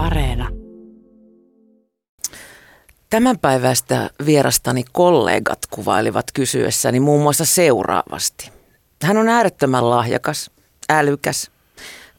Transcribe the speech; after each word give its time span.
Areena. 0.00 0.48
Tämän 3.10 3.38
päivästä 3.38 4.10
vierastani 4.26 4.84
kollegat 4.92 5.58
kuvailivat 5.70 6.24
kysyessäni 6.34 7.00
muun 7.00 7.22
muassa 7.22 7.44
seuraavasti. 7.44 8.50
Hän 9.02 9.16
on 9.16 9.28
äärettömän 9.28 9.90
lahjakas, 9.90 10.50
älykäs, 10.90 11.50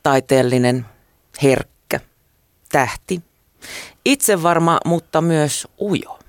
taiteellinen, 0.04 0.86
herkkä, 1.44 1.99
tähti, 2.71 3.21
itsevarma, 4.05 4.79
mutta 4.86 5.21
myös 5.21 5.68
ujo. 5.82 6.20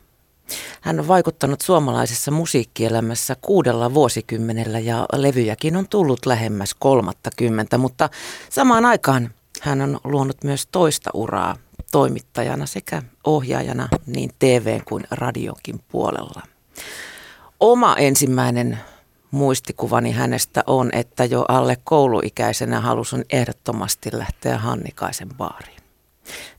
Hän 0.80 1.00
on 1.00 1.08
vaikuttanut 1.08 1.60
suomalaisessa 1.60 2.30
musiikkielämässä 2.30 3.36
kuudella 3.40 3.94
vuosikymmenellä 3.94 4.78
ja 4.78 5.06
levyjäkin 5.16 5.76
on 5.76 5.88
tullut 5.88 6.26
lähemmäs 6.26 6.74
kolmatta 6.74 7.30
kymmentä, 7.36 7.78
mutta 7.78 8.08
samaan 8.50 8.84
aikaan 8.84 9.30
hän 9.62 9.80
on 9.80 10.00
luonut 10.04 10.44
myös 10.44 10.66
toista 10.66 11.10
uraa 11.14 11.56
toimittajana 11.92 12.66
sekä 12.66 13.02
ohjaajana 13.24 13.88
niin 14.06 14.30
TV 14.38 14.80
kuin 14.84 15.04
radionkin 15.10 15.80
puolella. 15.88 16.42
Oma 17.60 17.96
ensimmäinen 17.96 18.78
muistikuvani 19.30 20.12
hänestä 20.12 20.64
on, 20.66 20.90
että 20.92 21.24
jo 21.24 21.44
alle 21.48 21.76
kouluikäisenä 21.84 22.80
halusin 22.80 23.24
ehdottomasti 23.30 24.10
lähteä 24.12 24.58
Hannikaisen 24.58 25.28
baariin. 25.34 25.80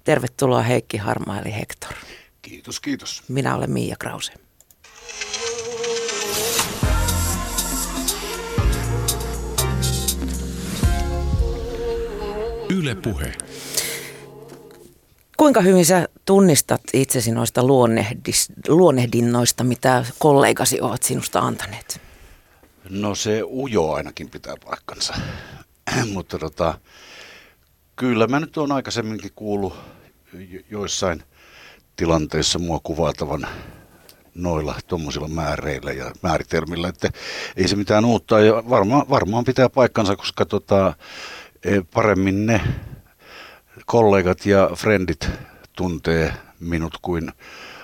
Tervetuloa 0.03 0.61
Heikki 0.61 0.97
Harmaili 0.97 1.55
Hector. 1.55 1.93
Kiitos, 2.41 2.79
kiitos. 2.79 3.23
Minä 3.27 3.55
olen 3.55 3.71
Miia 3.71 3.95
Krause. 3.99 4.33
Yle 12.83 12.95
Puhe. 12.95 13.33
Kuinka 15.37 15.61
hyvin 15.61 15.85
sä 15.85 16.07
tunnistat 16.25 16.81
itsesi 16.93 17.31
noista 17.31 17.61
luonnehdinnoista, 18.67 19.63
mitä 19.63 20.05
kollegasi 20.19 20.81
ovat 20.81 21.03
sinusta 21.03 21.39
antaneet? 21.39 22.01
No 22.89 23.15
se 23.15 23.43
ujo 23.43 23.91
ainakin 23.91 24.29
pitää 24.29 24.55
paikkansa. 24.65 25.13
Mutta 26.13 26.39
tota, 26.39 26.79
kyllä 27.95 28.27
mä 28.27 28.39
nyt 28.39 28.57
on 28.57 28.71
aikaisemminkin 28.71 29.31
kuullut 29.35 29.73
joissain 30.69 31.23
tilanteissa 31.95 32.59
mua 32.59 32.79
kuvaatavan 32.83 33.47
noilla 34.35 34.75
tuommoisilla 34.87 35.27
määreillä 35.27 35.91
ja 35.91 36.11
määritelmillä, 36.21 36.87
että 36.87 37.09
ei 37.57 37.67
se 37.67 37.75
mitään 37.75 38.05
uutta 38.05 38.39
ja 38.39 38.63
varmaan, 38.69 39.09
varmaan 39.09 39.43
pitää 39.43 39.69
paikkansa, 39.69 40.15
koska 40.15 40.45
tota, 40.45 40.93
paremmin 41.93 42.45
ne 42.45 42.61
kollegat 43.85 44.45
ja 44.45 44.69
frendit 44.75 45.29
tuntee 45.75 46.33
minut 46.59 46.97
kuin 47.01 47.31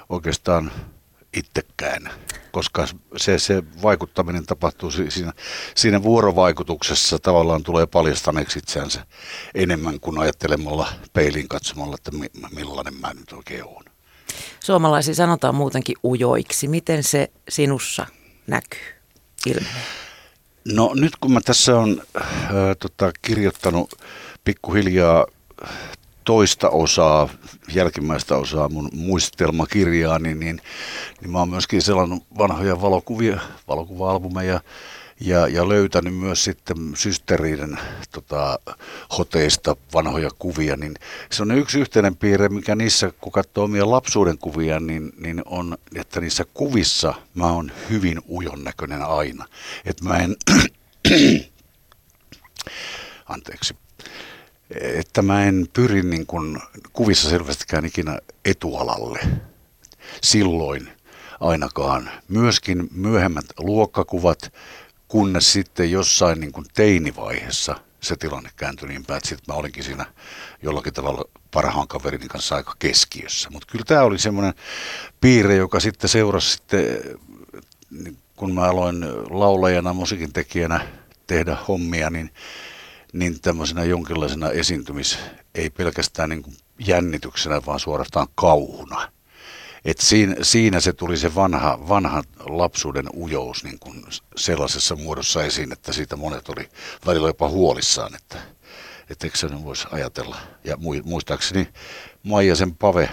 oikeastaan 0.09 0.71
itsekään, 1.33 2.09
koska 2.52 2.88
se, 3.17 3.39
se 3.39 3.63
vaikuttaminen 3.81 4.45
tapahtuu 4.45 4.91
siinä, 4.91 5.33
siinä 5.75 6.03
vuorovaikutuksessa 6.03 7.19
tavallaan 7.19 7.63
tulee 7.63 7.86
paljastaneeksi 7.86 8.59
itseänsä 8.59 9.05
enemmän 9.55 9.99
kuin 9.99 10.19
ajattelemalla 10.19 10.88
peilin 11.14 11.47
katsomalla, 11.47 11.95
että 11.95 12.11
millainen 12.55 12.93
mä 12.93 13.14
nyt 13.14 13.31
oikein 13.33 13.64
olen. 13.66 13.93
Suomalaisia 14.59 15.16
sanotaan 15.16 15.55
muutenkin 15.55 15.95
ujoiksi. 16.03 16.67
Miten 16.67 17.03
se 17.03 17.31
sinussa 17.49 18.08
näkyy, 18.47 18.93
ilmenee? 19.45 20.08
No 20.65 20.91
nyt 20.95 21.15
kun 21.15 21.31
mä 21.31 21.41
tässä 21.41 21.77
on 21.79 22.02
äh, 22.17 22.25
tota, 22.79 23.11
kirjoittanut 23.21 23.95
pikkuhiljaa 24.43 25.25
toista 26.23 26.69
osaa, 26.69 27.29
jälkimmäistä 27.73 28.35
osaa 28.35 28.69
mun 28.69 28.89
muistelmakirjaa, 28.93 30.19
niin, 30.19 30.39
niin, 30.39 30.61
niin 31.21 31.31
mä 31.31 31.39
oon 31.39 31.49
myöskin 31.49 31.81
selannut 31.81 32.23
vanhoja 32.37 32.81
valokuvia, 32.81 33.39
valokuva-albumeja 33.67 34.61
ja, 35.19 35.47
ja 35.47 35.69
löytänyt 35.69 36.15
myös 36.15 36.43
sitten 36.43 36.77
systeriiden 36.95 37.80
tota, 38.11 38.59
hoteista 39.17 39.75
vanhoja 39.93 40.30
kuvia, 40.39 40.75
niin 40.75 40.95
se 41.31 41.43
on 41.43 41.52
yksi 41.52 41.80
yhteinen 41.80 42.15
piirre, 42.15 42.49
mikä 42.49 42.75
niissä, 42.75 43.11
kun 43.21 43.31
katsoo 43.31 43.63
omia 43.63 43.89
lapsuuden 43.89 44.37
kuvia, 44.37 44.79
niin, 44.79 45.13
niin 45.17 45.41
on, 45.45 45.77
että 45.95 46.21
niissä 46.21 46.45
kuvissa 46.53 47.13
mä 47.33 47.47
oon 47.47 47.71
hyvin 47.89 48.21
ujon 48.27 48.63
näköinen 48.63 49.02
aina. 49.02 49.45
Että 49.85 50.03
mä 50.03 50.17
en, 50.17 50.35
anteeksi, 53.25 53.75
että 54.71 55.21
mä 55.21 55.43
en 55.43 55.67
pyri 55.73 56.03
niin 56.03 56.25
kuin 56.25 56.59
kuvissa 56.93 57.29
selvästikään 57.29 57.85
ikinä 57.85 58.19
etualalle 58.45 59.19
silloin 60.21 60.89
ainakaan. 61.39 62.09
Myöskin 62.27 62.89
myöhemmät 62.91 63.45
luokkakuvat, 63.58 64.53
kunnes 65.09 65.53
sitten 65.53 65.92
jossain 65.92 66.39
niin 66.39 66.52
kuin 66.52 66.65
teinivaiheessa 66.73 67.75
se 68.02 68.15
tilanne 68.15 68.49
kääntyi 68.55 68.87
niin 68.87 69.05
päin, 69.05 69.21
että 69.31 69.53
mä 69.53 69.53
olinkin 69.53 69.83
siinä 69.83 70.05
jollakin 70.64 70.93
tavalla 70.93 71.23
parhaan 71.52 71.87
kaverini 71.87 72.27
kanssa 72.27 72.55
aika 72.55 72.75
keskiössä. 72.80 73.49
Mutta 73.49 73.67
kyllä 73.71 73.86
tämä 73.86 74.02
oli 74.02 74.20
semmoinen 74.20 74.53
piirre, 75.21 75.55
joka 75.55 75.80
sitten 75.80 76.09
seurasi 76.09 76.52
sitten, 76.52 76.86
niin 77.92 78.17
kun 78.36 78.53
mä 78.53 78.61
aloin 78.61 79.05
laulajana, 79.30 79.93
musiikin 79.93 80.33
tekijänä 80.33 80.87
tehdä 81.27 81.58
hommia, 81.67 82.09
niin 82.09 82.31
niin 83.14 83.41
tämmöisenä 83.41 83.83
jonkinlaisena 83.83 84.49
esiintymis, 84.49 85.20
ei 85.55 85.70
pelkästään 85.70 86.30
niin 86.30 86.43
kuin 86.43 86.58
jännityksenä, 86.80 87.61
vaan 87.65 87.80
suorastaan 87.80 88.27
kauhuna. 88.36 89.11
Et 89.85 89.97
siinä, 89.99 90.35
siinä 90.41 90.79
se 90.79 90.93
tuli 90.93 91.17
se 91.17 91.35
vanha, 91.35 91.79
vanha 91.87 92.23
lapsuuden 92.39 93.05
ujous 93.13 93.63
niin 93.63 93.79
kuin 93.79 94.05
sellaisessa 94.35 94.95
muodossa 94.95 95.43
esiin, 95.43 95.71
että 95.71 95.93
siitä 95.93 96.15
monet 96.15 96.49
oli 96.49 96.69
välillä 97.05 97.27
jopa 97.27 97.49
huolissaan, 97.49 98.15
että, 98.15 98.37
että 99.09 99.27
eikö 99.27 99.37
se 99.37 99.63
voisi 99.63 99.87
ajatella. 99.91 100.37
Ja 100.63 100.77
muistaakseni 101.03 101.67
Maijasen 102.23 102.75
Pave, 102.75 103.09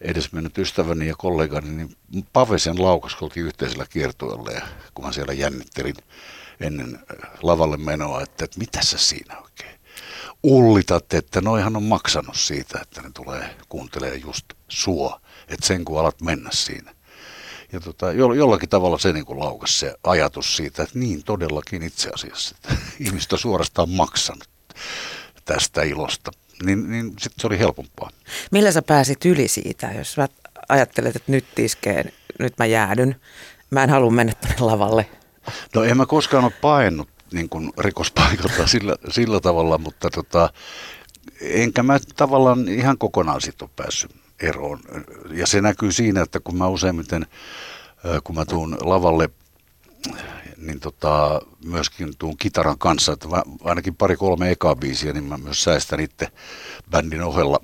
edesmennyt 0.00 0.58
ystäväni 0.58 1.06
ja 1.06 1.14
kollegani, 1.18 1.88
niin 2.10 2.26
Pave 2.32 2.58
sen 2.58 2.82
laukas, 2.82 3.14
kun 3.14 3.30
yhteisellä 3.36 3.86
kiertueella 3.86 4.50
ja 4.50 4.62
kun 4.94 5.04
mä 5.04 5.12
siellä 5.12 5.32
jännittelin 5.32 5.96
ennen 6.60 6.98
lavalle 7.42 7.76
menoa, 7.76 8.22
että, 8.22 8.44
että 8.44 8.58
mitä 8.58 8.82
sä 8.82 8.98
siinä 8.98 9.38
oikein 9.38 9.73
ullitat, 10.44 11.14
että 11.14 11.40
noihan 11.40 11.76
on 11.76 11.82
maksanut 11.82 12.36
siitä, 12.36 12.78
että 12.82 13.02
ne 13.02 13.10
tulee 13.14 13.56
kuuntelee 13.68 14.16
just 14.16 14.46
sua, 14.68 15.20
että 15.48 15.66
sen 15.66 15.84
kun 15.84 16.00
alat 16.00 16.20
mennä 16.20 16.50
siinä. 16.52 16.94
Ja 17.72 17.80
tota, 17.80 18.12
jollakin 18.12 18.68
tavalla 18.68 18.98
se 18.98 19.12
niin 19.12 19.24
laukas 19.28 19.80
se 19.80 19.94
ajatus 20.04 20.56
siitä, 20.56 20.82
että 20.82 20.98
niin 20.98 21.24
todellakin 21.24 21.82
itse 21.82 22.10
asiassa, 22.14 22.56
että 22.56 22.82
ihmiset 23.04 23.32
on 23.32 23.38
suorastaan 23.38 23.90
maksanut 23.90 24.48
tästä 25.44 25.82
ilosta. 25.82 26.30
Niin, 26.64 26.90
niin 26.90 27.06
sitten 27.06 27.40
se 27.40 27.46
oli 27.46 27.58
helpompaa. 27.58 28.10
Millä 28.50 28.72
sä 28.72 28.82
pääsit 28.82 29.24
yli 29.24 29.48
siitä, 29.48 29.92
jos 29.98 30.12
sä 30.12 30.28
ajattelet, 30.68 31.16
että 31.16 31.32
nyt 31.32 31.58
iskeen, 31.58 32.12
nyt 32.38 32.58
mä 32.58 32.66
jäädyn, 32.66 33.20
mä 33.70 33.84
en 33.84 33.90
halua 33.90 34.10
mennä 34.10 34.32
tänne 34.40 34.56
lavalle, 34.60 35.06
No 35.74 35.84
en 35.84 35.96
mä 35.96 36.06
koskaan 36.06 36.44
ole 36.44 36.52
paennut 36.60 37.08
niin 37.34 37.48
kuin 37.48 37.72
rikospaikalta 37.78 38.66
sillä, 38.74 38.96
sillä 39.10 39.40
tavalla, 39.40 39.78
mutta 39.78 40.10
tota, 40.10 40.50
enkä 41.40 41.82
mä 41.82 41.98
tavallaan 42.16 42.68
ihan 42.68 42.98
kokonaan 42.98 43.40
siitä 43.40 43.64
ole 43.64 43.70
päässyt 43.76 44.10
eroon. 44.42 44.80
Ja 45.30 45.46
se 45.46 45.60
näkyy 45.60 45.92
siinä, 45.92 46.22
että 46.22 46.40
kun 46.40 46.56
mä 46.56 46.68
useimmiten, 46.68 47.26
kun 48.24 48.34
mä 48.34 48.44
tuun 48.44 48.76
lavalle, 48.80 49.28
niin 50.56 50.80
tota, 50.80 51.40
myöskin 51.64 52.12
tuun 52.18 52.36
kitaran 52.36 52.78
kanssa, 52.78 53.12
että 53.12 53.28
ainakin 53.64 53.94
pari-kolme 53.94 54.50
ekaa 54.50 54.76
biisiä, 54.76 55.12
niin 55.12 55.24
mä 55.24 55.38
myös 55.38 55.64
säästän 55.64 56.00
itse 56.00 56.28
bändin 56.90 57.22
ohella 57.22 57.58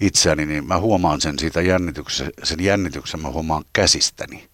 itseäni, 0.00 0.46
niin 0.46 0.66
mä 0.66 0.78
huomaan 0.78 1.20
sen 1.20 1.38
siitä 1.38 1.60
jännityksen, 1.60 2.32
sen 2.42 2.64
jännityksen 2.64 3.22
mä 3.22 3.30
huomaan 3.30 3.64
käsistäni 3.72 4.48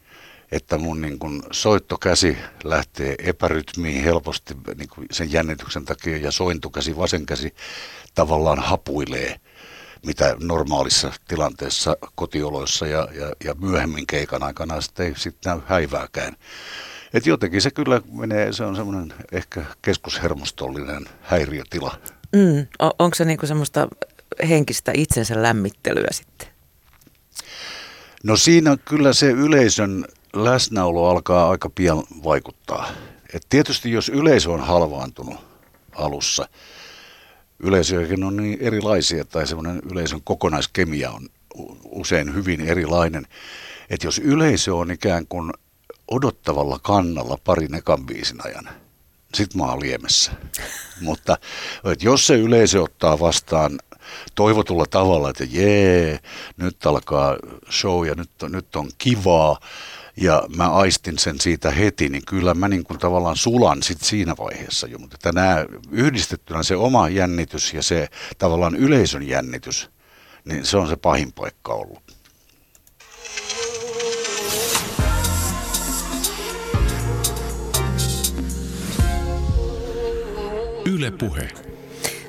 että 0.52 0.78
mun 0.78 1.00
niin 1.00 1.18
kun 1.18 1.42
soittokäsi 1.50 2.36
lähtee 2.64 3.14
epärytmiin 3.18 4.04
helposti 4.04 4.54
niin 4.76 4.88
kun 4.88 5.06
sen 5.10 5.32
jännityksen 5.32 5.84
takia 5.84 6.16
ja 6.16 6.30
sointukäsi, 6.30 6.96
vasen 6.96 7.26
käsi 7.26 7.54
tavallaan 8.14 8.58
hapuilee, 8.58 9.40
mitä 10.06 10.36
normaalissa 10.40 11.12
tilanteessa 11.28 11.96
kotioloissa 12.14 12.86
ja, 12.86 13.08
ja, 13.12 13.32
ja 13.44 13.54
myöhemmin 13.54 14.06
keikan 14.06 14.42
aikana 14.42 14.80
sitten 14.80 15.06
ei 15.06 15.12
sitten 15.16 15.50
näy 15.50 15.60
häivääkään. 15.66 16.36
Et 17.14 17.26
jotenkin 17.26 17.62
se 17.62 17.70
kyllä 17.70 18.00
menee, 18.12 18.52
se 18.52 18.64
on 18.64 18.76
semmoinen 18.76 19.14
ehkä 19.32 19.64
keskushermostollinen 19.82 21.08
häiriötila. 21.20 21.98
Mm, 22.32 22.66
on, 22.78 22.92
onko 22.98 23.14
se 23.14 23.24
niinku 23.24 23.46
semmoista 23.46 23.88
henkistä 24.48 24.92
itsensä 24.94 25.42
lämmittelyä 25.42 26.08
sitten? 26.10 26.48
No 28.24 28.36
siinä 28.36 28.76
kyllä 28.84 29.12
se 29.12 29.30
yleisön 29.30 30.04
läsnäolo 30.32 31.08
alkaa 31.08 31.50
aika 31.50 31.70
pian 31.70 32.02
vaikuttaa. 32.24 32.88
Et 33.34 33.46
tietysti 33.48 33.92
jos 33.92 34.08
yleisö 34.08 34.50
on 34.50 34.60
halvaantunut 34.60 35.36
alussa, 35.92 36.48
yleisöjäkin 37.58 38.24
on 38.24 38.36
niin 38.36 38.58
erilaisia 38.60 39.24
tai 39.24 39.46
semmoinen 39.46 39.82
yleisön 39.92 40.20
kokonaiskemia 40.24 41.10
on 41.10 41.28
usein 41.84 42.34
hyvin 42.34 42.60
erilainen. 42.60 43.26
Että 43.90 44.06
jos 44.06 44.18
yleisö 44.18 44.74
on 44.74 44.90
ikään 44.90 45.26
kuin 45.26 45.52
odottavalla 46.10 46.78
kannalla 46.82 47.38
parin 47.44 47.74
ekan 47.74 48.06
biisin 48.06 48.46
ajan, 48.46 48.68
sit 49.34 49.54
mä 49.54 49.64
oon 49.64 49.80
liemessä. 49.80 50.32
Mutta 51.00 51.38
että 51.84 52.04
jos 52.04 52.26
se 52.26 52.36
yleisö 52.36 52.82
ottaa 52.82 53.20
vastaan 53.20 53.78
toivotulla 54.34 54.84
tavalla, 54.90 55.30
että 55.30 55.44
jee, 55.50 56.18
nyt 56.56 56.86
alkaa 56.86 57.36
show 57.70 58.06
ja 58.06 58.14
nyt, 58.14 58.30
nyt 58.48 58.76
on 58.76 58.90
kivaa, 58.98 59.60
ja 60.16 60.42
mä 60.56 60.70
aistin 60.70 61.18
sen 61.18 61.40
siitä 61.40 61.70
heti, 61.70 62.08
niin 62.08 62.22
kyllä 62.26 62.54
mä 62.54 62.68
niin 62.68 62.84
kuin 62.84 62.98
tavallaan 62.98 63.36
sulan 63.36 63.82
sit 63.82 64.02
siinä 64.02 64.34
vaiheessa 64.38 64.86
jo. 64.86 64.98
Mutta 64.98 65.14
että 65.14 65.32
nämä 65.32 65.66
yhdistettynä 65.90 66.62
se 66.62 66.76
oma 66.76 67.08
jännitys 67.08 67.74
ja 67.74 67.82
se 67.82 68.08
tavallaan 68.38 68.76
yleisön 68.76 69.28
jännitys, 69.28 69.90
niin 70.44 70.66
se 70.66 70.76
on 70.76 70.88
se 70.88 70.96
pahin 70.96 71.32
paikka 71.32 71.74
ollut. 71.74 72.02
Yle 80.86 81.10
Puhe. 81.10 81.48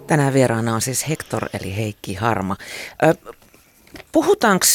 Tänään 0.07 0.33
vieraana 0.33 0.75
on 0.75 0.81
siis 0.81 1.10
Hector 1.10 1.50
eli 1.54 1.75
Heikki 1.75 2.13
Harma. 2.13 2.57
puhutaanko 4.12 4.66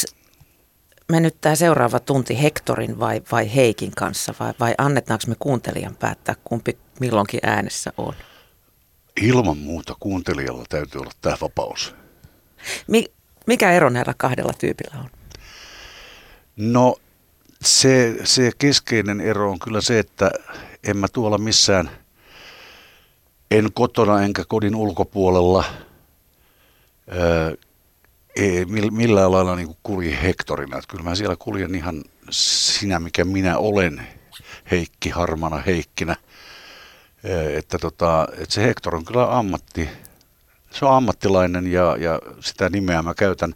me 1.12 1.20
nyt 1.20 1.40
tämä 1.40 1.54
seuraava 1.54 2.00
tunti 2.00 2.42
Hektorin 2.42 2.98
vai, 2.98 3.22
vai 3.32 3.54
Heikin 3.54 3.92
kanssa 3.96 4.34
vai, 4.40 4.52
vai 4.60 4.74
annetaanko 4.78 5.24
me 5.28 5.34
kuuntelijan 5.38 5.96
päättää 5.96 6.34
kumpi 6.44 6.78
milloinkin 7.00 7.40
äänessä 7.42 7.92
on? 7.96 8.14
Ilman 9.22 9.58
muuta 9.58 9.96
kuuntelijalla 10.00 10.64
täytyy 10.68 11.00
olla 11.00 11.10
tämä 11.20 11.36
vapaus. 11.40 11.94
Mi, 12.86 13.04
mikä 13.46 13.72
ero 13.72 13.90
näillä 13.90 14.14
kahdella 14.16 14.52
tyypillä 14.58 15.00
on? 15.00 15.10
No 16.56 16.96
se, 17.62 18.16
se 18.24 18.50
keskeinen 18.58 19.20
ero 19.20 19.50
on 19.50 19.58
kyllä 19.58 19.80
se, 19.80 19.98
että 19.98 20.30
en 20.84 20.96
mä 20.96 21.06
tuolla 21.12 21.38
missään, 21.38 21.90
en 23.50 23.72
kotona 23.72 24.22
enkä 24.22 24.44
kodin 24.48 24.76
ulkopuolella 24.76 25.64
ei 28.36 28.64
millään 28.90 29.32
lailla 29.32 29.56
niin 29.56 29.66
kuin 29.66 29.78
kulje 29.82 30.18
hektorina. 30.22 30.78
Että 30.78 30.88
kyllä 30.90 31.04
mä 31.04 31.14
siellä 31.14 31.36
kuljen 31.38 31.74
ihan 31.74 32.04
sinä, 32.30 33.00
mikä 33.00 33.24
minä 33.24 33.58
olen, 33.58 34.06
Heikki 34.70 35.10
Harmana 35.10 35.56
Heikkinä. 35.66 36.16
Että, 37.54 37.78
tota, 37.78 38.28
että 38.32 38.54
se 38.54 38.62
Hektor 38.62 38.94
on 38.94 39.04
kyllä 39.04 39.38
ammatti, 39.38 39.88
se 40.70 40.84
on 40.84 40.96
ammattilainen 40.96 41.72
ja, 41.72 41.96
ja 42.00 42.20
sitä 42.40 42.70
nimeä 42.70 43.02
mä 43.02 43.14
käytän, 43.14 43.54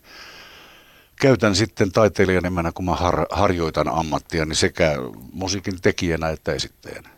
käytän 1.20 1.54
sitten 1.54 1.92
taiteilijan 1.92 2.42
nimenä, 2.42 2.72
kun 2.72 2.84
mä 2.84 2.94
har, 2.94 3.26
harjoitan 3.30 3.88
ammattia, 3.88 4.44
niin 4.44 4.56
sekä 4.56 4.94
musiikin 5.32 5.80
tekijänä 5.82 6.28
että 6.28 6.52
esittäjänä. 6.52 7.10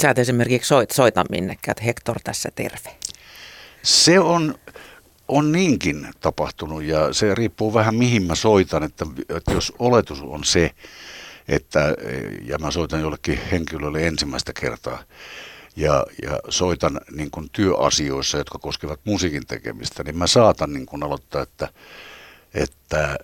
Sä 0.00 0.10
et 0.10 0.18
esimerkiksi 0.18 0.68
soit, 0.68 0.90
soita 0.90 1.24
minnekään, 1.30 1.72
että 1.72 1.84
Hektor 1.84 2.16
tässä 2.24 2.48
terve. 2.54 2.96
Se 3.82 4.20
on, 4.20 4.54
on 5.28 5.52
niinkin 5.52 6.08
tapahtunut 6.20 6.82
ja 6.82 7.12
se 7.12 7.34
riippuu 7.34 7.74
vähän 7.74 7.94
mihin 7.94 8.22
mä 8.22 8.34
soitan, 8.34 8.82
että, 8.82 9.06
että 9.28 9.52
jos 9.52 9.72
oletus 9.78 10.20
on 10.22 10.44
se, 10.44 10.70
että 11.48 11.94
ja 12.44 12.58
mä 12.58 12.70
soitan 12.70 13.00
jollekin 13.00 13.40
henkilölle 13.50 14.06
ensimmäistä 14.06 14.52
kertaa 14.60 15.02
ja, 15.76 16.06
ja 16.22 16.40
soitan 16.48 17.00
niin 17.16 17.30
kuin 17.30 17.48
työasioissa, 17.52 18.38
jotka 18.38 18.58
koskevat 18.58 19.00
musiikin 19.04 19.46
tekemistä, 19.46 20.04
niin 20.04 20.18
mä 20.18 20.26
saatan 20.26 20.72
niin 20.72 20.86
kuin 20.86 21.02
aloittaa, 21.02 21.42
että, 21.42 21.68
että 22.54 23.16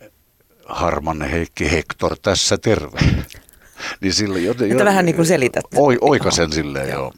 Harmanne 0.67 1.33
Heikki 1.33 1.71
Hektor 1.71 2.17
tässä 2.23 2.59
terve. 2.59 2.99
niin 4.01 4.15
sillä 4.15 4.39
joten, 4.39 4.71
että 4.73 4.85
vähän 4.85 5.05
niin 5.05 5.17
kuin 5.17 5.27
selität. 5.27 5.65
oikasen 6.01 6.53
silleen, 6.53 6.89
joo. 6.89 7.01
joo. 7.01 7.13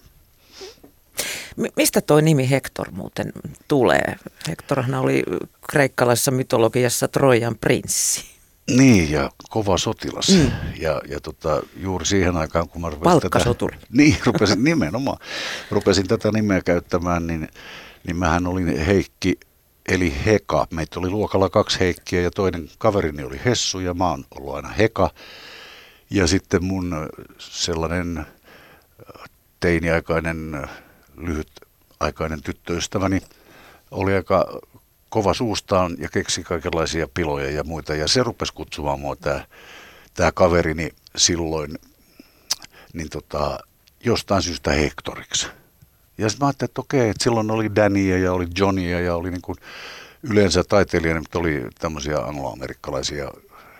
Mistä 1.76 2.00
tuo 2.00 2.20
nimi 2.20 2.50
Hector 2.50 2.90
muuten 2.90 3.32
tulee? 3.68 4.16
Hectorhan 4.48 4.94
oli 4.94 5.22
kreikkalaisessa 5.70 6.30
mytologiassa 6.30 7.08
Trojan 7.08 7.56
prinssi. 7.60 8.34
Niin, 8.70 9.10
ja 9.10 9.30
kova 9.50 9.78
sotilas. 9.78 10.28
Mm. 10.28 10.50
Ja, 10.78 11.02
ja 11.08 11.20
tota, 11.20 11.62
juuri 11.76 12.06
siihen 12.06 12.36
aikaan, 12.36 12.68
kun 12.68 12.80
mä 12.80 12.90
rupesin 12.90 13.20
tätä, 13.30 13.66
niin, 13.98 14.16
rupesin 14.26 14.64
nimenomaan, 14.64 15.18
rupesin 15.70 16.08
tätä 16.08 16.32
nimeä 16.32 16.60
käyttämään, 16.60 17.26
niin, 17.26 17.48
niin 18.06 18.16
mähän 18.16 18.46
olin 18.46 18.78
Heikki, 18.78 19.38
eli 19.88 20.14
Heka. 20.24 20.66
Meitä 20.70 21.00
oli 21.00 21.10
luokalla 21.10 21.48
kaksi 21.48 21.80
Heikkiä 21.80 22.20
ja 22.20 22.30
toinen 22.30 22.68
kaverini 22.78 23.24
oli 23.24 23.40
Hessu 23.44 23.80
ja 23.80 23.94
mä 23.94 24.10
oon 24.10 24.24
ollut 24.30 24.54
aina 24.54 24.68
Heka. 24.68 25.10
Ja 26.10 26.26
sitten 26.26 26.64
mun 26.64 27.08
sellainen 27.38 28.26
teiniaikainen 29.60 30.68
lyhytaikainen 31.16 32.42
tyttöystäväni 32.42 33.20
oli 33.90 34.14
aika 34.14 34.60
kova 35.08 35.34
suustaan 35.34 35.96
ja 35.98 36.08
keksi 36.08 36.42
kaikenlaisia 36.42 37.08
piloja 37.14 37.50
ja 37.50 37.64
muita. 37.64 37.94
Ja 37.94 38.08
se 38.08 38.22
rupesi 38.22 38.52
kutsumaan 38.52 39.00
mua 39.00 39.16
tämä, 39.16 39.44
tämä 40.14 40.32
kaverini 40.32 40.90
silloin 41.16 41.78
niin 42.92 43.10
tota, 43.10 43.58
jostain 44.04 44.42
syystä 44.42 44.70
Hektoriksi. 44.70 45.46
Ja 46.18 46.28
sitten 46.28 46.44
mä 46.44 46.48
ajattelin, 46.48 46.70
että 46.70 46.80
okei, 46.80 47.08
että 47.08 47.24
silloin 47.24 47.50
oli 47.50 47.74
Dania 47.74 48.18
ja 48.18 48.32
oli 48.32 48.46
Johnia 48.58 49.00
ja 49.00 49.14
oli 49.16 49.30
niin 49.30 49.42
kuin 49.42 49.56
yleensä 50.22 50.64
taiteilijana, 50.64 51.20
mutta 51.20 51.38
oli 51.38 51.66
tämmöisiä 51.78 52.18
angloamerikkalaisia 52.18 53.30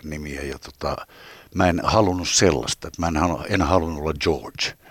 nimiä. 0.03 0.43
Ja 0.43 0.59
tota, 0.59 0.97
mä 1.55 1.69
en 1.69 1.81
halunnut 1.85 2.29
sellaista, 2.29 2.89
että 2.89 3.01
mä 3.03 3.09
en, 3.09 3.15
en 3.49 3.63
halunnut 3.63 4.01
olla 4.01 4.15
George 4.21 4.84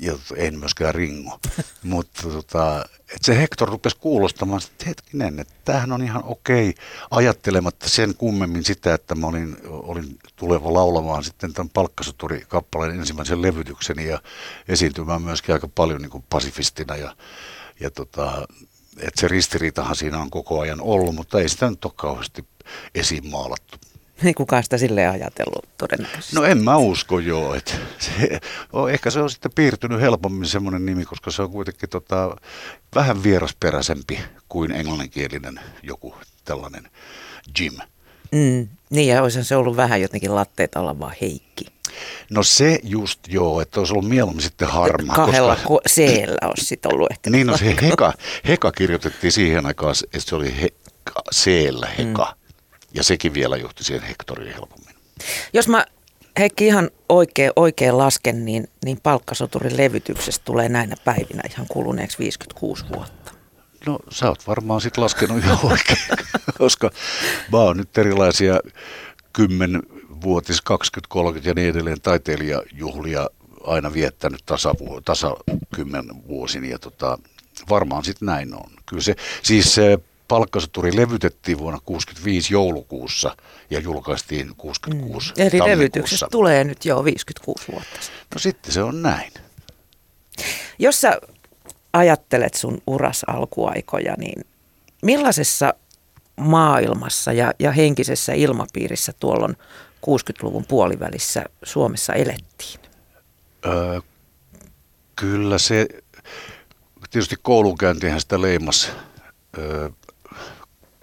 ja 0.00 0.18
en 0.36 0.58
myöskään 0.58 0.94
Ringo. 0.94 1.40
Mutta 1.82 2.22
tota, 2.22 2.84
et 3.14 3.22
se 3.22 3.38
Hector 3.38 3.68
rupesi 3.68 3.96
kuulostamaan, 3.96 4.62
että 4.72 4.84
hetkinen, 4.86 5.40
että 5.40 5.54
tämähän 5.64 5.92
on 5.92 6.02
ihan 6.02 6.24
okei, 6.24 6.74
ajattelematta 7.10 7.88
sen 7.88 8.14
kummemmin 8.14 8.64
sitä, 8.64 8.94
että 8.94 9.14
mä 9.14 9.26
olin, 9.26 9.56
olin 9.68 10.18
tuleva 10.36 10.72
laulamaan 10.72 11.24
sitten 11.24 11.52
tämän 11.52 11.70
palkkasoturi-kappaleen 11.70 12.98
ensimmäisen 12.98 13.42
levytykseni 13.42 14.06
ja 14.06 14.20
esiintymään 14.68 15.22
myöskin 15.22 15.52
aika 15.52 15.68
paljon 15.68 16.02
niin 16.02 16.10
kuin 16.10 16.24
pasifistina 16.30 16.96
ja, 16.96 17.16
ja 17.80 17.90
tota, 17.90 18.46
että 18.98 19.20
se 19.20 19.28
ristiriitahan 19.28 19.96
siinä 19.96 20.18
on 20.18 20.30
koko 20.30 20.60
ajan 20.60 20.80
ollut, 20.80 21.14
mutta 21.14 21.40
ei 21.40 21.48
sitä 21.48 21.70
nyt 21.70 21.84
ole 21.84 21.92
kauheasti 21.96 22.44
esiin 22.94 23.26
maalattu. 23.26 23.89
Ei 24.24 24.34
kukaan 24.34 24.62
sitä 24.62 24.78
silleen 24.78 25.10
ajatellut 25.10 25.68
todennäköisesti. 25.78 26.36
No 26.36 26.44
en 26.44 26.64
mä 26.64 26.76
usko 26.76 27.18
joo. 27.18 27.54
Että 27.54 27.72
se, 27.98 28.40
ehkä 28.92 29.10
se 29.10 29.20
on 29.20 29.30
sitten 29.30 29.52
piirtynyt 29.54 30.00
helpommin 30.00 30.48
semmoinen 30.48 30.86
nimi, 30.86 31.04
koska 31.04 31.30
se 31.30 31.42
on 31.42 31.50
kuitenkin 31.50 31.88
tota, 31.88 32.36
vähän 32.94 33.22
vierasperäisempi 33.22 34.20
kuin 34.48 34.70
englanninkielinen 34.72 35.60
joku 35.82 36.14
tällainen 36.44 36.90
Jim. 37.60 37.72
Mm, 38.32 38.68
niin 38.90 39.08
ja 39.08 39.22
olisi 39.22 39.44
se 39.44 39.56
ollut 39.56 39.76
vähän 39.76 40.02
jotenkin 40.02 40.34
latteita 40.34 40.80
olla 40.80 40.98
vaan 40.98 41.14
Heikki. 41.20 41.66
No 42.30 42.42
se 42.42 42.78
just 42.82 43.20
joo, 43.28 43.60
että 43.60 43.80
olisi 43.80 43.92
ollut 43.92 44.08
mieluummin 44.08 44.42
sitten 44.42 44.68
harmaa. 44.68 45.16
Kahdella 45.16 45.56
koska... 45.56 45.88
C-llä 45.88 46.48
olisi 46.48 46.64
sitten 46.64 46.94
ollut 46.94 47.10
ehkä. 47.10 47.30
Niin 47.30 47.46
no 47.46 47.56
se 47.56 47.76
heka, 47.82 48.12
heka 48.48 48.72
kirjoitettiin 48.72 49.32
siihen 49.32 49.66
aikaan, 49.66 49.94
että 50.04 50.30
se 50.30 50.36
oli 50.36 50.60
he, 50.60 50.68
C-llä 51.34 51.88
heka. 51.98 52.34
Mm. 52.34 52.39
Ja 52.94 53.04
sekin 53.04 53.34
vielä 53.34 53.56
johti 53.56 53.84
siihen 53.84 54.08
hektoriin 54.08 54.54
helpommin. 54.54 54.94
Jos 55.52 55.68
mä 55.68 55.86
Heikki 56.38 56.66
ihan 56.66 56.90
oikein, 57.08 57.52
oikein 57.56 57.98
lasken, 57.98 58.44
niin, 58.44 58.68
niin 58.84 59.00
palkkasoturin 59.02 59.76
levytyksestä 59.76 60.44
tulee 60.44 60.68
näinä 60.68 60.96
päivinä 61.04 61.42
ihan 61.50 61.66
kuluneeksi 61.68 62.18
56 62.18 62.84
vuotta. 62.94 63.32
No 63.86 63.98
sä 64.10 64.28
oot 64.28 64.46
varmaan 64.46 64.80
sitten 64.80 65.04
laskenut 65.04 65.38
ihan 65.38 65.58
oikein, 65.62 65.98
koska 66.58 66.90
mä 67.52 67.58
oon 67.58 67.76
nyt 67.76 67.98
erilaisia 67.98 68.60
10 69.32 69.82
vuotis, 70.22 70.60
20, 70.60 71.12
30 71.12 71.50
ja 71.50 71.54
niin 71.54 71.68
edelleen 71.68 72.00
taiteilijajuhlia 72.00 73.30
aina 73.64 73.92
viettänyt 73.92 74.40
tasa, 74.46 74.74
tasa 75.04 75.36
10 75.74 76.28
vuosin 76.28 76.64
ja 76.64 76.78
tota, 76.78 77.18
varmaan 77.70 78.04
sitten 78.04 78.26
näin 78.26 78.54
on. 78.54 78.70
Kyllä 78.86 79.02
se, 79.02 79.16
siis 79.42 79.76
palkkasoturi 80.30 80.96
levytettiin 80.96 81.58
vuonna 81.58 81.80
65 81.84 82.54
joulukuussa 82.54 83.36
ja 83.70 83.80
julkaistiin 83.80 84.52
66 84.56 85.32
mm. 85.36 85.42
Eli 85.42 85.70
levytyksestä 85.70 86.26
tulee 86.30 86.64
nyt 86.64 86.84
jo 86.84 87.04
56 87.04 87.72
vuotta 87.72 87.98
No 88.34 88.38
sitten 88.38 88.72
se 88.72 88.82
on 88.82 89.02
näin. 89.02 89.32
Jos 90.78 91.00
sä 91.00 91.20
ajattelet 91.92 92.54
sun 92.54 92.82
uras 92.86 93.24
alkuaikoja, 93.24 94.14
niin 94.18 94.44
millaisessa 95.02 95.74
maailmassa 96.36 97.32
ja, 97.32 97.52
ja 97.58 97.72
henkisessä 97.72 98.32
ilmapiirissä 98.32 99.12
tuolloin 99.20 99.56
60-luvun 100.06 100.64
puolivälissä 100.64 101.44
Suomessa 101.62 102.12
elettiin? 102.12 102.80
Öö, 103.66 104.00
kyllä 105.16 105.58
se 105.58 105.86
tietysti 107.10 107.36
koulunkäyntihän 107.42 108.20
sitä 108.20 108.40
leimas 108.40 108.92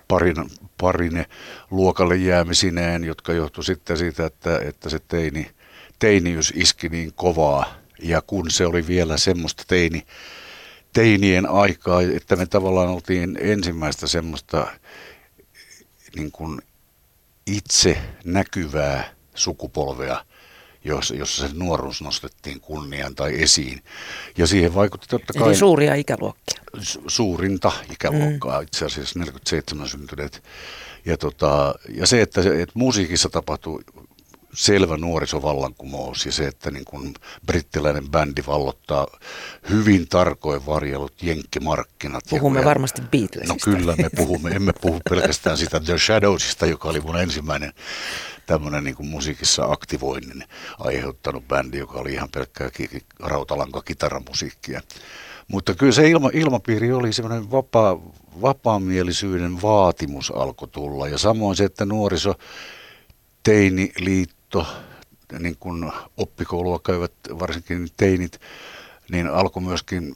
parin, 0.08 0.36
parine 0.78 1.26
luokalle 1.72 2.16
jäämisineen, 2.16 3.04
jotka 3.04 3.34
johtu 3.34 3.64
sitten 3.64 3.98
siitä, 3.98 4.26
että, 4.26 4.60
että 4.60 4.90
se 4.90 5.00
teini, 5.00 5.52
teiniys 6.00 6.54
iski 6.56 6.90
niin 6.90 7.14
kovaa. 7.14 7.76
Ja 8.02 8.22
kun 8.22 8.52
se 8.52 8.66
oli 8.66 8.88
vielä 8.88 9.18
semmoista 9.18 9.64
teini, 9.68 10.06
teinien 10.94 11.50
aikaa, 11.50 12.02
että 12.02 12.36
me 12.36 12.46
tavallaan 12.46 12.90
oltiin 12.90 13.38
ensimmäistä 13.42 14.08
semmoista 14.08 14.68
niin 16.16 16.32
kuin 16.32 16.62
itse 17.48 17.98
näkyvää 18.26 19.14
sukupolvea, 19.36 20.26
jossa, 20.88 21.16
jossa 21.16 21.48
se 21.48 21.54
nuoruus 21.54 22.02
nostettiin 22.02 22.60
kunniaan 22.60 23.16
tai 23.16 23.42
esiin. 23.42 23.82
Ja 24.38 24.48
siihen 24.48 24.76
vaikutti 24.76 25.08
totta 25.08 25.34
kai... 25.34 25.48
Eli 25.48 25.56
suuria 25.56 25.96
ikäluokkia. 25.96 26.62
Suurinta 27.08 27.72
ikäluokkaa, 27.92 28.60
mm. 28.60 28.64
itse 28.64 28.86
asiassa 28.86 29.20
47 29.20 29.90
syntyneet. 29.90 30.44
Ja, 31.06 31.18
tota, 31.18 31.76
ja 31.90 32.08
se, 32.08 32.22
että, 32.22 32.42
että 32.42 32.72
musiikissa 32.74 33.30
tapahtui 33.30 33.84
selvä 34.58 34.98
nuorisovallankumous 34.98 36.26
ja 36.26 36.32
se, 36.32 36.48
että 36.48 36.72
niin 36.72 36.86
kuin 36.86 37.14
brittiläinen 37.46 38.10
bändi 38.10 38.44
vallottaa 38.48 39.08
hyvin 39.70 40.08
tarkoin 40.08 40.66
varjellut 40.66 41.24
jenkkimarkkinat. 41.24 42.24
Puhumme 42.30 42.60
ja, 42.60 42.66
varmasti 42.66 43.02
Beatlesista. 43.02 43.54
No 43.54 43.76
kyllä 43.76 43.96
me 43.96 44.10
puhumme, 44.16 44.50
emme 44.52 44.74
puhu 44.82 45.02
pelkästään 45.10 45.58
sitä 45.58 45.80
The 45.80 45.98
Shadowsista, 45.98 46.66
joka 46.66 46.90
oli 46.90 47.00
mun 47.00 47.20
ensimmäinen 47.20 47.74
tämmöinen 48.48 48.84
niin 48.84 48.96
musiikissa 49.00 49.66
aktivoinnin 49.66 50.44
aiheuttanut 50.80 51.48
bändi, 51.48 51.78
joka 51.78 52.00
oli 52.00 52.14
ihan 52.14 52.30
pelkkää 52.34 52.70
rautalanka 53.20 53.82
kitaramusiikkia. 53.82 54.82
Mutta 55.48 55.76
kyllä 55.76 55.92
se 55.92 56.10
ilma, 56.10 56.30
ilmapiiri 56.34 56.94
oli 56.94 57.14
semmoinen 57.14 57.52
vapaa, 57.52 58.00
vapaamielisyyden 58.42 59.62
vaatimus 59.62 60.32
alkoi 60.32 60.68
tulla. 60.68 61.08
Ja 61.08 61.18
samoin 61.18 61.56
se, 61.56 61.64
että 61.64 61.86
nuoriso, 61.86 62.36
teiniliitto, 63.44 64.68
niin 65.40 65.58
kuin 65.60 65.92
oppikoulua 66.18 66.80
käyvät 66.80 67.14
varsinkin 67.40 67.88
teinit, 67.98 68.40
niin 69.12 69.28
alkoi 69.28 69.64
myöskin 69.64 70.16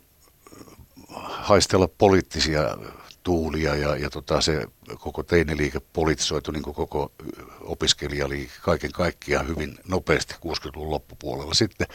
haistella 1.29 1.87
poliittisia 1.87 2.77
tuulia 3.23 3.75
ja, 3.75 3.95
ja 3.95 4.09
tota, 4.09 4.41
se 4.41 4.65
koko 4.99 5.23
teiniliike 5.23 5.79
politisoitu 5.93 6.51
niin 6.51 6.63
kuin 6.63 6.73
koko 6.73 7.11
opiskelijaliike 7.61 8.53
kaiken 8.61 8.91
kaikkiaan 8.91 9.47
hyvin 9.47 9.77
nopeasti 9.87 10.33
60-luvun 10.33 10.91
loppupuolella 10.91 11.53
sitten. 11.53 11.87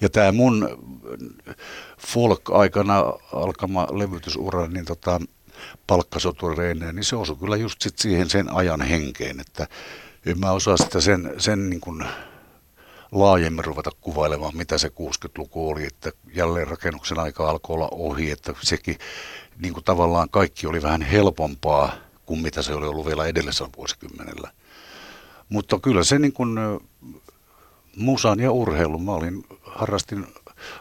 Ja 0.00 0.08
tämä 0.08 0.32
mun 0.32 0.68
folk-aikana 1.98 2.98
alkama 3.32 3.86
levytysura, 3.90 4.66
niin 4.66 4.84
tota, 4.84 5.20
palkkasotureineen, 5.86 6.94
niin 6.94 7.04
se 7.04 7.16
osui 7.16 7.36
kyllä 7.36 7.56
just 7.56 7.82
sit 7.82 7.98
siihen 7.98 8.30
sen 8.30 8.54
ajan 8.54 8.82
henkeen, 8.82 9.40
että 9.40 9.66
en 10.26 10.38
mä 10.38 10.50
osaa 10.50 10.76
sitä 10.76 11.00
sen, 11.00 11.34
sen 11.38 11.70
niin 11.70 11.80
kuin 11.80 12.04
laajemmin 13.12 13.64
ruveta 13.64 13.90
kuvailemaan, 14.00 14.56
mitä 14.56 14.78
se 14.78 14.88
60-luku 14.88 15.68
oli, 15.68 15.86
että 15.86 16.12
jälleen 16.34 16.68
rakennuksen 16.68 17.18
aika 17.18 17.50
alkoi 17.50 17.74
olla 17.74 17.88
ohi, 17.92 18.30
että 18.30 18.54
sekin 18.62 18.98
niin 19.62 19.74
kuin 19.74 19.84
tavallaan 19.84 20.28
kaikki 20.30 20.66
oli 20.66 20.82
vähän 20.82 21.02
helpompaa 21.02 21.92
kuin 22.26 22.40
mitä 22.40 22.62
se 22.62 22.74
oli 22.74 22.86
ollut 22.86 23.06
vielä 23.06 23.26
edellisellä 23.26 23.70
vuosikymmenellä. 23.76 24.52
Mutta 25.48 25.78
kyllä 25.78 26.04
se 26.04 26.18
niin 26.18 26.32
kuin 26.32 26.58
musan 27.96 28.40
ja 28.40 28.52
urheilun, 28.52 29.04
mä 29.04 29.12
olin, 29.12 29.44
harrastin 29.62 30.26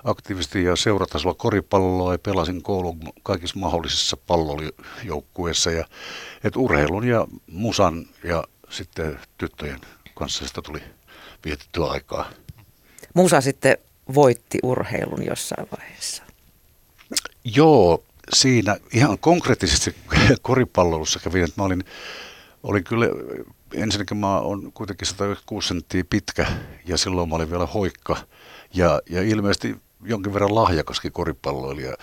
aktiivisesti 0.04 0.64
ja 0.64 0.76
seuratasolla 0.76 1.36
koripalloa 1.36 2.14
ja 2.14 2.20
pelasin 2.20 2.62
koulun 2.62 3.00
kaikissa 3.24 3.60
mahdollisissa 3.60 4.18
pallojoukkueissa. 4.18 5.72
Ja, 5.72 5.86
että 6.44 6.60
urheilun 6.60 7.08
ja 7.08 7.28
musan 7.48 8.06
ja 8.24 8.44
sitten 8.70 9.20
tyttöjen 9.38 9.80
kanssa 10.16 10.48
sitä 10.48 10.62
tuli 10.62 10.84
vietettyä 11.46 11.86
aikaa. 11.86 12.30
Musa 13.14 13.42
sitten 13.42 13.78
voitti 14.14 14.60
urheilun 14.64 15.26
jossain 15.26 15.68
vaiheessa. 15.78 16.24
Joo, 17.44 18.04
siinä 18.34 18.78
ihan 18.94 19.20
konkreettisesti 19.20 19.96
koripallossa 20.42 21.20
kävin, 21.20 21.44
että 21.44 21.62
mä 21.62 21.66
olin, 21.66 21.84
olin 22.64 22.84
kyllä, 22.84 23.06
ensinnäkin 23.74 24.18
mä 24.18 24.40
olen 24.40 24.72
kuitenkin 24.72 25.08
106 25.08 25.68
senttiä 25.68 26.04
pitkä 26.10 26.48
ja 26.86 26.98
silloin 26.98 27.30
mä 27.30 27.36
olin 27.36 27.52
vielä 27.52 27.66
hoikka 27.66 28.18
ja, 28.74 29.02
ja 29.10 29.22
ilmeisesti 29.22 29.76
jonkin 30.04 30.34
verran 30.34 30.56
lahjakaskin 30.56 31.12
koripalloilija. 31.12 31.94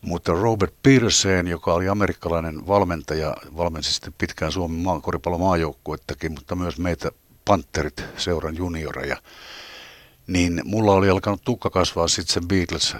Mutta 0.00 0.32
Robert 0.32 0.74
Pearson, 0.82 1.48
joka 1.48 1.74
oli 1.74 1.88
amerikkalainen 1.88 2.66
valmentaja, 2.66 3.36
valmensi 3.56 3.92
sitten 3.92 4.14
pitkään 4.18 4.52
Suomen 4.52 4.78
maa, 4.80 5.00
koripallomaajoukkuettakin, 5.00 6.32
mutta 6.32 6.54
myös 6.56 6.78
meitä 6.78 7.10
Panterit 7.44 8.04
seuran 8.16 8.56
junioreja, 8.56 9.16
niin 10.26 10.62
mulla 10.64 10.92
oli 10.92 11.10
alkanut 11.10 11.44
tukka 11.44 11.70
kasvaa 11.70 12.08
sitten 12.08 12.34
sen 12.34 12.48
Beatles 12.48 12.96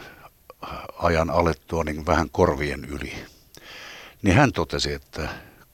ajan 0.99 1.31
alettua 1.31 1.85
niin 1.85 2.07
vähän 2.07 2.31
korvien 2.31 2.85
yli. 2.85 3.13
Niin 4.23 4.37
hän 4.37 4.53
totesi, 4.53 4.93
että 4.93 5.29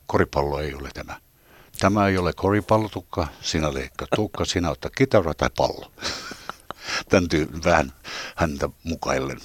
koripallo 0.07 0.61
ei 0.61 0.75
ole 0.75 0.89
tämä. 0.95 1.17
Tämä 1.79 2.09
ei 2.09 2.19
ole 2.19 2.33
koripallotukka, 2.33 3.27
sinä 3.41 3.75
leikkaa 3.75 4.09
tukka, 4.17 4.45
sinä 4.45 4.71
ottaa 4.71 4.91
kitara 4.97 5.35
tai 5.35 5.51
pallo. 5.57 5.93
Tyy- 7.31 7.65
vähän 7.65 7.93
häntä 8.37 8.69
mukaillen. 8.85 9.39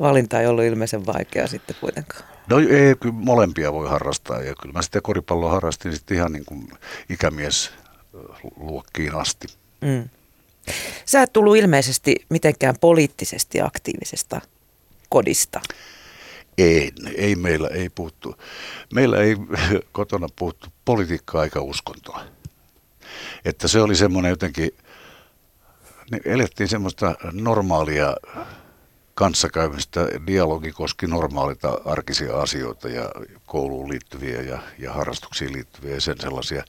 Valinta 0.00 0.40
ei 0.40 0.46
ollut 0.46 0.64
ilmeisen 0.64 1.06
vaikea 1.06 1.46
sitten 1.46 1.76
kuitenkaan. 1.80 2.24
No 2.46 2.58
ei, 2.58 2.94
kyllä 3.00 3.14
molempia 3.14 3.72
voi 3.72 3.88
harrastaa 3.88 4.42
ja 4.42 4.54
kyllä 4.54 4.72
mä 4.72 4.82
sitten 4.82 5.02
koripalloa 5.02 5.50
harrastin 5.50 5.92
sitten 5.92 6.16
ihan 6.16 6.32
niin 6.32 6.44
kuin 6.44 6.68
ikämies 7.08 7.70
luokkiin 8.56 9.14
asti. 9.14 9.46
Mm. 9.80 10.08
Sä 11.04 11.22
et 11.22 11.32
tullut 11.32 11.56
ilmeisesti 11.56 12.16
mitenkään 12.28 12.74
poliittisesti 12.80 13.60
aktiivisesta 13.60 14.40
kodista? 15.10 15.60
Ei, 16.58 16.92
ei 17.16 17.34
meillä 17.34 17.68
ei 17.68 17.88
puhuttu. 17.88 18.34
Meillä 18.94 19.16
ei 19.16 19.36
kotona 19.92 20.28
puhuttu 20.36 20.68
politiikkaa 20.84 21.44
eikä 21.44 21.60
uskontoa. 21.60 22.24
Että 23.44 23.68
se 23.68 23.80
oli 23.80 23.94
semmoinen 23.94 24.30
jotenkin, 24.30 24.70
niin 26.10 26.22
elettiin 26.24 26.68
semmoista 26.68 27.14
normaalia 27.32 28.16
kanssakäymistä. 29.14 30.08
Dialogi 30.26 30.72
koski 30.72 31.06
normaalita 31.06 31.80
arkisia 31.84 32.40
asioita 32.40 32.88
ja 32.88 33.10
kouluun 33.46 33.88
liittyviä 33.88 34.42
ja, 34.42 34.58
ja 34.78 34.92
harrastuksiin 34.92 35.52
liittyviä 35.52 35.94
ja 35.94 36.00
sen 36.00 36.20
sellaisia. 36.20 36.64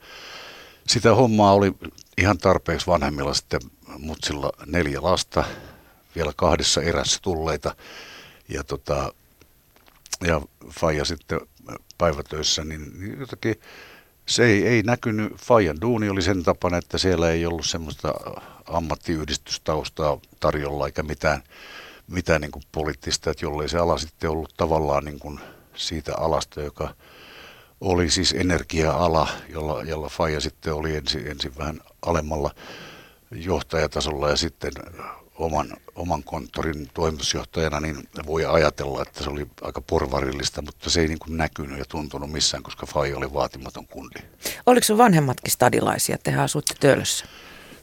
Sitä 0.88 1.16
hommaa 1.16 1.54
oli 1.54 1.72
ihan 2.18 2.38
tarpeeksi 2.38 2.88
vanhemmilla 2.88 3.34
sitten 3.34 3.62
mutsilla 3.98 4.52
neljä 4.66 5.00
lasta, 5.02 5.44
vielä 6.16 6.32
kahdessa 6.36 6.82
erässä 6.82 7.20
tulleita 7.22 7.76
ja, 8.54 8.64
tota, 8.64 9.14
ja 10.22 10.42
Faija 10.70 11.06
sitten 11.06 11.40
päivätöissä, 11.98 12.64
niin, 12.64 13.00
niin 13.00 13.20
jotenkin 13.20 13.56
se 14.26 14.46
ei, 14.46 14.68
ei 14.68 14.84
näkynyt. 14.84 15.34
Fajan 15.36 15.82
duuni 15.82 16.10
oli 16.10 16.22
sen 16.22 16.44
tapana, 16.44 16.78
että 16.78 16.98
siellä 16.98 17.30
ei 17.30 17.46
ollut 17.46 17.66
semmoista 17.66 18.14
ammattiyhdistystaustaa 18.66 20.20
tarjolla 20.40 20.86
eikä 20.86 21.04
mitään, 21.04 21.44
mitään 22.08 22.42
niin 22.42 22.52
kuin 22.52 22.64
poliittista, 22.72 23.32
että 23.32 23.46
jollei 23.46 23.70
se 23.70 23.78
ala 23.78 23.98
sitten 23.98 24.30
ollut 24.30 24.54
tavallaan 24.58 25.06
niin 25.06 25.20
kuin 25.20 25.40
siitä 25.76 26.18
alasta, 26.18 26.62
joka 26.62 26.96
oli 27.82 28.10
siis 28.10 28.34
energia-ala, 28.38 29.28
jolla, 29.50 29.84
jolla 29.84 30.10
Faija 30.10 30.40
sitten 30.40 30.74
oli 30.74 30.96
ensin, 30.96 31.28
ensin 31.28 31.58
vähän 31.58 31.80
alemmalla 32.02 32.56
johtajatasolla 33.32 34.30
ja 34.30 34.38
sitten 34.38 34.72
oman, 35.42 35.74
oman 35.96 36.24
konttorin 36.24 36.90
toimitusjohtajana, 36.94 37.80
niin 37.80 38.10
voi 38.26 38.46
ajatella, 38.46 39.02
että 39.02 39.24
se 39.24 39.30
oli 39.30 39.48
aika 39.62 39.82
porvarillista, 39.82 40.62
mutta 40.62 40.90
se 40.90 41.02
ei 41.02 41.08
niin 41.08 41.20
kuin 41.20 41.38
näkynyt 41.38 41.80
ja 41.80 41.86
tuntunut 41.86 42.32
missään, 42.32 42.64
koska 42.64 42.86
Fai 42.86 43.14
oli 43.14 43.34
vaatimaton 43.34 43.88
kundi. 43.88 44.20
Oliko 44.66 44.84
sun 44.84 44.98
vanhemmatkin 44.98 45.52
stadilaisia? 45.52 46.18
Tehän 46.18 46.44
asutte 46.44 46.74
Töölössä. 46.80 47.26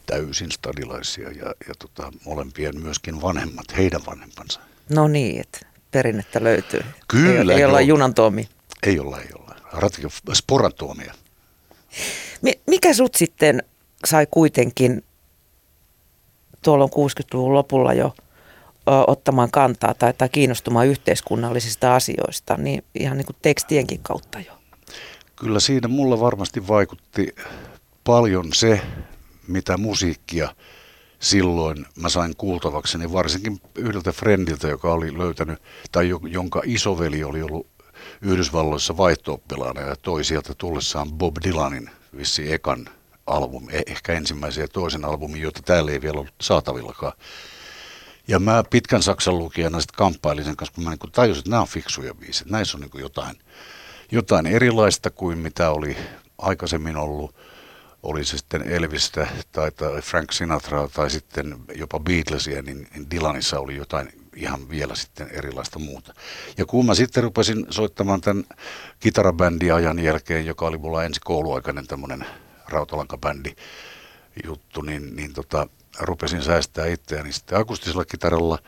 Täysin 0.06 0.52
stadilaisia 0.52 1.30
ja, 1.30 1.54
ja 1.68 1.74
tota, 1.78 2.12
molempien 2.24 2.80
myöskin 2.80 3.22
vanhemmat, 3.22 3.76
heidän 3.76 4.06
vanhempansa. 4.06 4.60
No 4.88 5.08
niin, 5.08 5.40
että 5.40 5.58
perinnettä 5.90 6.44
löytyy. 6.44 6.84
Kyllä. 7.08 7.52
Ei, 7.52 7.58
ei 7.58 7.64
olla 7.64 7.80
junan 7.80 8.14
tuomi. 8.14 8.48
Ei 8.82 8.98
olla, 8.98 9.20
ei 9.20 9.28
olla. 9.38 9.56
Ratika, 9.72 10.08
sporatuomia. 10.32 11.14
Mikä 12.66 12.94
sut 12.94 13.14
sitten 13.14 13.62
sai 14.04 14.26
kuitenkin 14.30 15.04
tuolloin 16.62 16.90
60-luvun 16.90 17.54
lopulla 17.54 17.92
jo 17.92 18.14
ottamaan 19.06 19.50
kantaa 19.50 19.94
tai, 19.94 20.14
tai 20.18 20.28
kiinnostumaan 20.28 20.86
yhteiskunnallisista 20.86 21.94
asioista, 21.94 22.56
niin 22.56 22.84
ihan 22.94 23.16
niin 23.16 23.26
kuin 23.26 23.36
tekstienkin 23.42 24.00
kautta 24.02 24.40
jo. 24.40 24.52
Kyllä 25.36 25.60
siinä 25.60 25.88
mulla 25.88 26.20
varmasti 26.20 26.68
vaikutti 26.68 27.34
paljon 28.04 28.52
se, 28.52 28.80
mitä 29.48 29.76
musiikkia 29.76 30.54
silloin 31.20 31.86
mä 31.96 32.08
sain 32.08 32.36
kuultavakseni 32.36 33.12
varsinkin 33.12 33.60
yhdeltä 33.74 34.12
friendiltä, 34.12 34.68
joka 34.68 34.92
oli 34.92 35.18
löytänyt, 35.18 35.62
tai 35.92 36.08
jonka 36.30 36.62
isoveli 36.64 37.24
oli 37.24 37.42
ollut 37.42 37.66
Yhdysvalloissa 38.22 38.96
vaihto 38.96 39.40
ja 39.88 39.96
toi 40.02 40.24
sieltä 40.24 40.54
tullessaan 40.58 41.12
Bob 41.12 41.36
Dylanin 41.44 41.90
vissi 42.16 42.52
ekan 42.52 42.88
albumi, 43.28 43.72
e- 43.72 43.82
ehkä 43.86 44.12
ensimmäisen 44.12 44.62
ja 44.62 44.68
toisen 44.68 45.04
albumin, 45.04 45.42
jota 45.42 45.60
täällä 45.64 45.90
ei 45.90 46.02
vielä 46.02 46.18
ollut 46.18 46.34
saatavillakaan. 46.40 47.12
Ja 48.28 48.38
mä 48.38 48.64
pitkän 48.70 49.02
Saksan 49.02 49.38
lukijana 49.38 49.80
sitten 49.80 49.96
kamppailin 49.96 50.44
sen 50.44 50.56
kanssa, 50.56 50.74
kun 50.74 50.84
mä 50.84 50.90
niin 50.90 51.12
tajusin, 51.12 51.40
että 51.40 51.50
nämä 51.50 51.62
on 51.62 51.68
fiksuja 51.68 52.14
biisit. 52.14 52.50
Näissä 52.50 52.76
on 52.76 52.80
niin 52.80 53.02
jotain, 53.02 53.36
jotain 54.12 54.46
erilaista 54.46 55.10
kuin 55.10 55.38
mitä 55.38 55.70
oli 55.70 55.96
aikaisemmin 56.38 56.96
ollut. 56.96 57.34
Oli 58.02 58.24
se 58.24 58.38
sitten 58.38 58.62
Elvistä 58.62 59.26
tai, 59.52 59.70
tai 59.70 60.02
Frank 60.02 60.32
Sinatra 60.32 60.88
tai 60.88 61.10
sitten 61.10 61.56
jopa 61.74 62.00
Beatlesia, 62.00 62.62
niin, 62.62 62.88
niin 62.94 63.10
Dylanissa 63.10 63.60
oli 63.60 63.76
jotain 63.76 64.08
ihan 64.36 64.68
vielä 64.68 64.94
sitten 64.94 65.28
erilaista 65.30 65.78
muuta. 65.78 66.14
Ja 66.58 66.66
kun 66.66 66.86
mä 66.86 66.94
sitten 66.94 67.22
rupesin 67.22 67.66
soittamaan 67.70 68.20
tämän 68.20 68.44
kitarabändiajan 69.00 69.98
jälkeen, 69.98 70.46
joka 70.46 70.66
oli 70.66 70.78
mulla 70.78 71.04
ensi 71.04 71.20
kouluaikainen 71.24 71.86
tämmöinen 71.86 72.26
rautalankabändi 72.68 73.54
juttu, 74.44 74.82
niin, 74.82 75.16
niin 75.16 75.32
tota, 75.32 75.68
rupesin 76.00 76.42
säästää 76.42 76.86
itseäni 76.86 77.32
sitten 77.32 77.58
akustisella 77.58 78.04
kitaralla. 78.04 78.58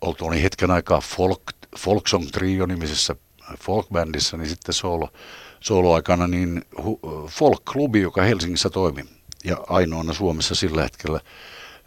Oltuani 0.00 0.42
hetken 0.42 0.70
aikaa 0.70 1.00
folk, 1.00 1.42
folk 1.78 2.08
Song 2.08 2.28
Trio 2.32 2.66
nimisessä 2.66 3.16
folkbändissä, 3.60 4.36
niin 4.36 4.48
sitten 4.48 4.74
solo, 4.74 5.08
soloaikana 5.60 6.26
niin 6.26 6.64
folk-klubi, 7.26 8.00
joka 8.00 8.22
Helsingissä 8.22 8.70
toimi 8.70 9.04
ja 9.44 9.56
ainoana 9.68 10.12
Suomessa 10.12 10.54
sillä 10.54 10.82
hetkellä, 10.82 11.20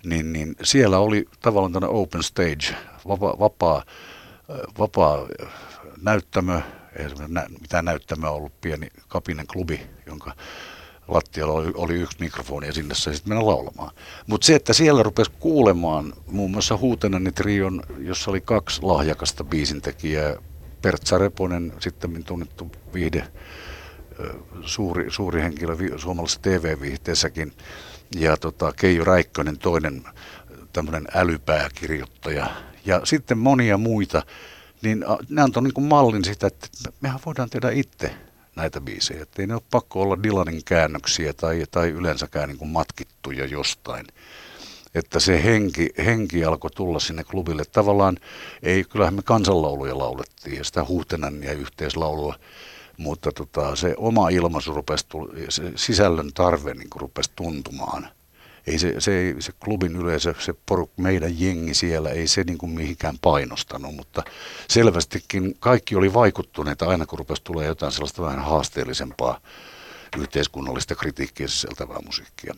niin, 0.06 0.34
niin 0.34 0.56
siellä 0.64 1.00
oli 1.00 1.26
tavallaan 1.42 1.74
tämmöinen 1.74 1.96
open 1.96 2.24
stage, 2.24 2.76
vapaa, 3.08 3.40
vapaa, 3.40 3.84
vapaa 4.80 5.28
näyttämö, 6.02 6.62
ei 6.96 7.06
mitään 7.62 7.86
näyttämöä 7.86 8.30
ollut, 8.30 8.62
pieni 8.62 8.88
kapinen 9.08 9.48
klubi, 9.48 9.82
jonka 10.06 10.36
lattialla 11.10 11.54
oli, 11.54 11.72
oli 11.76 11.94
yksi 11.94 12.18
mikrofoni 12.20 12.68
ja 12.68 12.74
sinne 12.74 12.96
sai 12.96 13.16
sitten 13.16 13.34
mennä 13.34 13.46
laulamaan. 13.46 13.92
Mutta 14.28 14.46
se, 14.46 14.56
että 14.56 14.74
siellä 14.74 15.04
rupesi 15.04 15.32
kuulemaan 15.40 16.14
muun 16.28 16.52
muassa 16.52 16.78
Huutenani 16.78 17.32
trion, 17.32 17.84
jossa 18.00 18.32
oli 18.32 18.42
kaksi 18.42 18.82
lahjakasta 18.84 19.44
biisintekijää, 19.44 20.36
Pertsa 20.82 21.18
Reponen, 21.18 21.74
sitten 21.80 22.24
tunnettu 22.24 22.72
viihde, 22.94 23.28
suuri, 24.62 25.12
suuri 25.12 25.42
henkilö 25.42 25.76
suomalaisessa 25.98 26.42
TV-viihteessäkin, 26.42 27.54
ja 28.20 28.38
tota, 28.38 28.74
Keijo 28.76 29.04
Räikkönen, 29.04 29.58
toinen 29.58 30.04
tämmöinen 30.74 31.08
älypääkirjoittaja, 31.14 32.48
ja 32.86 33.02
sitten 33.04 33.38
monia 33.38 33.78
muita, 33.78 34.24
niin 34.82 35.06
ne 35.30 35.42
antoi 35.42 35.64
niin 35.64 35.84
mallin 35.84 36.26
sitä, 36.26 36.48
että 36.48 36.68
mehän 37.02 37.20
voidaan 37.26 37.50
tehdä 37.50 37.70
itse 37.72 38.29
näitä 38.56 38.82
biisejä. 38.82 39.22
Että 39.22 39.42
ei 39.42 39.48
ne 39.48 39.54
ole 39.54 39.62
pakko 39.72 40.02
olla 40.02 40.24
Dylanin 40.24 40.64
käännöksiä 40.66 41.34
tai, 41.34 41.64
tai 41.72 41.90
yleensäkään 41.90 42.50
niin 42.50 42.58
kuin 42.58 42.70
matkittuja 42.70 43.46
jostain. 43.46 44.08
Että 44.96 45.20
se 45.20 45.44
henki, 45.44 45.90
henki 46.06 46.46
alkoi 46.46 46.72
tulla 46.72 47.00
sinne 47.00 47.24
klubille. 47.24 47.64
Tavallaan 47.66 48.18
ei, 48.64 48.84
kyllähän 48.84 49.14
me 49.14 49.22
kansanlauluja 49.22 49.98
laulettiin 49.98 50.58
ja 50.58 50.64
sitä 50.64 50.86
ja 51.44 51.54
yhteislaulua, 51.54 52.36
mutta 52.98 53.32
tota, 53.32 53.76
se 53.76 53.94
oma 53.98 54.30
ilmaisu 54.30 54.74
rupesi, 54.74 55.06
sisällön 55.76 56.32
tarve 56.34 56.74
niin 56.74 56.90
rupesi 56.96 57.32
tuntumaan– 57.36 58.10
ei 58.68 58.80
se, 58.80 58.96
se, 59.00 59.20
ei, 59.20 59.36
se 59.40 59.52
klubin 59.52 59.96
yleisö, 59.96 60.34
se 60.40 60.54
poruk, 60.66 60.92
meidän 60.98 61.40
jengi 61.40 61.74
siellä, 61.74 62.10
ei 62.10 62.28
se 62.28 62.44
niin 62.44 62.58
kuin 62.58 62.72
mihinkään 62.72 63.20
painostanut, 63.22 63.96
mutta 63.96 64.24
selvästikin 64.70 65.56
kaikki 65.60 65.96
oli 65.96 66.14
vaikuttuneita 66.14 66.86
aina 66.86 67.06
kun 67.06 67.20
rupesi 67.20 67.44
tulee 67.44 67.68
jotain 67.68 67.92
sellaista 67.92 68.22
vähän 68.22 68.40
haasteellisempaa 68.40 69.40
yhteiskunnallista 70.18 70.96
kritiikkiä 70.96 71.48
sisältävää 71.48 72.00
musiikkia. 72.06 72.54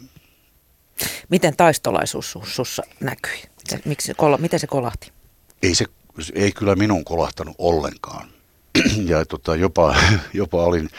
Miten 1.30 1.56
taistolaisuus 1.56 2.38
sussa 2.44 2.84
näkyi? 3.00 3.42
Miksi, 3.86 4.14
miten 4.38 4.60
se 4.60 4.68
kolahti? 4.68 5.12
Ei 5.64 5.76
se 5.76 5.86
ei 6.36 6.52
kyllä 6.52 6.76
minun 6.76 7.06
kolahtanut 7.06 7.56
ollenkaan. 7.58 8.28
ja 9.12 9.26
tota, 9.26 9.56
jopa, 9.56 9.96
jopa 10.34 10.64
olin 10.64 10.90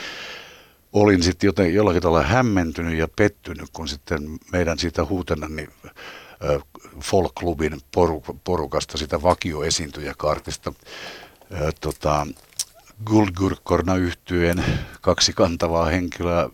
olin 0.93 1.23
sitten 1.23 1.49
joten 1.49 1.75
jollakin 1.75 2.03
tavalla 2.03 2.23
hämmentynyt 2.23 2.99
ja 2.99 3.09
pettynyt, 3.17 3.71
kun 3.73 3.89
sitten 3.89 4.39
meidän 4.53 4.79
siitä 4.79 5.05
huutena 5.05 5.49
niin 5.49 5.71
folk-klubin 7.01 7.81
porukasta, 8.45 8.99
sitä 8.99 9.23
vakioesiintyjäkartista, 9.23 10.73
tota, 11.81 12.27
Guldgurkorna 13.07 13.97
yhtyeen 13.97 14.65
kaksi 15.01 15.33
kantavaa 15.33 15.85
henkilöä, 15.85 16.49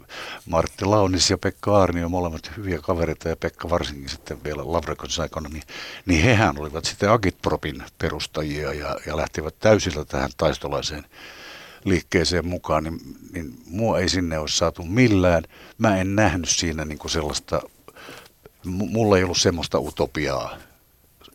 Martti 0.47 0.85
Launis 0.85 1.31
ja 1.31 1.39
Pekka 1.39 1.79
Aarnio, 1.79 2.09
molemmat 2.09 2.51
hyviä 2.57 2.79
kavereita 2.79 3.29
ja 3.29 3.37
Pekka 3.37 3.71
varsinkin 3.71 4.09
sitten 4.09 4.45
vielä 4.45 4.73
Lavrekons 4.73 5.21
aikana, 5.21 5.49
niin, 5.49 5.63
niin 6.07 6.23
hehän 6.23 6.59
olivat 6.59 6.85
sitten 6.85 7.11
Agitpropin 7.11 7.83
perustajia 7.99 8.73
ja, 8.73 8.97
ja 9.07 9.17
lähtivät 9.17 9.55
täysillä 9.59 10.05
tähän 10.05 10.31
taistolaiseen 10.37 11.05
liikkeeseen 11.89 12.47
mukaan, 12.47 12.85
niin, 12.85 13.01
niin 13.33 13.55
mua 13.67 13.99
ei 13.99 14.09
sinne 14.09 14.39
olisi 14.39 14.57
saatu 14.57 14.83
millään. 14.83 15.45
Mä 15.79 15.97
en 15.97 16.17
nähnyt 16.17 16.49
siinä 16.49 16.85
niin 16.85 16.99
kuin 16.99 17.11
sellaista, 17.11 17.63
mulla 18.65 19.17
ei 19.19 19.25
ollut 19.25 19.39
semmoista 19.39 19.79
utopiaa, 19.79 20.57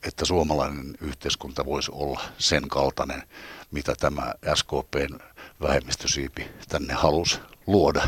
että 0.03 0.25
suomalainen 0.25 0.97
yhteiskunta 1.01 1.65
voisi 1.65 1.91
olla 1.93 2.21
sen 2.37 2.69
kaltainen, 2.69 3.23
mitä 3.71 3.93
tämä 3.99 4.33
SKPn 4.55 5.19
vähemmistösiipi 5.61 6.47
tänne 6.69 6.93
halusi 6.93 7.39
luoda 7.67 8.07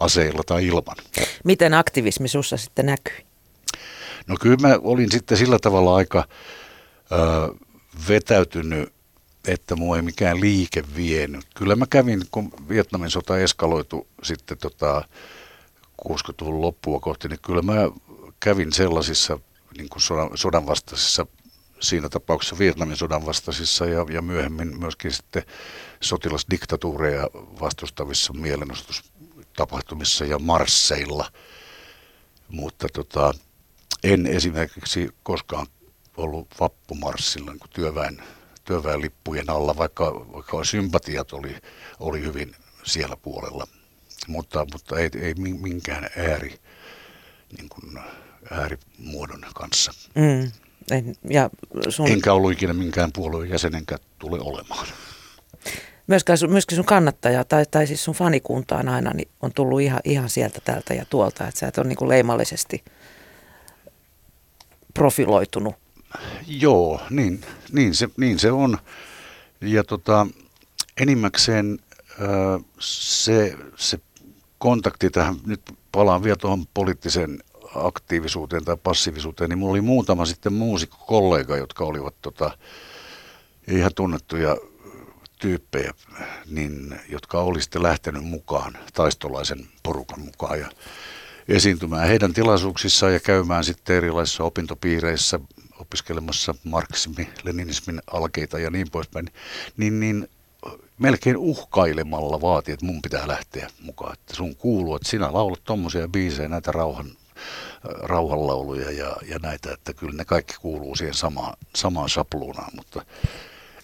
aseilla 0.00 0.42
tai 0.46 0.66
ilman. 0.66 0.96
Miten 1.44 1.74
aktivismi 1.74 2.28
sussa 2.28 2.56
sitten 2.56 2.86
näkyy? 2.86 3.16
No 4.26 4.36
kyllä 4.40 4.68
mä 4.68 4.78
olin 4.82 5.10
sitten 5.10 5.38
sillä 5.38 5.58
tavalla 5.58 5.96
aika 5.96 6.24
ö, 7.12 7.54
vetäytynyt 8.08 8.92
että 9.46 9.76
mua 9.76 9.96
ei 9.96 10.02
mikään 10.02 10.40
liike 10.40 10.84
vienyt. 10.96 11.46
Kyllä 11.54 11.76
mä 11.76 11.86
kävin, 11.90 12.22
kun 12.30 12.52
Vietnamin 12.68 13.10
sota 13.10 13.38
eskaloitu 13.38 14.08
sitten 14.22 14.58
tota 14.58 15.08
60-luvun 16.08 16.60
loppua 16.60 17.00
kohti, 17.00 17.28
niin 17.28 17.40
kyllä 17.42 17.62
mä 17.62 17.74
kävin 18.40 18.72
sellaisissa 18.72 19.38
niin 19.76 19.88
kuin 19.88 20.02
sodan, 20.02 20.30
sodan 20.34 20.66
vastaisissa, 20.66 21.26
siinä 21.80 22.08
tapauksessa 22.08 22.58
Vietnamin 22.58 22.96
sodan 22.96 23.26
vastaisissa 23.26 23.86
ja, 23.86 24.06
ja 24.10 24.22
myöhemmin 24.22 24.80
myöskin 24.80 25.12
sitten 25.12 25.42
sotilasdiktatuureja 26.00 27.30
vastustavissa 27.60 28.32
mielenostustapahtumissa 28.32 30.24
ja 30.24 30.38
marsseilla. 30.38 31.30
Mutta 32.48 32.88
tota, 32.92 33.34
en 34.04 34.26
esimerkiksi 34.26 35.08
koskaan 35.22 35.66
ollut 36.16 36.48
vappumarssilla 36.60 37.50
niin 37.50 37.60
kuin 37.60 37.70
työväen 37.70 38.22
työväenlippujen 38.66 39.50
alla, 39.50 39.76
vaikka, 39.76 40.26
vaikka 40.32 40.64
sympatiat 40.64 41.32
oli, 41.32 41.56
oli 42.00 42.22
hyvin 42.22 42.54
siellä 42.84 43.16
puolella. 43.16 43.66
Mutta, 44.28 44.66
mutta 44.72 44.98
ei, 44.98 45.10
ei 45.20 45.34
minkään 45.34 46.08
ääri, 46.16 46.54
niin 47.58 47.68
kuin 47.68 47.98
äärimuodon 48.50 49.40
kanssa. 49.54 49.92
Mm. 50.14 50.50
En, 50.90 51.14
ja 51.30 51.50
sun... 51.88 52.08
Enkä 52.08 52.32
ollut 52.32 52.52
ikinä 52.52 52.72
minkään 52.72 53.12
puolueen 53.12 53.50
jäsenenkään 53.50 54.00
tule 54.18 54.38
olemaan. 54.40 54.86
Myöskään 56.06 56.38
sun, 56.38 56.50
myöskin 56.50 56.76
sun 56.76 56.84
kannattaja 56.84 57.44
tai, 57.44 57.64
tai 57.70 57.86
siis 57.86 58.04
sun 58.04 58.14
fanikuntaan 58.14 58.88
aina 58.88 59.10
niin 59.10 59.28
on 59.42 59.52
tullut 59.52 59.80
ihan, 59.80 60.00
ihan 60.04 60.28
sieltä 60.28 60.60
täältä 60.64 60.94
ja 60.94 61.04
tuolta, 61.04 61.48
että 61.48 61.60
sä 61.60 61.66
et 61.66 61.78
ole 61.78 61.86
niin 61.86 61.96
kuin 61.96 62.08
leimallisesti 62.08 62.84
profiloitunut 64.94 65.74
Joo, 66.46 67.00
niin, 67.10 67.44
niin, 67.72 67.94
se, 67.94 68.08
niin 68.16 68.38
se 68.38 68.52
on. 68.52 68.78
Ja 69.60 69.84
tota, 69.84 70.26
enimmäkseen 71.00 71.78
se, 72.78 73.56
se 73.76 73.98
kontakti 74.58 75.10
tähän, 75.10 75.36
nyt 75.46 75.60
palaan 75.92 76.22
vielä 76.22 76.36
tuohon 76.36 76.66
poliittiseen 76.74 77.38
aktiivisuuteen 77.74 78.64
tai 78.64 78.76
passiivisuuteen, 78.76 79.50
niin 79.50 79.58
mulla 79.58 79.72
oli 79.72 79.80
muutama 79.80 80.26
sitten 80.26 80.52
muusikkokollega, 80.52 81.56
jotka 81.56 81.84
olivat 81.84 82.14
tota, 82.22 82.58
ihan 83.68 83.94
tunnettuja 83.94 84.56
tyyppejä, 85.38 85.92
niin, 86.46 87.00
jotka 87.08 87.40
oli 87.40 87.62
sitten 87.62 87.82
lähtenyt 87.82 88.24
mukaan, 88.24 88.78
taistolaisen 88.94 89.68
porukan 89.82 90.20
mukaan 90.20 90.60
ja 90.60 90.68
esiintymään 91.48 92.08
heidän 92.08 92.32
tilaisuuksissaan 92.32 93.12
ja 93.12 93.20
käymään 93.20 93.64
sitten 93.64 93.96
erilaisissa 93.96 94.44
opintopiireissä 94.44 95.40
opiskelemassa 95.86 96.54
marksismi, 96.64 97.28
leninismin 97.44 98.02
alkeita 98.12 98.58
ja 98.58 98.70
niin 98.70 98.90
poispäin, 98.90 99.30
niin, 99.76 100.00
niin 100.00 100.28
melkein 100.98 101.36
uhkailemalla 101.36 102.40
vaati, 102.40 102.72
että 102.72 102.86
mun 102.86 103.02
pitää 103.02 103.28
lähteä 103.28 103.70
mukaan. 103.80 104.12
Että 104.12 104.34
sun 104.34 104.56
kuuluu, 104.56 104.96
että 104.96 105.08
sinä 105.08 105.32
laulat 105.32 105.64
tommosia 105.64 106.08
biisejä, 106.08 106.48
näitä 106.48 106.72
rauhan 106.72 107.10
rauhanlauluja 108.02 108.90
ja, 108.90 109.16
ja 109.28 109.38
näitä, 109.38 109.72
että 109.72 109.94
kyllä 109.94 110.16
ne 110.16 110.24
kaikki 110.24 110.54
kuuluu 110.60 110.96
siihen 110.96 111.14
samaan, 111.14 111.56
samaan 111.76 112.08
sapluunaan, 112.08 112.70
mutta 112.76 113.04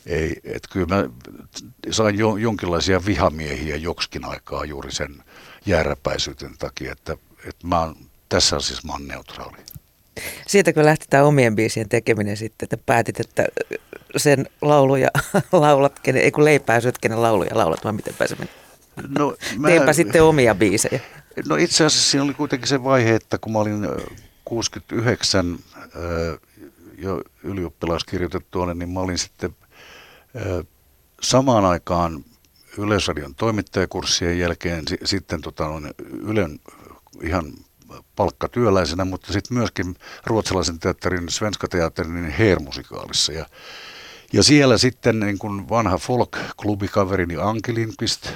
ei, 0.07 0.41
että 0.45 0.69
kyllä 0.73 0.97
mä 0.97 1.09
sain 1.91 2.19
jo, 2.19 2.37
jonkinlaisia 2.37 3.05
vihamiehiä 3.07 3.77
joksikin 3.77 4.25
aikaa 4.25 4.65
juuri 4.65 4.93
sen 4.93 5.25
jääräpäisyyden 5.67 6.59
takia, 6.59 6.93
että, 6.93 7.17
että 7.49 7.67
mä 7.67 7.81
oon, 7.81 7.97
tässä 8.29 8.57
asiassa 8.57 8.87
mä 8.87 8.93
oon 8.93 9.09
neutraali. 9.09 9.57
Siitä 10.47 10.73
kun 10.73 10.85
lähti 10.85 11.07
tämä 11.11 11.23
omien 11.23 11.57
biisien 11.57 11.89
tekeminen 11.89 12.37
sitten, 12.37 12.67
että 12.67 12.77
päätit, 12.87 13.21
että 13.21 13.45
sen 14.17 14.47
lauluja 14.63 15.09
laulat, 15.53 15.99
kenen, 15.99 16.23
ei 16.23 16.31
kun 16.31 16.45
leipää 16.45 16.81
syöt, 16.81 16.99
kenen 16.99 17.23
lauluja 17.23 17.51
laulat, 17.59 17.85
vaan 17.85 17.95
miten 17.95 18.15
se 18.27 18.37
meni? 18.39 18.51
No, 19.19 19.37
mä, 19.59 19.69
Teinpä 19.69 19.93
sitten 19.93 20.23
omia 20.23 20.55
biisejä. 20.55 21.01
No 21.49 21.57
itse 21.57 21.85
asiassa 21.85 22.11
siinä 22.11 22.25
oli 22.25 22.35
kuitenkin 22.35 22.69
se 22.69 22.85
vaihe, 22.85 23.15
että 23.15 23.39
kun 23.39 23.53
mä 23.53 23.59
olin 23.59 23.89
69 24.45 25.59
jo 26.99 27.23
ylioppilaskirjoitettua, 27.43 28.75
niin 28.75 28.89
mä 28.89 29.01
olin 29.01 29.19
sitten 29.19 29.57
samaan 31.23 31.65
aikaan 31.65 32.25
Yleisradion 32.79 33.35
toimittajakurssien 33.35 34.39
jälkeen 34.39 34.85
sitten 35.05 35.41
tota, 35.41 35.69
Ylen 36.23 36.61
ihan 37.23 37.53
palkkatyöläisenä, 38.17 39.05
mutta 39.05 39.33
sitten 39.33 39.59
myöskin 39.59 39.95
ruotsalaisen 40.27 40.79
teatterin, 40.79 41.29
Svenska 41.29 41.69
teatterin 41.69 42.15
niin 42.15 42.31
Hermusikaalissa. 42.31 43.33
Ja, 43.33 43.47
ja 44.33 44.43
siellä 44.43 44.79
sitten 44.79 45.21
niin 45.21 45.39
kuin 45.39 45.69
vanha 45.69 45.97
folk-klubikaverini 45.97 47.37
Anki 47.41 47.75
Lindqvist, 47.75 48.29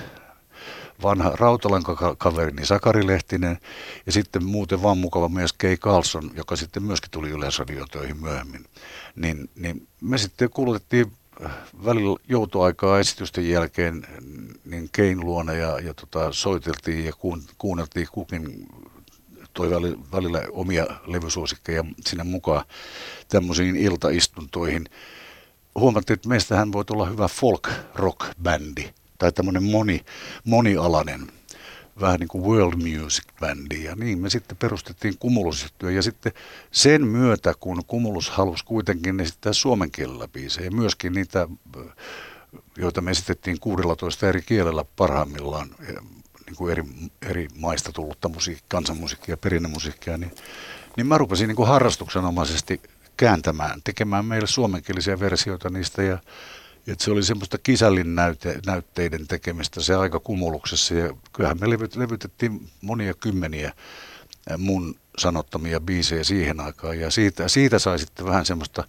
vanha 1.02 1.32
Rautalan 1.34 1.82
kaverini 2.18 2.66
Sakari 2.66 3.06
Lehtinen 3.06 3.58
ja 4.06 4.12
sitten 4.12 4.44
muuten 4.44 4.82
vaan 4.82 4.98
mukava 4.98 5.28
mies 5.28 5.52
Kei 5.52 5.76
Carlson, 5.76 6.30
joka 6.34 6.56
sitten 6.56 6.82
myöskin 6.82 7.10
tuli 7.10 7.30
Yleisradioon 7.30 7.88
töihin 7.88 8.20
myöhemmin. 8.20 8.64
Niin, 9.16 9.50
niin 9.56 9.88
me 10.00 10.18
sitten 10.18 10.50
kulutettiin 10.50 11.12
välillä 11.84 12.16
joutoaikaa 12.28 12.98
esitysten 12.98 13.48
jälkeen 13.48 14.06
niin 14.64 14.88
Kein 14.92 15.20
luona 15.20 15.52
ja, 15.52 15.80
ja 15.80 15.94
tota, 15.94 16.32
soiteltiin 16.32 17.04
ja 17.04 17.12
kuun, 17.12 17.42
kuunneltiin 17.58 18.06
kukin 18.12 18.68
toi 19.56 19.70
välillä 20.12 20.42
omia 20.50 20.86
levysuosikkeja 21.06 21.84
sinne 22.06 22.24
mukaan 22.24 22.64
tämmöisiin 23.28 23.76
iltaistuntoihin. 23.76 24.84
Huomattiin, 25.74 26.14
että 26.14 26.28
meistähän 26.28 26.72
voi 26.72 26.84
tulla 26.84 27.06
hyvä 27.06 27.28
folk-rock-bändi 27.28 28.90
tai 29.18 29.32
tämmöinen 29.32 29.62
moni, 29.62 30.04
monialainen 30.44 31.32
vähän 32.00 32.20
niin 32.20 32.28
kuin 32.28 32.44
world 32.44 32.74
music 32.74 33.24
bändi. 33.40 33.84
Ja 33.84 33.96
niin 33.96 34.18
me 34.18 34.30
sitten 34.30 34.56
perustettiin 34.56 35.18
Kumulus 35.18 35.66
ja 35.94 36.02
sitten 36.02 36.32
sen 36.70 37.06
myötä, 37.06 37.54
kun 37.60 37.82
Kumulus 37.86 38.30
halusi 38.30 38.64
kuitenkin 38.64 39.20
esittää 39.20 39.52
suomen 39.52 39.90
kielellä 39.90 40.28
biisejä, 40.28 40.70
myöskin 40.70 41.12
niitä, 41.12 41.48
joita 42.76 43.00
me 43.00 43.10
esitettiin 43.10 43.60
16 43.60 44.28
eri 44.28 44.42
kielellä 44.42 44.84
parhaimmillaan, 44.96 45.74
niin 46.46 46.56
kuin 46.56 46.72
eri, 46.72 46.84
eri 47.22 47.48
maista 47.58 47.92
tullutta 47.92 48.28
musiikki, 48.28 48.64
kansanmusiikkia, 48.68 49.36
perinnemusiikkia, 49.36 50.18
niin, 50.18 50.32
niin 50.96 51.06
mä 51.06 51.18
rupesin 51.18 51.48
niin 51.48 51.56
kuin 51.56 51.68
harrastuksenomaisesti 51.68 52.80
kääntämään, 53.16 53.80
tekemään 53.84 54.24
meille 54.24 54.46
suomenkielisiä 54.46 55.20
versioita 55.20 55.70
niistä 55.70 56.02
ja 56.02 56.18
että 56.92 57.04
se 57.04 57.10
oli 57.10 57.22
semmoista 57.22 57.58
kisällin 57.58 58.14
näyte, 58.14 58.60
näytteiden 58.66 59.26
tekemistä 59.26 59.82
se 59.82 59.94
aika 59.94 60.20
kumuluksessa 60.20 60.94
ja 60.94 61.14
kyllähän 61.32 61.60
me 61.60 61.70
levyt, 61.70 61.96
levytettiin 61.96 62.70
monia 62.80 63.14
kymmeniä 63.14 63.72
mun 64.58 64.94
sanottamia 65.18 65.80
biisejä 65.80 66.24
siihen 66.24 66.60
aikaan 66.60 67.00
ja 67.00 67.10
siitä, 67.10 67.48
siitä 67.48 67.78
sai 67.78 67.98
sitten 67.98 68.26
vähän 68.26 68.46
semmoista 68.46 68.84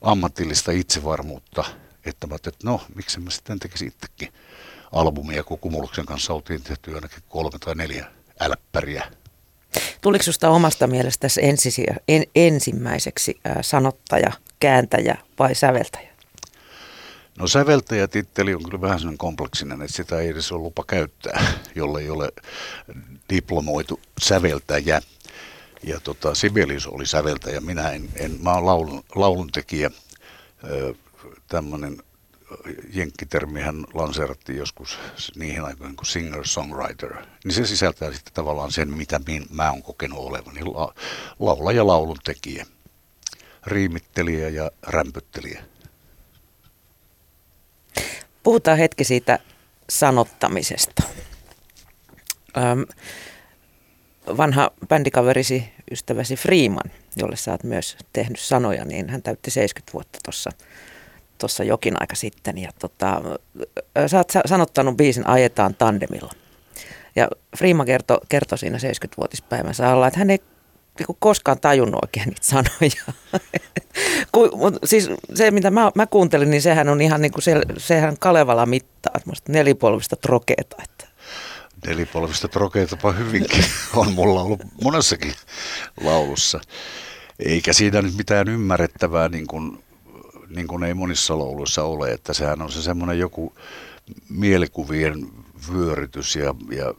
ammatillista 0.00 0.72
itsevarmuutta, 0.72 1.64
että 2.04 2.26
mä 2.26 2.34
että 2.34 2.50
no, 2.64 2.80
miksi 2.94 3.20
mä 3.20 3.30
sitten 3.30 3.58
tekisi 3.58 3.86
itsekin 3.86 4.32
albumia, 4.92 5.44
kun 5.44 5.58
Kumuluksen 5.58 6.06
kanssa 6.06 6.32
oltiin 6.32 6.62
tehty 6.62 6.94
ainakin 6.94 7.22
kolme 7.28 7.58
tai 7.58 7.74
neljä 7.74 8.06
älppäriä. 8.40 9.04
Tuliko 10.00 10.22
sinusta 10.22 10.50
omasta 10.50 10.86
mielestäsi 10.86 11.44
ensisiä, 11.44 11.96
en, 12.08 12.24
ensimmäiseksi 12.34 13.40
ää, 13.44 13.62
sanottaja, 13.62 14.32
kääntäjä 14.60 15.16
vai 15.38 15.54
säveltäjä? 15.54 16.10
No 17.38 17.46
säveltäjätitteli 17.46 18.54
on 18.54 18.64
kyllä 18.64 18.80
vähän 18.80 18.98
sellainen 18.98 19.18
kompleksinen, 19.18 19.82
että 19.82 19.96
sitä 19.96 20.18
ei 20.18 20.28
edes 20.28 20.52
ole 20.52 20.60
lupa 20.60 20.84
käyttää, 20.86 21.52
jolle 21.74 22.00
ei 22.00 22.10
ole 22.10 22.28
diplomoitu 23.30 24.00
säveltäjä. 24.22 25.00
Ja 25.82 26.00
tota, 26.00 26.34
Sibelius 26.34 26.86
oli 26.86 27.06
säveltäjä, 27.06 27.60
minä 27.60 27.90
en, 27.90 28.08
en 28.14 28.38
mä 28.42 28.54
oon 28.54 28.66
laulun, 28.66 29.04
lauluntekijä, 29.14 29.90
tämmöinen 31.48 32.02
jenkkitermihän 32.92 33.84
lanseerattiin 33.94 34.58
joskus 34.58 34.98
niihin 35.36 35.64
aikoihin 35.64 35.96
kuin 35.96 36.06
singer-songwriter, 36.06 37.26
niin 37.44 37.54
se 37.54 37.66
sisältää 37.66 38.12
sitten 38.12 38.34
tavallaan 38.34 38.72
sen, 38.72 38.88
mitä 38.96 39.20
mä 39.50 39.70
oon 39.70 39.82
kokenut 39.82 40.18
olevani, 40.18 40.64
la, 40.64 40.94
laula 41.38 41.72
ja 41.72 41.86
laulun 41.86 42.18
tekijä, 42.24 42.66
riimittelijä 43.66 44.48
ja 44.48 44.70
rämpyttelijä. 44.82 45.64
Puhutaan 48.42 48.78
hetki 48.78 49.04
siitä 49.04 49.38
sanottamisesta. 49.88 51.02
Öm, 52.56 52.84
vanha 54.36 54.70
bändikaverisi, 54.88 55.64
ystäväsi 55.90 56.36
Freeman, 56.36 56.90
jolle 57.16 57.36
sä 57.36 57.50
oot 57.50 57.64
myös 57.64 57.96
tehnyt 58.12 58.40
sanoja, 58.40 58.84
niin 58.84 59.08
hän 59.10 59.22
täytti 59.22 59.50
70 59.50 59.92
vuotta 59.92 60.18
tuossa 60.24 60.50
tuossa 61.40 61.64
jokin 61.64 61.94
aika 62.00 62.14
sitten. 62.14 62.58
Ja 62.58 62.70
tota, 62.78 63.22
sä 64.06 64.18
oot 64.18 64.32
sanottanut 64.46 64.96
biisin 64.96 65.26
Ajetaan 65.26 65.74
tandemilla. 65.74 66.32
Ja 67.16 67.28
Freeman 67.58 67.86
kertoi 67.86 68.18
kerto 68.28 68.56
siinä 68.56 68.78
70-vuotispäivänsä 68.78 69.90
alla, 69.90 70.06
että 70.06 70.18
hän 70.18 70.30
ei 70.30 70.40
niin 70.98 71.16
koskaan 71.18 71.60
tajunnut 71.60 72.04
oikein 72.04 72.26
niitä 72.26 72.46
sanoja. 72.46 73.12
Ku, 74.32 74.50
siis 74.84 75.10
se, 75.34 75.50
mitä 75.50 75.70
mä, 75.70 75.90
mä 75.94 76.06
kuuntelin, 76.06 76.50
niin 76.50 76.62
sehän 76.62 76.88
on 76.88 77.00
ihan 77.00 77.22
niin 77.22 77.32
kuin 77.32 77.42
se, 77.42 77.60
sehän 77.78 78.18
Kalevala 78.18 78.66
mittaa, 78.66 79.14
nelipolvista 79.48 80.16
trokeeta. 80.16 80.76
Että. 80.84 81.08
Nelipolvista 81.86 82.48
trokeetapa 82.48 83.12
hyvinkin 83.12 83.64
on 83.96 84.12
mulla 84.12 84.42
ollut 84.42 84.60
monessakin 84.84 85.34
laulussa. 86.00 86.60
Eikä 87.38 87.72
siinä 87.72 88.02
nyt 88.02 88.16
mitään 88.16 88.48
ymmärrettävää, 88.48 89.28
niin 89.28 89.46
kuin, 89.46 89.84
niin 90.50 90.68
kuin 90.68 90.82
ei 90.82 90.94
monissa 90.94 91.38
lauluissa 91.38 91.84
ole, 91.84 92.12
että 92.12 92.32
sehän 92.32 92.62
on 92.62 92.72
se 92.72 92.82
semmoinen 92.82 93.18
joku 93.18 93.54
mielikuvien 94.28 95.26
vyörytys 95.72 96.36
ja, 96.36 96.54
ja 96.70 96.94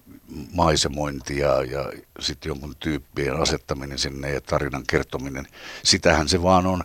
maisemointi 0.54 1.38
ja, 1.38 1.64
ja 1.64 1.92
sitten 2.20 2.50
jonkun 2.50 2.76
tyyppien 2.80 3.36
asettaminen 3.36 3.98
sinne 3.98 4.32
ja 4.32 4.42
tarinan 4.42 4.84
kertominen. 4.88 5.48
Sitähän 5.84 6.30
se 6.30 6.44
vaan 6.44 6.66
on. 6.66 6.84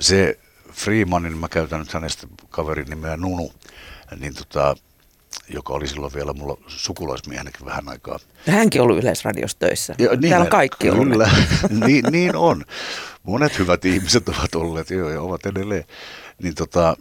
Se 0.00 0.38
Freemanin, 0.72 1.38
mä 1.38 1.48
käytän 1.48 1.80
nyt 1.80 1.92
hänestä 1.92 2.26
kaverin 2.50 2.90
nimeä 2.90 3.16
Nunu, 3.16 3.52
niin 4.20 4.34
tota, 4.34 4.76
joka 5.48 5.72
oli 5.72 5.88
silloin 5.88 6.14
vielä 6.14 6.32
mulla 6.32 6.56
sukulaismiehenäkin 6.66 7.66
vähän 7.66 7.88
aikaa. 7.88 8.18
Hänkin 8.46 8.82
ollut 8.82 8.98
Yleisradiossa 8.98 9.58
töissä. 9.58 9.94
Ja, 9.98 10.10
niin, 10.10 10.30
Täällä 10.30 10.44
on 10.44 10.50
kaikki 10.50 10.90
kyllä, 10.90 11.30
niin, 11.86 12.04
niin 12.10 12.36
on. 12.36 12.64
Monet 13.22 13.58
hyvät 13.58 13.84
ihmiset 13.84 14.28
ovat 14.28 14.54
olleet 14.54 14.90
jo 14.90 15.08
ja 15.08 15.22
ovat 15.22 15.46
edelleen. 15.46 15.84
Niin 16.42 16.54
tota, 16.54 16.96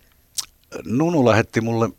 Nunu 0.86 1.25
lähetti 1.25 1.62
mulle, 1.62 1.89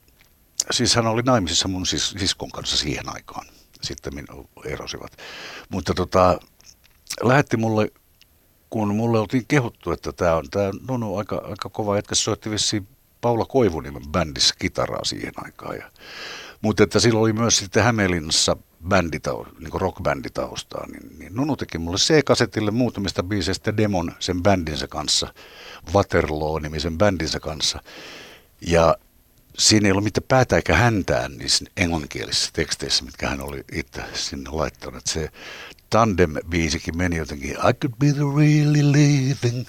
siis 0.70 0.94
hän 0.96 1.06
oli 1.06 1.22
naimisissa 1.22 1.68
mun 1.68 1.86
sis, 1.86 2.10
siskon 2.18 2.50
kanssa 2.50 2.76
siihen 2.76 3.14
aikaan 3.14 3.46
sitten 3.82 4.12
erosivat. 4.64 5.12
Mutta 5.68 5.94
tota, 5.94 6.38
lähetti 7.22 7.56
mulle, 7.56 7.88
kun 8.70 8.94
mulle 8.94 9.18
oltiin 9.18 9.46
kehuttu, 9.46 9.92
että 9.92 10.12
tämä 10.12 10.36
on 10.36 10.50
tämä 10.50 10.70
Nunu 10.88 11.16
aika, 11.16 11.36
aika 11.36 11.68
kova 11.68 11.96
jätkä, 11.96 12.14
soitti 12.14 12.50
vissiin 12.50 12.88
Paula 13.20 13.44
Koivuniemen 13.44 14.08
bändissä 14.08 14.54
kitaraa 14.58 15.04
siihen 15.04 15.32
aikaan. 15.36 15.76
Ja, 15.76 15.90
mutta 16.60 16.82
että 16.82 17.00
silloin 17.00 17.22
oli 17.22 17.32
myös 17.32 17.56
sitten 17.56 17.84
Hämeenlinnassa 17.84 18.56
bänditau, 18.88 19.44
niin 19.58 19.80
rockbänditaustaa, 19.80 20.86
niin, 20.86 21.18
niin 21.18 21.34
Nunu 21.34 21.56
teki 21.56 21.78
mulle 21.78 21.98
C-kasetille 21.98 22.70
muutamista 22.70 23.22
biiseistä 23.22 23.76
demon 23.76 24.12
sen 24.18 24.42
bändinsä 24.42 24.88
kanssa, 24.88 25.34
Waterloo-nimisen 25.94 26.98
bändinsä 26.98 27.40
kanssa. 27.40 27.82
Ja 28.66 28.96
siinä 29.58 29.86
ei 29.86 29.92
ollut 29.92 30.04
mitään 30.04 30.24
päätä 30.28 30.56
eikä 30.56 30.76
häntään 30.76 31.38
niissä 31.38 31.64
englanninkielisissä 31.76 32.50
teksteissä, 32.52 33.04
mitkä 33.04 33.28
hän 33.28 33.40
oli 33.40 33.64
itse 33.72 34.02
sinne 34.14 34.50
laittanut. 34.50 35.06
Se 35.06 35.28
tandem-biisikin 35.92 36.96
meni 36.96 37.16
jotenkin, 37.16 37.50
I 37.50 37.72
could 37.72 37.94
be 37.98 38.12
the 38.12 38.24
really 38.36 38.92
living, 38.92 39.60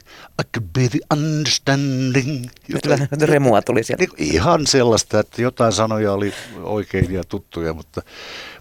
I 0.41 0.43
could 0.55 0.69
be 0.73 0.87
the 0.89 0.99
understanding. 1.13 2.49
Jotain, 2.67 3.07
remua 3.21 3.61
tuli 3.61 3.83
sieltä. 3.83 4.03
Niin, 4.03 4.33
ihan 4.33 4.67
sellaista, 4.67 5.19
että 5.19 5.41
jotain 5.41 5.71
sanoja 5.71 6.13
oli 6.13 6.33
oikein 6.63 7.13
ja 7.13 7.23
tuttuja, 7.23 7.73
mutta, 7.73 8.01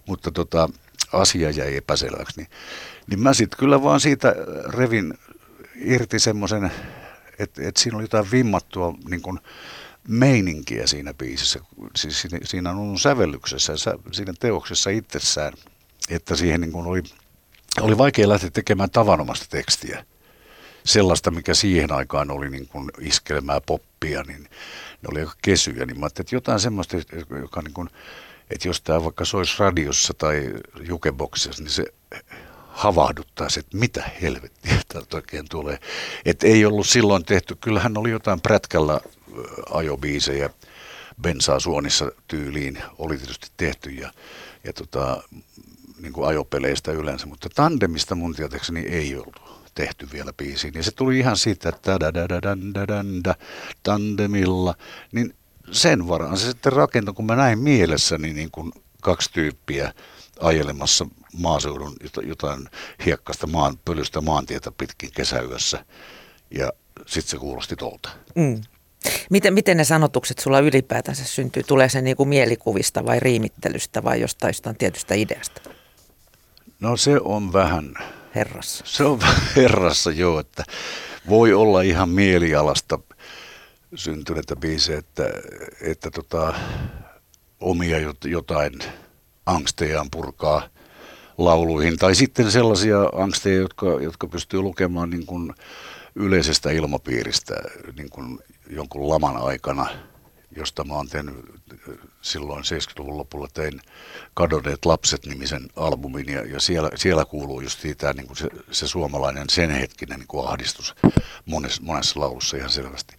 mutta 0.05 0.31
tota, 0.31 0.69
asia 1.13 1.49
jäi 1.49 1.77
epäselväksi. 1.77 2.37
Niin, 2.37 2.47
Niin 3.07 3.19
mä 3.19 3.33
sitten 3.33 3.59
kyllä 3.59 3.83
vaan 3.83 3.99
siitä 3.99 4.35
revin 4.65 5.13
irti 5.75 6.19
semmoisen, 6.19 6.71
että, 7.39 7.67
että 7.67 7.81
siinä 7.81 7.97
oli 7.97 8.03
jotain 8.03 8.31
vimmattua 8.31 8.95
niin 9.09 9.21
kuin 9.21 9.39
meininkiä 10.07 10.87
siinä 10.87 11.13
biisissä, 11.13 11.59
siis 11.95 12.21
siinä, 12.21 12.39
siinä 12.43 12.69
on 12.69 12.99
sävellyksessä 12.99 13.73
siinä 14.11 14.33
teoksessa 14.39 14.89
itsessään, 14.89 15.53
että 16.09 16.35
siihen 16.35 16.61
niin 16.61 16.71
kuin 16.71 16.87
oli, 16.87 17.03
oli 17.81 17.97
vaikea 17.97 18.29
lähteä 18.29 18.49
tekemään 18.49 18.89
tavanomasta 18.89 19.45
tekstiä. 19.49 20.05
Sellaista, 20.85 21.31
mikä 21.31 21.53
siihen 21.53 21.91
aikaan 21.91 22.31
oli 22.31 22.49
niin 22.49 22.67
kuin 22.67 22.91
iskelmää 22.99 23.61
poppia, 23.61 24.23
niin 24.23 24.43
ne 24.43 25.07
oli 25.11 25.19
aika 25.19 25.33
kesyjä. 25.41 25.85
Niin 25.85 25.99
mä 25.99 26.05
että 26.05 26.23
jotain 26.31 26.59
semmoista, 26.59 26.97
joka 27.41 27.61
niin 27.61 27.73
kuin, 27.73 27.89
että 28.49 28.67
jos 28.67 28.81
tämä 28.81 29.03
vaikka 29.03 29.25
soisi 29.25 29.55
radiossa 29.59 30.13
tai 30.13 30.53
jukeboksissa, 30.87 31.63
niin 31.63 31.71
se 31.71 31.85
havahduttaisi, 32.67 33.59
että 33.59 33.77
mitä 33.77 34.03
helvettiä 34.21 34.77
täältä 34.87 35.17
oikein 35.17 35.49
tulee. 35.49 35.79
Että 36.25 36.47
ei 36.47 36.65
ollut 36.65 36.87
silloin 36.87 37.25
tehty, 37.25 37.55
kyllähän 37.61 37.97
oli 37.97 38.11
jotain 38.11 38.41
prätkällä 38.41 39.01
ajobiisejä 39.69 40.49
bensaa 41.21 41.59
suonissa 41.59 42.11
tyyliin, 42.27 42.83
oli 42.97 43.17
tietysti 43.17 43.47
tehty 43.57 43.89
ja, 43.89 44.13
ja 44.63 44.73
tota, 44.73 45.23
niin 46.03 46.13
kuin 46.13 46.27
ajopeleistä 46.27 46.91
yleensä, 46.91 47.25
mutta 47.25 47.49
tandemista 47.55 48.15
mun 48.15 48.35
tietääkseni 48.35 48.79
ei 48.79 49.15
ollut 49.15 49.41
tehty 49.75 50.07
vielä 50.13 50.33
biisiin. 50.33 50.73
Ja 50.73 50.83
se 50.83 50.91
tuli 50.91 51.19
ihan 51.19 51.37
siitä, 51.37 51.69
että 51.69 51.99
tandemilla, 53.83 54.75
niin 55.11 55.35
sen 55.71 56.07
varaan 56.07 56.37
se 56.37 56.47
sitten 56.47 56.73
rakentui, 56.73 57.13
kun 57.13 57.25
mä 57.25 57.35
näin 57.35 57.59
mielessäni 57.59 58.33
niin 58.33 58.51
kuin 58.51 58.71
kaksi 59.01 59.31
tyyppiä 59.33 59.93
ajelemassa 60.39 61.05
maaseudun 61.37 61.95
jotain 62.23 62.69
hiekkasta 63.05 63.47
maan, 63.47 63.77
pölystä 63.85 64.21
maantietä 64.21 64.71
pitkin 64.71 65.11
kesäyössä. 65.15 65.85
Ja 66.51 66.71
sitten 67.05 67.31
se 67.31 67.37
kuulosti 67.37 67.75
tuolta. 67.75 68.09
Mm. 68.35 68.61
Miten, 69.29 69.53
miten 69.53 69.77
ne 69.77 69.83
sanotukset 69.83 70.39
sulla 70.39 70.59
ylipäätänsä 70.59 71.25
syntyy? 71.25 71.63
Tulee 71.63 71.89
se 71.89 72.01
niin 72.01 72.17
kuin 72.17 72.29
mielikuvista 72.29 73.05
vai 73.05 73.19
riimittelystä 73.19 74.03
vai 74.03 74.21
jostain, 74.21 74.49
jostain 74.49 74.77
tietystä 74.77 75.15
ideasta? 75.15 75.72
No 76.83 76.97
se 76.97 77.19
on 77.23 77.53
vähän... 77.53 77.93
Herrassa. 78.35 78.83
Se 78.87 79.03
on 79.03 79.19
herrassa, 79.55 80.11
joo, 80.11 80.39
että 80.39 80.63
voi 81.29 81.53
olla 81.53 81.81
ihan 81.81 82.09
mielialasta 82.09 82.99
syntyneitä 83.95 84.55
biisejä, 84.55 84.99
että, 84.99 85.23
että 85.81 86.11
tota, 86.11 86.53
omia 87.59 87.97
jotain 88.25 88.73
angstejaan 89.45 90.07
purkaa 90.11 90.67
lauluihin. 91.37 91.97
Tai 91.97 92.15
sitten 92.15 92.51
sellaisia 92.51 92.99
angsteja, 93.13 93.57
jotka, 93.57 93.85
jotka 93.85 94.27
pystyy 94.27 94.61
lukemaan 94.61 95.09
niin 95.09 95.25
kuin 95.25 95.53
yleisestä 96.15 96.71
ilmapiiristä 96.71 97.55
niin 97.97 98.09
kuin 98.09 98.39
jonkun 98.69 99.09
laman 99.09 99.37
aikana, 99.37 99.87
josta 100.55 100.83
mä 100.83 100.93
oon 100.93 101.07
tehnyt 101.07 101.35
silloin 102.23 102.63
70-luvun 102.63 103.17
lopulla 103.17 103.47
tein 103.53 103.81
Kadonneet 104.33 104.85
lapset-nimisen 104.85 105.67
albumin 105.75 106.29
ja, 106.29 106.45
ja 106.45 106.59
siellä, 106.59 106.89
siellä 106.95 107.25
kuuluu 107.25 107.61
just 107.61 107.79
siitä 107.79 108.13
niin 108.13 108.27
kuin 108.27 108.37
se, 108.37 108.49
se 108.71 108.87
suomalainen 108.87 109.49
sen 109.49 109.71
hetkinen 109.71 110.19
niin 110.19 110.27
kuin 110.27 110.47
ahdistus 110.47 110.95
monessa, 111.45 111.81
monessa 111.83 112.19
laulussa 112.19 112.57
ihan 112.57 112.69
selvästi. 112.69 113.15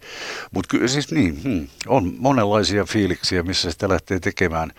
Mutta 0.51 0.67
kyllä 0.67 0.87
siis 0.87 1.11
niin, 1.11 1.43
hmm, 1.43 1.67
on 1.87 2.13
monenlaisia 2.17 2.85
fiiliksiä, 2.85 3.43
missä 3.43 3.71
sitä 3.71 3.89
lähtee 3.89 4.19
tekemään, 4.19 4.71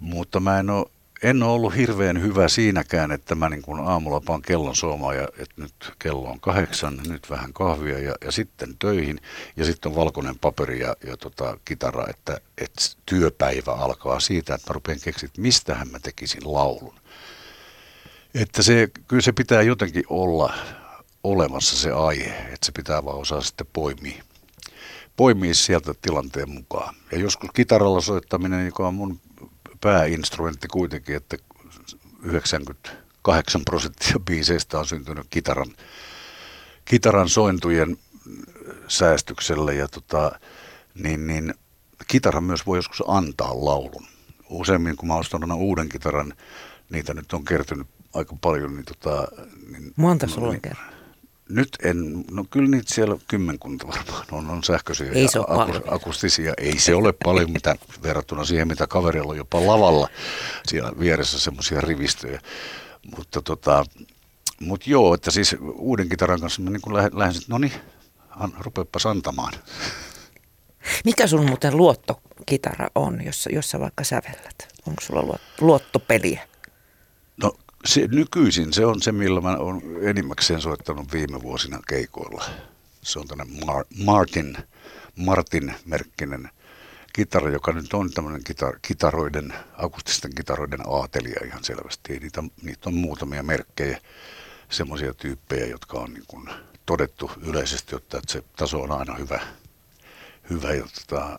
mutta 0.00 0.40
mä 0.40 0.58
en 0.58 0.70
ole 0.70 0.86
en 1.22 1.42
ole 1.42 1.52
ollut 1.52 1.76
hirveän 1.76 2.22
hyvä 2.22 2.48
siinäkään, 2.48 3.12
että 3.12 3.34
mä 3.34 3.48
niin 3.48 3.62
kuin 3.62 3.80
aamulla 3.80 4.20
paan 4.20 4.42
kellon 4.42 4.76
soimaan 4.76 5.16
ja 5.16 5.28
että 5.38 5.54
nyt 5.62 5.92
kello 5.98 6.30
on 6.30 6.40
kahdeksan, 6.40 7.00
nyt 7.08 7.30
vähän 7.30 7.52
kahvia 7.52 7.98
ja, 7.98 8.14
ja 8.24 8.32
sitten 8.32 8.76
töihin. 8.78 9.20
Ja 9.56 9.64
sitten 9.64 9.90
on 9.92 9.96
valkoinen 9.96 10.38
paperi 10.38 10.80
ja, 10.80 10.96
ja 11.06 11.16
tota, 11.16 11.58
kitara, 11.64 12.06
että, 12.10 12.40
että 12.58 12.82
työpäivä 13.06 13.72
alkaa 13.72 14.20
siitä, 14.20 14.54
että 14.54 14.70
mä 14.70 14.74
rupean 14.74 15.00
keksiä, 15.04 15.26
että 15.26 15.40
mistähän 15.40 15.90
mä 15.90 15.98
tekisin 15.98 16.52
laulun. 16.52 16.94
Että 18.34 18.62
se, 18.62 18.88
kyllä 19.08 19.22
se 19.22 19.32
pitää 19.32 19.62
jotenkin 19.62 20.04
olla 20.08 20.54
olemassa 21.24 21.76
se 21.76 21.92
aihe, 21.92 22.30
että 22.30 22.66
se 22.66 22.72
pitää 22.72 23.04
vaan 23.04 23.18
osaa 23.18 23.40
sitten 23.40 23.66
poimia 23.72 24.22
poimia 25.16 25.54
sieltä 25.54 25.94
tilanteen 26.02 26.50
mukaan. 26.50 26.94
Ja 27.12 27.18
joskus 27.18 27.50
kitaralla 27.54 28.00
soittaminen, 28.00 28.66
joka 28.66 28.88
on 28.88 28.94
mun 28.94 29.20
pääinstrumentti 29.80 30.68
kuitenkin, 30.68 31.16
että 31.16 31.36
98 32.22 33.62
prosenttia 33.64 34.18
biiseistä 34.24 34.78
on 34.78 34.86
syntynyt 34.86 35.26
kitaran, 35.30 35.72
kitaran 36.84 37.28
sointujen 37.28 37.96
säästyksellä 38.88 39.72
ja 39.72 39.88
tota, 39.88 40.40
niin, 40.94 41.26
niin 41.26 41.54
kitara 42.08 42.40
myös 42.40 42.66
voi 42.66 42.78
joskus 42.78 43.02
antaa 43.06 43.64
laulun. 43.64 44.06
Useimmin 44.50 44.96
kun 44.96 45.08
mä 45.08 45.14
ostan 45.14 45.52
uuden 45.52 45.88
kitaran, 45.88 46.34
niitä 46.90 47.14
nyt 47.14 47.32
on 47.32 47.44
kertynyt 47.44 47.86
aika 48.14 48.36
paljon. 48.40 48.74
Niin 48.76 48.84
tota, 48.84 49.28
niin, 49.72 49.92
Monta 49.96 50.26
sulla 50.26 50.52
niin, 50.52 50.76
nyt 51.50 51.68
en, 51.82 52.24
no 52.30 52.44
kyllä 52.50 52.70
niitä 52.70 52.94
siellä 52.94 53.16
kymmenkunta 53.28 53.86
varmaan 53.86 54.26
on, 54.32 54.50
on 54.50 54.64
sähköisiä 54.64 55.12
ei 55.12 55.26
ja 55.34 55.44
akus, 55.48 55.76
akustisia. 55.86 56.54
Ei 56.58 56.78
se 56.78 56.94
ole 56.94 57.14
paljon 57.24 57.52
mitä 57.52 57.76
verrattuna 58.02 58.44
siihen, 58.44 58.68
mitä 58.68 58.86
kaverilla 58.86 59.30
on 59.30 59.36
jopa 59.36 59.66
lavalla 59.66 60.08
siellä 60.66 60.92
vieressä 60.98 61.40
semmoisia 61.40 61.80
rivistöjä. 61.80 62.40
Mutta 63.16 63.42
tota, 63.42 63.84
mut 64.60 64.86
joo, 64.86 65.14
että 65.14 65.30
siis 65.30 65.56
uuden 65.74 66.08
kitaran 66.08 66.40
kanssa 66.40 66.62
mä 66.62 66.70
niin 66.70 66.94
lähden, 66.94 67.18
lähden 67.18 67.42
no 67.48 67.58
niin, 67.58 67.72
rupeappa 68.58 68.98
santamaan. 68.98 69.52
Mikä 71.04 71.26
sun 71.26 71.46
muuten 71.46 71.76
luottokitara 71.76 72.88
on, 72.94 73.24
jos, 73.24 73.48
jos 73.52 73.70
sä 73.70 73.80
vaikka 73.80 74.04
sävellät? 74.04 74.68
Onko 74.86 75.00
sulla 75.00 75.38
luottopeliä? 75.60 76.49
Se, 77.84 78.06
nykyisin 78.06 78.72
se 78.72 78.86
on 78.86 79.02
se, 79.02 79.12
millä 79.12 79.40
mä 79.40 79.56
olen 79.56 79.82
enimmäkseen 80.02 80.60
soittanut 80.60 81.12
viime 81.12 81.42
vuosina 81.42 81.80
keikoilla. 81.88 82.44
Se 83.02 83.18
on 83.18 83.28
tämmöinen 83.28 83.56
Mar- 83.62 84.04
Martin, 84.04 84.56
Martin-merkkinen 85.16 86.50
kitara, 87.12 87.50
joka 87.50 87.72
nyt 87.72 87.94
on 87.94 88.10
tämmöinen 88.10 88.40
kitar- 88.40 88.78
kitaroiden, 88.82 89.54
akustisten 89.78 90.34
kitaroiden 90.34 90.80
aatelija 90.86 91.46
ihan 91.46 91.64
selvästi. 91.64 92.18
Niitä, 92.18 92.44
niitä 92.62 92.88
on 92.88 92.94
muutamia 92.94 93.42
merkkejä, 93.42 94.00
semmoisia 94.70 95.14
tyyppejä, 95.14 95.66
jotka 95.66 95.98
on 95.98 96.14
niin 96.14 96.26
kuin 96.28 96.48
todettu 96.86 97.30
yleisesti, 97.46 97.96
että 97.96 98.20
se 98.28 98.44
taso 98.56 98.80
on 98.80 98.92
aina 98.92 99.14
hyvä. 99.14 99.40
hyvä 100.50 100.74
ja 100.74 100.84
tota, 101.08 101.38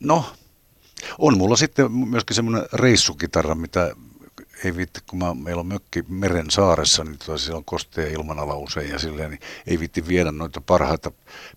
no, 0.00 0.34
on 1.18 1.38
mulla 1.38 1.56
sitten 1.56 1.92
myöskin 1.92 2.36
semmoinen 2.36 2.68
reissukitara, 2.72 3.54
mitä 3.54 3.96
ei 4.64 4.76
viitti, 4.76 5.00
kun 5.06 5.18
mä, 5.18 5.34
meillä 5.34 5.60
on 5.60 5.66
mökki 5.66 6.04
meren 6.08 6.50
saaressa, 6.50 7.04
niin 7.04 7.18
tuota, 7.24 7.38
siellä 7.38 7.56
on 7.56 7.64
kostea 7.64 8.08
ilmanala 8.08 8.56
usein 8.56 8.90
ja 8.90 8.98
silleen, 8.98 9.30
niin 9.30 9.40
ei 9.66 9.80
viitti 9.80 10.08
viedä 10.08 10.32
noita 10.32 10.60
parhaita 10.60 11.10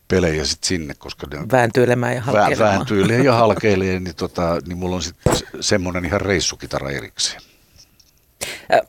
pelejä 0.08 0.46
sitten 0.46 0.68
sinne, 0.68 0.94
koska 0.94 1.28
ne 1.32 1.48
vääntyilemään 1.52 2.16
ja 2.16 2.22
halkeilemaan. 2.22 2.76
Vääntyilee 2.76 3.24
ja 3.24 3.34
halkeilee, 3.34 4.00
niin, 4.00 4.16
tota, 4.16 4.60
niin 4.68 4.78
mulla 4.78 4.96
on 4.96 5.04
sitten 5.04 5.34
semmoinen 5.60 6.06
ihan 6.06 6.22
reissukitara 6.22 6.90
erikseen. 6.90 7.42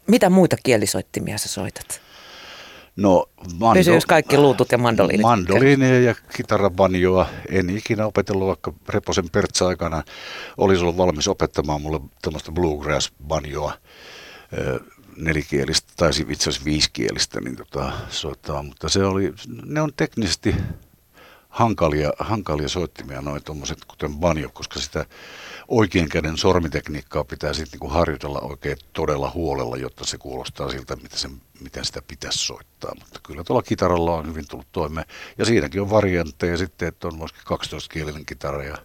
Mitä 0.07 0.31
muita 0.31 0.57
kielisoittimia 0.62 1.38
sä 1.38 1.48
soitat? 1.48 2.02
No, 2.96 3.26
mando- 3.59 3.78
Pysyys 3.78 4.07
kaikki 4.07 4.37
luutut 4.38 4.72
ja 4.72 4.78
mandoliinit. 4.78 5.22
Mandoliineja 5.22 6.00
ja 6.00 6.14
kitarabanjoa. 6.37 7.26
En 7.48 7.70
ikinä 7.70 8.07
opetellut, 8.07 8.48
vaikka 8.48 8.72
Reposen 8.88 9.31
Pertsa 9.31 9.68
aikana 9.68 10.02
olisi 10.57 10.83
ollut 10.83 10.96
valmis 10.96 11.28
opettamaan 11.28 11.83
mulle 11.83 12.00
tämmöistä 12.22 12.52
bluegrass-banjoa 12.52 13.72
nelikielistä, 15.16 15.92
tai 15.96 16.11
itse 16.28 16.50
asiassa 16.50 16.64
viisikielistä, 16.64 17.40
niin 17.40 17.57
tota, 17.57 17.92
soittaa, 18.09 18.62
mutta 18.62 18.88
se 18.88 19.05
oli, 19.05 19.33
ne 19.64 19.81
on 19.81 19.92
teknisesti 19.96 20.55
hankalia, 21.48 22.12
hankalia 22.18 22.68
soittimia, 22.68 23.20
noin 23.22 23.44
tuommoiset 23.44 23.85
kuten 23.85 24.14
banjo, 24.14 24.50
koska 24.52 24.81
sitä 24.81 25.07
oikein 25.73 26.09
käden 26.09 26.37
sormitekniikkaa 26.37 27.25
pitää 27.25 27.53
sitten 27.53 27.71
niinku 27.73 27.89
harjoitella 27.89 28.41
oikein 28.41 28.77
todella 28.93 29.31
huolella, 29.35 29.77
jotta 29.77 30.07
se 30.07 30.19
kuulostaa 30.19 30.71
siltä, 30.71 30.97
miten, 30.97 31.19
se, 31.19 31.31
miten 31.61 31.85
sitä 31.85 32.03
pitäisi 32.09 32.39
soittaa. 32.39 32.95
Mutta 32.99 33.21
kyllä 33.23 33.45
tuolla 33.45 33.63
kitaralla 33.63 34.15
on 34.15 34.27
hyvin 34.27 34.49
tullut 34.49 34.67
toimeen. 34.73 35.07
Ja 35.39 35.45
siinäkin 35.45 35.81
on 35.81 35.91
variantteja 35.91 36.57
sitten, 36.57 36.89
että 36.89 37.09
on 37.09 37.19
myöskin 37.19 37.43
12-kielinen 37.43 38.27
kitara 38.27 38.65
ja, 38.65 38.77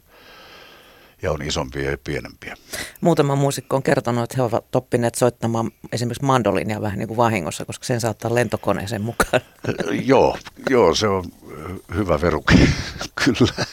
ja 1.21 1.31
on 1.31 1.41
isompia 1.41 1.91
ja 1.91 1.97
pienempiä. 2.03 2.55
Muutama 3.01 3.35
muusikko 3.35 3.75
on 3.75 3.83
kertonut, 3.83 4.23
että 4.23 4.35
he 4.37 4.41
ovat 4.41 4.75
oppineet 4.75 5.15
soittamaan 5.15 5.71
esimerkiksi 5.91 6.25
mandolinia 6.25 6.81
vähän 6.81 6.99
niin 6.99 7.07
kuin 7.07 7.17
vahingossa, 7.17 7.65
koska 7.65 7.85
sen 7.85 8.01
saattaa 8.01 8.35
lentokoneeseen 8.35 9.01
mukaan. 9.01 9.41
joo, 10.11 10.37
joo, 10.69 10.95
se 10.95 11.07
on 11.07 11.23
hyvä 11.95 12.21
veruke, 12.21 12.55
kyllä. 13.25 13.65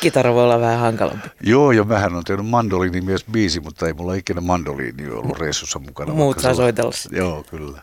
Kitara 0.00 0.34
voi 0.34 0.44
olla 0.44 0.60
vähän 0.60 0.78
hankalampi. 0.78 1.28
Joo, 1.40 1.72
ja 1.72 1.88
vähän 1.88 2.14
on 2.14 2.24
tehnyt 2.24 2.46
mandoliini 2.46 3.00
myös 3.00 3.24
biisi, 3.32 3.60
mutta 3.60 3.86
ei 3.86 3.92
mulla 3.92 4.14
ikinä 4.14 4.40
mandoliini 4.40 5.10
ollut 5.10 5.38
reissussa 5.38 5.78
mukana. 5.78 6.12
Muut 6.12 6.40
saa 6.40 6.54
soitella 6.54 6.92
Joo, 7.10 7.44
kyllä. 7.50 7.82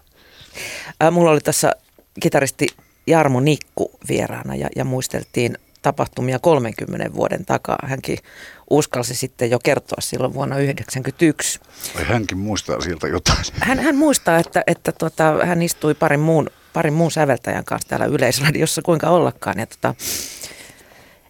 Äh, 1.03 1.11
mulla 1.11 1.31
oli 1.31 1.39
tässä 1.41 1.71
kitaristi 2.19 2.67
Jarmo 3.07 3.39
Nikku 3.39 3.91
vieraana 4.09 4.55
ja, 4.55 4.69
ja 4.75 4.85
muisteltiin 4.85 5.57
tapahtumia 5.81 6.39
30 6.39 7.13
vuoden 7.13 7.45
takaa. 7.45 7.77
Hänkin 7.83 8.17
uskalsi 8.69 9.15
sitten 9.15 9.49
jo 9.49 9.59
kertoa 9.59 10.01
silloin 10.01 10.33
vuonna 10.33 10.55
1991. 10.55 11.59
Vai 11.95 12.03
hänkin 12.03 12.37
muistaa 12.37 12.81
siltä 12.81 13.07
jotain. 13.07 13.45
Hän, 13.53 13.79
hän 13.79 13.95
muistaa, 13.95 14.37
että, 14.37 14.63
että 14.67 14.91
tota, 14.91 15.45
hän 15.45 15.61
istui 15.61 15.93
parin 15.93 16.19
muun, 16.19 16.49
parin 16.73 16.93
muun 16.93 17.11
säveltäjän 17.11 17.65
kanssa 17.65 17.89
täällä 17.89 18.05
Yleisradiossa, 18.05 18.81
kuinka 18.81 19.09
ollakaan. 19.09 19.59
Ja 19.59 19.65
tota, 19.65 19.95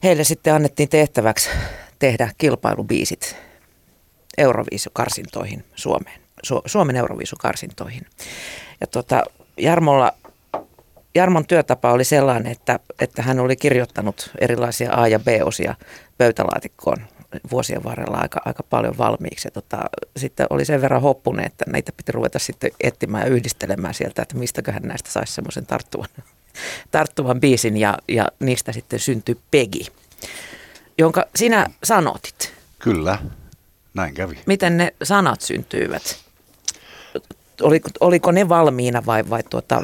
heille 0.04 0.24
sitten 0.24 0.54
annettiin 0.54 0.90
tehtäväksi 0.90 1.50
tehdä 2.00 2.32
kilpailubiisit 2.38 3.36
Euroviisukarsintoihin 4.38 5.66
Suomeen, 5.76 6.22
Su- 6.48 6.62
Suomen 6.66 6.96
Euroviisukarsintoihin. 6.96 8.06
Ja 8.82 8.88
tota, 8.88 9.24
Jarmolla 9.58 10.14
Jarmon 11.16 11.46
työtapa 11.46 11.92
oli 11.92 12.04
sellainen, 12.04 12.52
että, 12.52 12.80
että 13.02 13.22
hän 13.22 13.40
oli 13.40 13.56
kirjoittanut 13.56 14.32
erilaisia 14.40 14.94
A- 14.94 15.08
ja 15.08 15.20
B-osia 15.20 15.76
pöytälaatikkoon 16.18 16.98
vuosien 17.52 17.84
varrella 17.84 18.18
aika, 18.18 18.42
aika 18.46 18.64
paljon 18.64 18.98
valmiiksi. 18.98 19.48
Ja 19.48 19.52
tota, 19.52 19.78
sitten 20.18 20.48
oli 20.50 20.66
sen 20.66 20.82
verran 20.82 21.02
hoppunen, 21.02 21.46
että 21.46 21.66
näitä 21.68 21.92
piti 21.98 22.12
ruveta 22.12 22.40
sitten 22.40 22.72
etsimään 22.82 23.24
ja 23.24 23.34
yhdistelemään 23.34 23.94
sieltä, 23.94 24.22
että 24.22 24.38
mistäköhän 24.38 24.84
näistä 24.84 25.12
saisi 25.12 25.34
semmoisen 25.34 25.66
tarttuvan, 25.66 26.10
tarttuvan 26.92 27.40
biisin 27.40 27.78
ja, 27.78 27.98
ja 28.08 28.28
niistä 28.40 28.72
sitten 28.72 29.00
syntyi 29.00 29.38
Pegi, 29.52 29.86
jonka 30.98 31.26
sinä 31.36 31.66
sanotit. 31.84 32.54
Kyllä, 32.80 33.18
näin 33.94 34.14
kävi. 34.14 34.40
Miten 34.46 34.78
ne 34.78 34.94
sanat 35.04 35.42
syntyivät? 35.42 36.18
Oliko, 37.62 37.90
oliko 38.00 38.32
ne 38.32 38.50
valmiina 38.50 39.06
vai, 39.06 39.30
vai 39.30 39.44
tuota, 39.50 39.84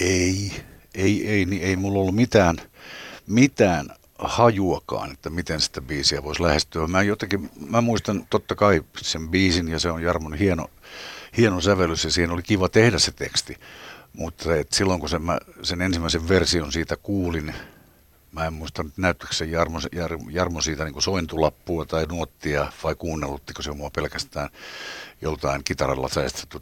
ei, 0.00 0.52
ei, 0.94 1.28
ei, 1.28 1.44
niin 1.44 1.62
ei 1.62 1.76
mulla 1.76 2.00
ollut 2.00 2.14
mitään, 2.14 2.56
mitään 3.26 3.86
hajuakaan, 4.18 5.12
että 5.12 5.30
miten 5.30 5.60
sitä 5.60 5.80
biisiä 5.80 6.22
voisi 6.22 6.42
lähestyä. 6.42 6.86
Mä 6.86 7.02
jotenkin, 7.02 7.50
mä 7.68 7.80
muistan 7.80 8.26
totta 8.30 8.54
kai 8.54 8.82
sen 8.96 9.28
biisin 9.28 9.68
ja 9.68 9.78
se 9.78 9.90
on 9.90 10.02
Jarmon 10.02 10.34
hieno, 10.34 10.70
hieno 11.36 11.60
sävellys 11.60 12.04
ja 12.04 12.10
siihen 12.10 12.30
oli 12.30 12.42
kiva 12.42 12.68
tehdä 12.68 12.98
se 12.98 13.12
teksti. 13.12 13.56
Mutta 14.12 14.44
silloin 14.72 15.00
kun 15.00 15.08
sen, 15.08 15.22
mä, 15.22 15.38
sen 15.62 15.82
ensimmäisen 15.82 16.28
version 16.28 16.72
siitä 16.72 16.96
kuulin, 16.96 17.54
mä 18.32 18.46
en 18.46 18.52
muista 18.52 18.82
nyt 18.82 18.98
näyttäkö 18.98 19.34
se 19.34 19.44
Jarmo, 19.44 19.78
Jarmo 20.30 20.60
siitä 20.60 20.84
niin 20.84 21.02
sointulappua 21.02 21.86
tai 21.86 22.06
nuottia 22.06 22.72
vai 22.84 22.94
kuunnelluttiko 22.94 23.62
se 23.62 23.72
mua 23.72 23.90
pelkästään 23.90 24.48
joltain 25.20 25.64
kitaralla 25.64 26.08
säästetty 26.08 26.58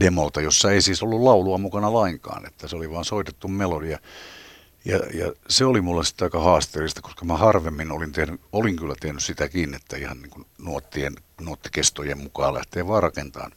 demolta, 0.00 0.40
jossa 0.40 0.72
ei 0.72 0.82
siis 0.82 1.02
ollut 1.02 1.22
laulua 1.22 1.58
mukana 1.58 1.92
lainkaan, 1.92 2.46
että 2.46 2.68
se 2.68 2.76
oli 2.76 2.90
vain 2.90 3.04
soitettu 3.04 3.48
melodia. 3.48 3.98
Ja, 4.84 4.96
ja 4.96 5.32
se 5.48 5.64
oli 5.64 5.80
mulle 5.80 6.04
sitten 6.04 6.26
aika 6.26 6.40
haasteellista, 6.40 7.02
koska 7.02 7.24
mä 7.24 7.36
harvemmin 7.36 7.92
olin, 7.92 8.12
tehnyt, 8.12 8.40
olin 8.52 8.76
kyllä 8.76 8.94
tehnyt 9.00 9.22
sitäkin, 9.22 9.74
että 9.74 9.96
ihan 9.96 10.22
niin 10.22 10.46
nuottien, 10.58 11.16
nuottikestojen 11.40 12.18
mukaan 12.18 12.54
lähtee 12.54 12.86
vaan 12.88 13.02
rakentamaan. 13.02 13.52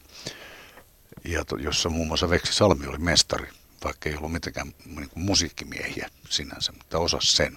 Ja 1.24 1.44
to, 1.44 1.56
jossa 1.56 1.88
muun 1.88 2.06
muassa 2.06 2.30
Veksi 2.30 2.52
Salmi 2.52 2.86
oli 2.86 2.98
mestari, 2.98 3.48
vaikka 3.84 4.08
ei 4.08 4.16
ollut 4.16 4.32
mitenkään 4.32 4.72
niin 4.86 5.10
kuin 5.10 5.24
musiikkimiehiä 5.24 6.08
sinänsä, 6.28 6.72
mutta 6.72 6.98
osas 6.98 7.36
sen. 7.36 7.56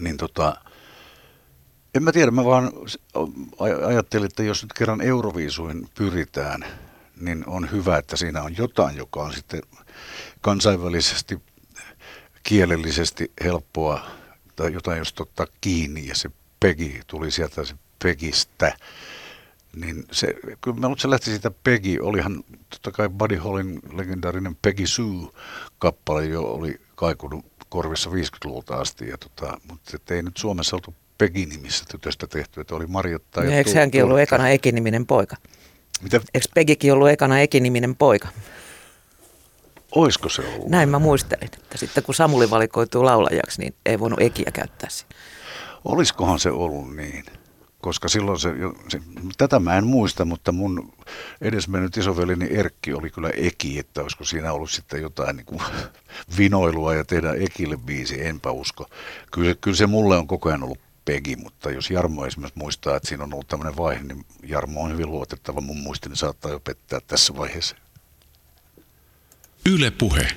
Niin 0.00 0.16
tota, 0.16 0.56
en 1.94 2.02
mä 2.02 2.12
tiedä, 2.12 2.30
mä 2.30 2.44
vaan 2.44 2.72
ajattelin, 3.86 4.26
että 4.26 4.42
jos 4.42 4.62
nyt 4.62 4.72
kerran 4.72 5.00
Euroviisuin 5.00 5.88
pyritään, 5.94 6.64
niin 7.20 7.44
on 7.46 7.70
hyvä, 7.70 7.98
että 7.98 8.16
siinä 8.16 8.42
on 8.42 8.56
jotain, 8.56 8.96
joka 8.96 9.22
on 9.22 9.32
sitten 9.32 9.62
kansainvälisesti, 10.40 11.42
kielellisesti 12.42 13.32
helppoa, 13.44 14.06
tai 14.56 14.72
jotain, 14.72 14.98
jos 14.98 15.14
ottaa 15.20 15.46
kiinni, 15.60 16.06
ja 16.06 16.14
se 16.14 16.30
Pegi 16.60 17.00
tuli 17.06 17.30
sieltä 17.30 17.64
se 17.64 17.74
Pegistä, 18.02 18.76
niin 19.76 20.04
se, 20.12 20.34
kyllä 20.60 20.88
mä 20.88 20.94
se 20.98 21.10
lähti 21.10 21.30
siitä 21.30 21.50
Peggy, 21.50 21.98
olihan 22.00 22.44
totta 22.74 22.92
kai 22.92 23.08
Buddy 23.08 23.36
Hollin 23.36 23.80
legendaarinen 23.92 24.56
Peggy 24.62 24.86
Sue-kappale 24.86 26.24
jo 26.24 26.42
oli 26.42 26.80
kaikunut 26.94 27.44
korvissa 27.68 28.10
50-luvulta 28.10 28.74
asti, 28.74 29.08
ja 29.08 29.18
tota, 29.18 29.60
mutta 29.68 30.14
ei 30.14 30.22
nyt 30.22 30.36
Suomessa 30.36 30.76
oltu 30.76 30.94
Pegi-nimissä 31.18 31.84
tytöstä 31.90 32.26
tehty, 32.26 32.60
että 32.60 32.74
oli 32.74 32.86
Marjotta 32.86 33.44
ja, 33.44 33.50
ja 33.50 33.56
Eikö 33.56 33.74
hänkin 33.74 34.04
ollut 34.04 34.18
ekana 34.18 34.48
Eki-niminen 34.48 35.06
poika? 35.06 35.36
Mitä? 36.02 36.20
Eikö 36.34 36.46
Pegikin 36.54 36.92
ollut 36.92 37.08
ekana 37.08 37.40
Eki-niminen 37.40 37.96
poika? 37.96 38.28
Oisko 39.94 40.28
se 40.28 40.42
ollut? 40.42 40.68
Näin 40.68 40.88
mä 40.88 40.98
muistelin, 40.98 41.44
että 41.44 41.78
sitten 41.78 42.02
kun 42.04 42.14
Samuli 42.14 42.50
valikoituu 42.50 43.04
laulajaksi, 43.04 43.60
niin 43.60 43.74
ei 43.86 43.98
voinut 43.98 44.20
Ekiä 44.20 44.50
käyttää 44.52 44.90
siinä. 44.90 45.14
Olisikohan 45.84 46.38
se 46.38 46.50
ollut 46.50 46.96
niin? 46.96 47.24
Koska 47.84 48.08
silloin 48.08 48.40
se, 48.40 48.50
se, 48.88 49.00
tätä 49.38 49.58
mä 49.58 49.76
en 49.76 49.86
muista, 49.86 50.24
mutta 50.24 50.52
mun 50.52 50.92
edesmennyt 51.40 51.96
isovelini 51.96 52.48
Erkki 52.50 52.94
oli 52.94 53.10
kyllä 53.10 53.30
Eki, 53.36 53.78
että 53.78 54.02
olisiko 54.02 54.24
siinä 54.24 54.52
ollut 54.52 54.70
sitten 54.70 55.02
jotain 55.02 55.36
niin 55.36 55.46
kuin 55.46 55.60
vinoilua 56.38 56.94
ja 56.94 57.04
tehdä 57.04 57.32
Ekille 57.32 57.76
biisi, 57.76 58.26
enpä 58.26 58.50
usko. 58.50 58.86
Kyllä, 59.32 59.54
kyllä 59.60 59.76
se 59.76 59.86
mulle 59.86 60.16
on 60.16 60.26
koko 60.26 60.48
ajan 60.48 60.62
ollut 60.62 60.78
Pegi, 61.04 61.36
mutta 61.36 61.70
jos 61.70 61.90
Jarmo 61.90 62.26
esimerkiksi 62.26 62.58
muistaa, 62.58 62.96
että 62.96 63.08
siinä 63.08 63.24
on 63.24 63.34
ollut 63.34 63.48
tämmöinen 63.48 63.76
vaihe, 63.76 64.02
niin 64.02 64.26
Jarmo 64.42 64.82
on 64.82 64.92
hyvin 64.92 65.10
luotettava. 65.10 65.60
Mun 65.60 65.78
muistini 65.78 66.16
saattaa 66.16 66.50
jo 66.50 66.60
pettää 66.60 67.00
tässä 67.06 67.36
vaiheessa. 67.36 67.76
Yle 69.66 69.90
Puhe. 69.90 70.28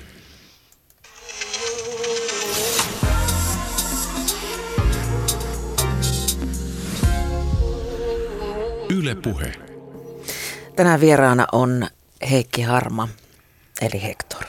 Yle 8.98 9.14
Puhe. 9.14 9.52
Tänään 10.76 11.00
vieraana 11.00 11.46
on 11.52 11.86
Heikki 12.30 12.62
Harma, 12.62 13.08
eli 13.80 14.02
Hector. 14.02 14.44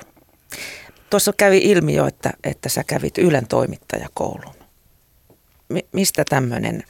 Tuossa 1.09 1.33
kävi 1.37 1.57
ilmi 1.57 1.95
jo, 1.95 2.07
että, 2.07 2.33
että 2.43 2.69
sä 2.69 2.83
kävit 2.83 3.17
Ylen 3.17 3.47
toimittajakoulun 3.47 4.59
mistä 5.91 6.23
tämmöinen, 6.29 6.83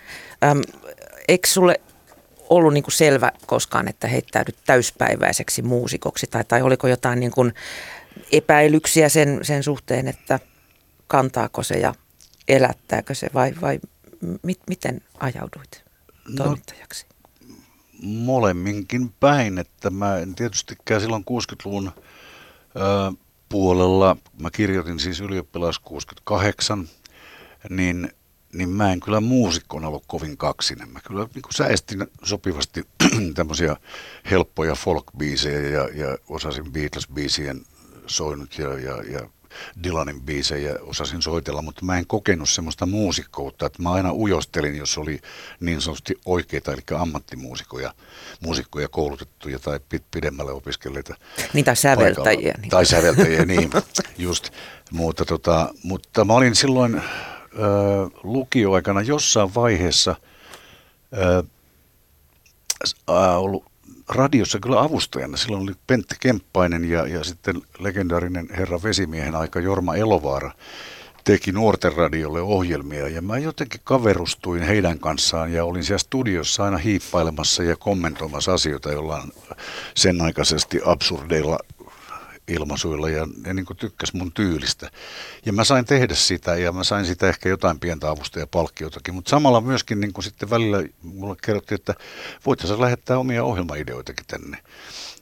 eikö 1.28 1.48
sulle 1.48 1.82
ollut 2.50 2.74
niin 2.74 2.84
kuin 2.84 2.94
selvä 2.94 3.32
koskaan, 3.46 3.88
että 3.88 4.08
heittäydyt 4.08 4.58
täyspäiväiseksi 4.66 5.62
muusikoksi 5.62 6.28
tai, 6.28 6.44
tai 6.44 6.62
oliko 6.62 6.88
jotain 6.88 7.20
niin 7.20 7.32
kuin 7.32 7.54
epäilyksiä 8.32 9.10
sen, 9.10 9.40
sen 9.42 9.64
suhteen, 9.64 10.08
että 10.08 10.40
kantaako 11.08 11.64
se 11.64 11.76
ja 11.76 11.94
elättääkö 12.48 13.16
se 13.16 13.30
vai, 13.34 13.54
vai 13.62 13.80
mit, 14.44 14.60
miten 14.70 15.02
ajauduit 15.20 15.84
no, 16.28 16.44
toimittajaksi? 16.44 17.06
No, 17.09 17.09
molemminkin 18.04 19.14
päin, 19.20 19.58
että 19.58 19.90
mä 19.90 20.18
en 20.18 20.36
tietystikään 20.36 21.02
silloin 21.02 21.26
60-luvun 21.30 21.92
ö, 22.76 23.12
puolella, 23.50 24.18
mä 24.40 24.52
kirjoitin 24.52 25.00
siis 25.00 25.22
ylioppilas 25.22 25.80
68, 25.80 26.90
niin 27.70 28.10
niin 28.54 28.70
mä 28.70 28.92
en 28.92 29.00
kyllä 29.00 29.22
muusikkona 29.22 29.88
ollut 29.88 30.04
kovin 30.08 30.38
kaksinen. 30.38 30.90
Mä 30.90 31.00
kyllä 31.08 31.28
niin 31.36 31.44
säestin 31.56 32.08
sopivasti 32.24 32.84
tämmöisiä 33.36 33.76
helppoja 34.32 34.74
folk-biisejä 34.74 35.70
ja, 35.70 35.90
ja 35.94 36.18
osasin 36.30 36.66
Beatles-biisien 36.66 37.66
soinut 38.08 38.58
ja, 38.58 38.80
ja, 38.80 39.04
ja 39.04 39.30
Dylanin 39.84 40.22
biisejä 40.22 40.76
osasin 40.82 41.22
soitella, 41.22 41.62
mutta 41.62 41.86
mä 41.86 41.98
en 41.98 42.08
kokenut 42.08 42.50
semmoista 42.50 42.86
muusikkoutta, 42.86 43.66
että 43.66 43.84
mä 43.84 43.92
aina 43.92 44.14
ujostelin, 44.14 44.76
jos 44.76 44.98
oli 44.98 45.20
niin 45.60 45.82
sanotusti 45.82 46.20
oikeita, 46.26 46.74
eli 46.74 46.82
ammattimuusikoja, 46.98 47.94
muusikkoja 48.42 48.88
koulutettuja 48.88 49.60
tai 49.60 49.80
pidemmälle 50.12 50.52
opiskelleita. 50.52 51.16
Niin, 51.54 51.66
tai 51.66 51.76
säveltäjiä. 51.76 52.56
Niin. 52.62 52.70
Tai 52.70 52.86
säveltäjiä, 52.86 53.46
niin, 53.46 53.70
just. 54.18 54.50
Mutta, 54.92 55.26
tota, 55.26 55.74
mutta 55.84 56.26
mä 56.26 56.34
olin 56.34 56.56
silloin 56.56 57.02
lukioaikana 58.24 59.02
jossain 59.02 59.56
vaiheessa 59.56 60.16
ää, 63.08 63.38
ollut 63.38 63.69
radiossa 64.10 64.60
kyllä 64.60 64.82
avustajana. 64.82 65.38
Silloin 65.38 65.64
oli 65.64 65.74
Pentti 65.88 66.16
Kemppainen 66.20 66.86
ja, 66.86 67.08
ja 67.08 67.24
sitten 67.24 67.62
legendaarinen 67.80 68.48
herra 68.58 68.84
vesimiehen 68.84 69.36
aika 69.36 69.60
Jorma 69.60 69.96
Elovaara 69.96 70.52
teki 71.24 71.52
nuorten 71.52 71.94
radiolle 71.94 72.42
ohjelmia 72.42 73.08
ja 73.08 73.22
mä 73.22 73.38
jotenkin 73.38 73.82
kaverustuin 73.84 74.64
heidän 74.64 75.00
kanssaan 75.00 75.54
ja 75.54 75.66
olin 75.66 75.84
siellä 75.84 75.98
studiossa 75.98 76.64
aina 76.64 76.78
hiippailemassa 76.78 77.64
ja 77.64 77.76
kommentoimassa 77.76 78.54
asioita 78.54 78.92
jollain 78.92 79.32
sen 79.96 80.22
aikaisesti 80.22 80.80
absurdeilla 80.86 81.60
ilmaisuilla 82.50 83.10
ja 83.10 83.28
ne 83.46 83.54
niin 83.54 83.66
tykkäs 83.78 84.14
mun 84.14 84.32
tyylistä. 84.32 84.92
Ja 85.46 85.54
mä 85.54 85.64
sain 85.64 85.86
tehdä 85.86 86.16
sitä 86.16 86.56
ja 86.56 86.72
mä 86.72 86.84
sain 86.84 87.06
sitä 87.06 87.30
ehkä 87.30 87.50
jotain 87.50 87.80
pientä 87.80 88.10
avusta 88.10 88.40
ja 88.40 88.48
palkkiotakin, 88.48 89.14
mutta 89.14 89.30
samalla 89.30 89.62
myöskin 89.62 90.00
niin 90.00 90.14
sitten 90.20 90.50
välillä 90.50 90.84
mulle 91.02 91.36
kerrottiin, 91.44 91.80
että 91.80 91.94
voitaisiin 92.46 92.82
lähettää 92.82 93.18
omia 93.18 93.44
ohjelmaideoitakin 93.44 94.26
tänne. 94.28 94.58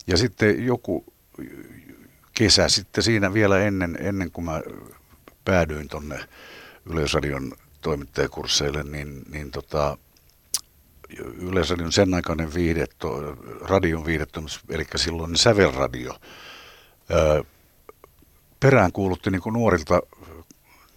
Ja 0.07 0.17
sitten 0.17 0.65
joku 0.65 1.05
kesä 2.33 2.69
sitten 2.69 3.03
siinä 3.03 3.33
vielä 3.33 3.59
ennen, 3.59 3.97
ennen 4.01 4.31
kuin 4.31 4.45
mä 4.45 4.61
päädyin 5.45 5.87
tonne 5.87 6.19
Yleisradion 6.85 7.53
toimittajakursseille, 7.81 8.83
niin, 8.83 9.23
niin 9.29 9.51
tota, 9.51 9.97
Yleisradion 11.19 11.91
sen 11.91 12.13
aikainen 12.13 12.53
viihdetto, 12.53 13.35
radion 13.61 14.05
viihdettömyys, 14.05 14.59
eli 14.69 14.85
silloin 14.95 15.37
sävelradio, 15.37 16.15
perään 18.59 18.91
kuulutti 18.91 19.31
niin 19.31 19.41
nuorilta 19.53 20.01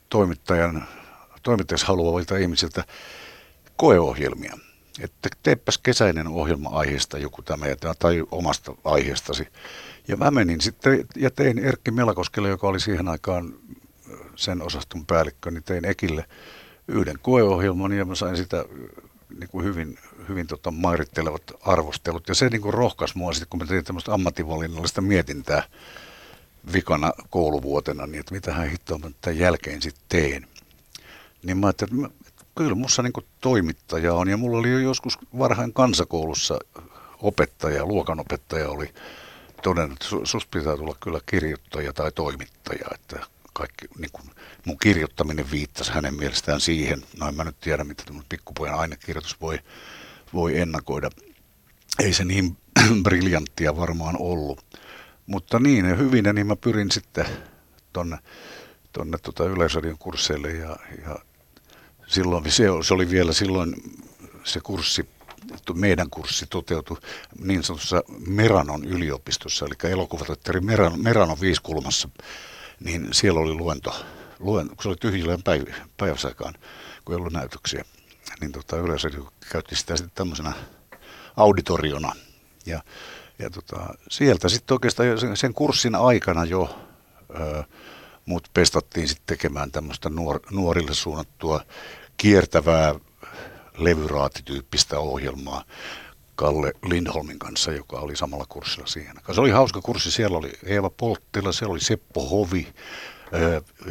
toimittajan, 0.09 0.85
toimittajaksi 1.43 1.87
haluavilta 1.87 2.37
ihmisiltä 2.37 2.85
koeohjelmia. 3.77 4.59
Että 5.01 5.29
teepäs 5.43 5.79
kesäinen 5.79 6.29
ohjelma 6.29 6.69
aiheesta 6.69 7.19
joku 7.19 7.43
tämä 7.43 7.67
tai 7.99 8.25
omasta 8.31 8.73
aiheestasi. 8.85 9.49
Ja 10.09 10.17
mä 10.17 10.31
menin 10.31 10.61
sitten 10.61 11.07
ja 11.17 11.31
tein 11.31 11.59
Erkki 11.59 11.91
Melakoskelle, 11.91 12.49
joka 12.49 12.69
oli 12.69 12.81
siihen 12.81 13.09
aikaan 13.09 13.55
sen 14.37 14.63
osaston 14.63 15.07
päällikkö, 15.07 15.51
niin 15.51 15.63
tein 15.63 15.85
Ekille 15.85 16.25
yhden 16.89 17.19
koeohjelman 17.23 17.93
ja 17.93 18.05
mä 18.05 18.15
sain 18.15 18.37
sitä 18.37 18.65
niin 19.39 19.49
kuin 19.49 19.65
hyvin, 19.65 19.99
hyvin 20.29 20.47
tota 20.47 20.71
mairittelevat 20.71 21.43
arvostelut. 21.61 22.29
Ja 22.29 22.35
se 22.35 22.49
niin 22.49 22.62
kuin 22.62 22.75
rohkaisi 22.75 23.18
mua 23.18 23.33
sitten, 23.33 23.49
kun 23.49 23.61
mä 23.61 23.66
tein 23.66 23.85
tämmöistä 23.85 24.14
ammatinvalinnallista 24.14 25.01
mietintää 25.01 25.62
vikana 26.73 27.12
kouluvuotena, 27.31 28.07
niin 28.07 28.21
että 28.21 28.35
mitä 28.35 28.53
hän 28.53 28.71
hittoa 28.71 28.99
mä 28.99 29.11
tämän 29.21 29.39
jälkeen 29.39 29.83
sitten 29.83 30.05
teen. 30.09 30.47
Niin 31.43 31.57
mä 31.57 31.66
ajattelin, 31.66 32.05
että 32.27 32.45
kyllä 32.55 32.75
mussa 32.75 33.03
niin 33.03 33.12
toimittaja 33.41 34.14
on. 34.14 34.29
Ja 34.29 34.37
mulla 34.37 34.59
oli 34.59 34.71
jo 34.71 34.79
joskus 34.79 35.18
varhain 35.39 35.73
kansakoulussa 35.73 36.59
opettaja, 37.18 37.87
luokanopettaja 37.87 38.71
oli 38.71 38.95
todennut, 39.62 40.03
että 40.03 40.25
susta 40.25 40.59
pitää 40.59 40.77
tulla 40.77 40.97
kyllä 41.01 41.21
kirjoittaja 41.27 41.93
tai 41.93 42.12
toimittaja, 42.12 42.87
että 42.95 43.21
kaikki 43.53 43.87
niin 43.99 44.11
kuin, 44.12 44.25
mun 44.64 44.79
kirjoittaminen 44.79 45.51
viittasi 45.51 45.93
hänen 45.93 46.14
mielestään 46.14 46.61
siihen. 46.61 47.03
No 47.21 47.29
en 47.29 47.35
mä 47.35 47.45
nyt 47.45 47.61
tiedä, 47.61 47.85
mitä 47.85 48.05
tämmöinen 48.05 48.29
pikkupojan 48.29 48.79
ainekirjoitus 48.79 49.41
voi, 49.41 49.59
voi 50.35 50.59
ennakoida. 50.59 51.11
Ei 51.99 52.12
se 52.12 52.24
niin 52.24 52.57
briljanttia 53.03 53.76
varmaan 53.76 54.16
ollut. 54.18 54.64
Mutta 55.26 55.59
niin, 55.59 55.85
ja 55.85 55.95
hyvin, 55.95 56.24
niin 56.33 56.47
mä 56.47 56.57
pyrin 56.57 56.91
sitten 56.91 57.26
tonne, 57.93 58.18
tonne 58.93 59.18
tota 59.18 59.45
Yleisradion 59.45 59.99
kursseille 59.99 60.51
ja, 60.51 60.76
ja 61.07 61.18
silloin, 62.07 62.51
se, 62.51 62.64
se 62.83 62.95
oli 62.95 63.11
vielä 63.11 63.33
silloin 63.33 63.99
se 64.45 64.61
kurssi, 64.61 65.09
meidän 65.74 66.11
kurssi 66.11 66.47
toteutui 66.47 66.97
niin 67.39 67.62
sanotussa 67.62 68.03
Meranon 68.26 68.85
yliopistossa, 68.85 69.66
eli 69.66 69.93
elokuvateatteri 69.93 70.61
Meran, 70.61 71.03
Meranon 71.03 71.41
viiskulmassa 71.41 72.09
niin 72.85 73.09
siellä 73.12 73.41
oli 73.41 73.55
luento, 73.55 73.95
luento 74.39 74.74
kun 74.74 74.83
se 74.83 74.89
oli 74.89 74.97
tyhjillään 74.97 75.43
päiv, 75.43 75.62
päiväsaikaan, 75.97 76.55
kun 77.05 77.14
ei 77.14 77.16
ollut 77.16 77.33
näytöksiä. 77.33 77.85
Niin 78.41 78.53
tota, 78.53 78.76
yleensä 78.76 79.11
käytti 79.53 79.76
sitä 79.76 79.97
sitten 79.97 80.14
tämmöisenä 80.14 80.53
auditoriona. 81.36 82.12
Ja, 82.66 82.82
ja 83.38 83.51
tota, 83.51 83.95
sieltä 84.11 84.49
sitten 84.49 84.74
oikeastaan 84.74 85.20
sen, 85.20 85.36
sen 85.36 85.55
kurssin 85.55 85.95
aikana 85.95 86.45
jo 86.45 86.78
ö, 87.41 87.64
mut 88.26 88.51
pestattiin 88.55 89.09
sitten 89.09 89.26
tekemään 89.26 89.70
tämmöistä 89.70 90.09
nuor, 90.09 90.41
nuorille 90.51 90.95
suunnattua 90.95 91.61
kiertävää 92.16 92.95
levyraattityyppistä 93.78 94.99
ohjelmaa. 94.99 95.64
Kalle 96.34 96.72
Lindholmin 96.82 97.38
kanssa, 97.38 97.72
joka 97.72 97.99
oli 97.99 98.16
samalla 98.16 98.47
kurssilla 98.49 98.86
siihen. 98.86 99.16
Se 99.34 99.41
oli 99.41 99.51
hauska 99.51 99.80
kurssi. 99.80 100.11
Siellä 100.11 100.38
oli 100.38 100.53
Eeva 100.64 100.91
Polttila, 100.91 101.53
siellä 101.53 101.72
oli 101.72 101.80
Seppo 101.80 102.28
Hovi, 102.28 102.68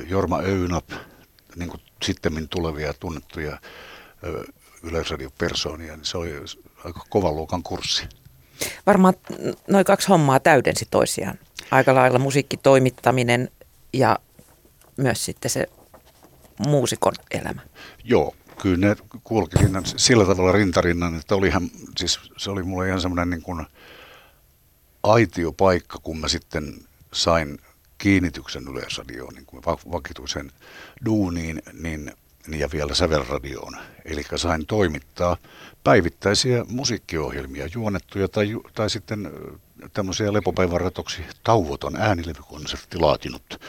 Jorma 0.07 0.39
Öynap, 0.39 0.89
niin 1.55 1.69
kuin 1.69 1.81
sitten 2.03 2.47
tulevia 2.47 2.93
tunnettuja 2.93 3.59
yleisradiopersoonia. 4.83 5.95
Niin 5.95 6.05
se 6.05 6.17
oli 6.17 6.33
aika 6.85 7.05
kovan 7.09 7.35
luokan 7.35 7.63
kurssi. 7.63 8.03
Varmaan 8.85 9.13
noin 9.67 9.85
kaksi 9.85 10.07
hommaa 10.07 10.39
täydensi 10.39 10.87
toisiaan. 10.91 11.39
Aika 11.71 11.95
lailla 11.95 12.19
musiikkitoimittaminen 12.19 13.49
ja 13.93 14.19
myös 14.97 15.25
sitten 15.25 15.51
se 15.51 15.67
muusikon 16.67 17.13
elämä. 17.31 17.61
Joo, 18.03 18.35
kyllä 18.61 18.87
ne 18.87 18.95
kulki 19.23 19.57
sillä 19.83 20.25
tavalla 20.25 20.51
rintarinnan, 20.51 21.15
että 21.15 21.35
olihan, 21.35 21.69
siis 21.97 22.19
se 22.37 22.51
oli 22.51 22.63
mulle 22.63 22.87
ihan 22.87 23.01
semmoinen 23.01 23.29
niin 23.29 23.41
kuin 23.41 23.65
aitiopaikka, 25.03 25.99
kun 26.03 26.19
mä 26.19 26.27
sitten 26.27 26.73
sain 27.13 27.59
kiinnityksen 27.97 28.67
Yleisradioon, 28.67 29.33
niin 29.33 29.45
kuin 29.45 29.63
vakituisen 29.91 30.51
duuniin, 31.05 31.61
niin, 31.73 32.05
niin 32.05 32.13
ja 32.47 32.69
vielä 32.73 32.95
sävelradioon. 32.95 33.77
Eli 34.05 34.23
sain 34.35 34.65
toimittaa 34.65 35.37
päivittäisiä 35.83 36.65
musiikkiohjelmia, 36.69 37.69
juonettuja 37.73 38.27
tai, 38.27 38.55
tai 38.73 38.89
sitten 38.89 39.31
tämmöisiä 39.93 40.33
lepopäivän 40.33 40.81
ratoksi 40.81 41.21
tauoton 41.43 41.95
äänilevykonsertti 41.95 42.97
laatinut 42.97 43.61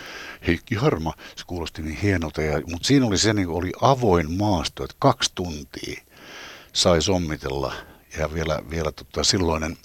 Heikki 0.47 0.75
Harma. 0.75 1.15
Se 1.37 1.45
kuulosti 1.47 1.83
niin 1.83 1.97
hienolta, 1.97 2.43
ja, 2.43 2.63
mutta 2.67 2.87
siinä 2.87 3.07
oli 3.07 3.19
se, 3.19 3.33
niin 3.33 3.49
oli 3.49 3.73
avoin 3.81 4.33
maasto, 4.33 4.85
että 4.85 4.97
kaksi 4.99 5.33
tuntia 5.35 6.03
sai 6.73 7.03
sommitella. 7.03 7.75
Ja 8.19 8.35
vielä, 8.35 8.63
vielä 8.71 8.93
tota, 8.93 9.25
silloinen 9.25 9.77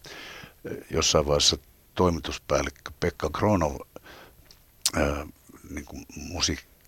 jossain 0.91 1.25
vaiheessa 1.25 1.57
toimituspäällikkö 1.95 2.91
Pekka 2.99 3.29
Kronov, 3.29 3.75
ää, 4.95 5.27
niin 5.69 5.85
kuin 5.85 6.05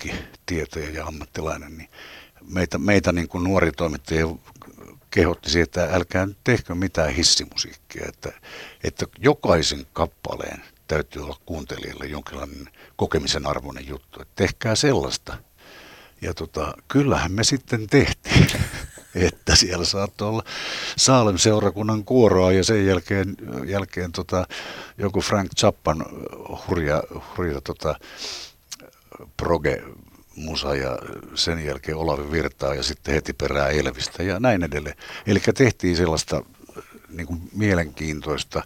musiikkitietäjä 0.04 0.90
ja 0.90 1.06
ammattilainen, 1.06 1.78
niin 1.78 1.90
meitä, 2.50 2.78
meitä 2.78 3.12
niin 3.12 3.28
kuin 3.28 3.44
nuori 3.44 3.72
toimittajia 3.72 4.28
kehotti 5.12 5.50
siihen, 5.50 5.64
että 5.64 5.90
älkää 5.92 6.28
tehkö 6.44 6.76
mitään 6.76 7.14
hissimusiikkia, 7.14 8.06
että, 8.08 8.32
että 8.84 9.06
jokaisen 9.20 9.86
kappaleen 9.94 10.64
täytyy 10.88 11.24
olla 11.24 11.38
kuuntelijalle 11.46 12.06
jonkinlainen 12.06 12.70
kokemisen 12.96 13.48
arvoinen 13.48 13.88
juttu, 13.88 14.22
että 14.22 14.34
tehkää 14.36 14.76
sellaista. 14.76 15.38
Ja 16.22 16.34
tota, 16.34 16.74
kyllähän 16.88 17.32
me 17.32 17.44
sitten 17.44 17.88
tehtiin, 17.88 18.48
että 19.28 19.56
siellä 19.56 19.86
saattoi 19.86 20.30
olla 20.30 20.44
Saalem 20.98 21.38
seurakunnan 21.38 22.04
kuoroa 22.04 22.52
ja 22.52 22.64
sen 22.64 22.86
jälkeen, 22.86 23.36
jälkeen 23.66 24.12
tota, 24.12 24.48
joku 24.98 25.22
Frank 25.22 25.52
Zappan 25.60 26.06
hurja, 26.68 27.04
hurja 27.38 27.62
tota, 27.62 27.96
proge 29.38 29.84
musa 30.36 30.76
ja 30.76 30.98
sen 31.36 31.66
jälkeen 31.66 31.98
Olavi 31.98 32.32
Virtaa 32.32 32.76
ja 32.76 32.84
sitten 32.84 33.14
heti 33.14 33.34
perään 33.34 33.72
Elvistä 33.72 34.24
ja 34.24 34.40
näin 34.40 34.64
edelleen. 34.64 34.96
Eli 35.28 35.40
tehtiin 35.40 35.98
sellaista 35.98 36.44
niin 37.10 37.28
kuin 37.28 37.42
mielenkiintoista, 37.56 38.64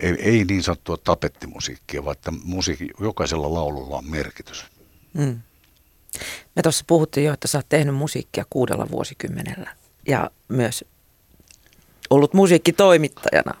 ei, 0.00 0.16
ei 0.18 0.44
niin 0.44 0.62
sanottua 0.62 0.96
tapettimusiikkia, 0.96 2.04
vaan 2.04 2.16
että 2.16 2.32
musiikki, 2.44 2.88
jokaisella 3.00 3.54
laululla 3.54 3.96
on 3.96 4.10
merkitys. 4.10 4.64
Mm. 5.12 5.40
Me 6.56 6.62
tuossa 6.62 6.84
puhuttiin 6.86 7.26
jo, 7.26 7.32
että 7.32 7.48
sä 7.48 7.58
oot 7.58 7.68
tehnyt 7.68 7.94
musiikkia 7.94 8.44
kuudella 8.50 8.90
vuosikymmenellä 8.90 9.70
ja 10.08 10.30
myös 10.48 10.84
ollut 12.10 12.34
musiikkitoimittajana. 12.34 13.54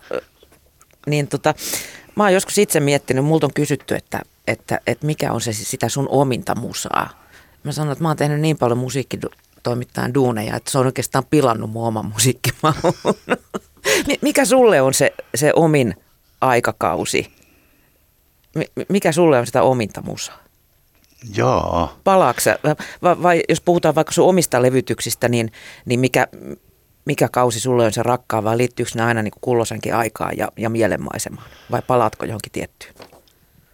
Niin 1.06 1.28
tota, 1.28 1.54
mä 2.14 2.22
oon 2.22 2.32
joskus 2.32 2.58
itse 2.58 2.80
miettinyt, 2.80 3.24
multa 3.24 3.46
on 3.46 3.54
kysytty, 3.54 3.94
että, 3.94 4.22
että, 4.46 4.80
että 4.86 5.06
mikä 5.06 5.32
on 5.32 5.40
se 5.40 5.52
sitä 5.52 5.88
sun 5.88 6.08
ominta 6.08 6.54
musaa. 6.54 7.26
Mä 7.64 7.72
sanon, 7.72 7.92
että 7.92 8.04
mä 8.04 8.08
oon 8.08 8.16
tehnyt 8.16 8.40
niin 8.40 8.58
paljon 8.58 8.78
musiikkitoimittajan 8.78 10.14
duuneja, 10.14 10.56
että 10.56 10.70
se 10.70 10.78
on 10.78 10.86
oikeastaan 10.86 11.24
pilannut 11.30 11.70
mun 11.70 11.86
oman 11.86 12.06
musiikkimaun. 12.06 12.76
mikä 14.22 14.44
sulle 14.44 14.80
on 14.80 14.94
se, 14.94 15.14
se 15.34 15.52
omin 15.56 15.94
aikakausi? 16.40 17.32
Mikä 18.88 19.12
sulle 19.12 19.38
on 19.38 19.46
sitä 19.46 19.62
ominta 19.62 20.02
musaa? 20.02 20.38
Jaa. 21.36 21.98
Palaako 22.04 22.40
vai, 23.02 23.22
vai 23.22 23.42
jos 23.48 23.60
puhutaan 23.60 23.94
vaikka 23.94 24.12
sun 24.12 24.28
omista 24.28 24.62
levytyksistä, 24.62 25.28
niin, 25.28 25.52
niin 25.84 26.00
mikä, 26.00 26.26
mikä 27.04 27.28
kausi 27.28 27.60
sulle 27.60 27.84
on 27.84 27.92
se 27.92 28.02
rakkaa 28.02 28.44
vai 28.44 28.56
liittyykö 28.56 28.92
ne 28.94 29.02
aina 29.02 29.22
niin 29.22 29.32
kulloisenkin 29.40 29.94
aikaan 29.94 30.36
ja, 30.36 30.48
ja 30.56 30.70
mielenmaisemaan? 30.70 31.48
Vai 31.70 31.82
palaatko 31.86 32.26
johonkin 32.26 32.52
tiettyyn? 32.52 32.94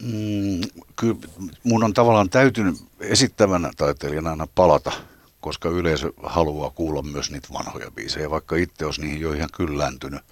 Mm, 0.02 0.60
kyllä 0.96 1.16
mun 1.64 1.84
on 1.84 1.94
tavallaan 1.94 2.30
täytynyt 2.30 2.76
esittävänä 3.00 3.70
taiteilijana 3.76 4.30
aina 4.30 4.46
palata, 4.54 4.92
koska 5.40 5.68
yleisö 5.68 6.12
haluaa 6.22 6.70
kuulla 6.70 7.02
myös 7.02 7.30
niitä 7.30 7.48
vanhoja 7.52 7.90
biisejä, 7.90 8.30
vaikka 8.30 8.56
itse 8.56 8.86
olisi 8.86 9.00
niihin 9.00 9.20
jo 9.20 9.32
ihan 9.32 9.48
kylläntynyt. 9.52 10.22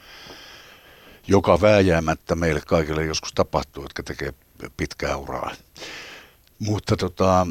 Joka 1.27 1.61
vääjäämättä 1.61 2.35
meille 2.35 2.61
kaikille 2.67 3.05
joskus 3.05 3.33
tapahtuu, 3.33 3.83
jotka 3.83 4.03
tekee 4.03 4.35
pitkää 4.77 5.17
uraa. 5.17 5.51
Mutta 6.59 6.97
tota, 6.97 7.47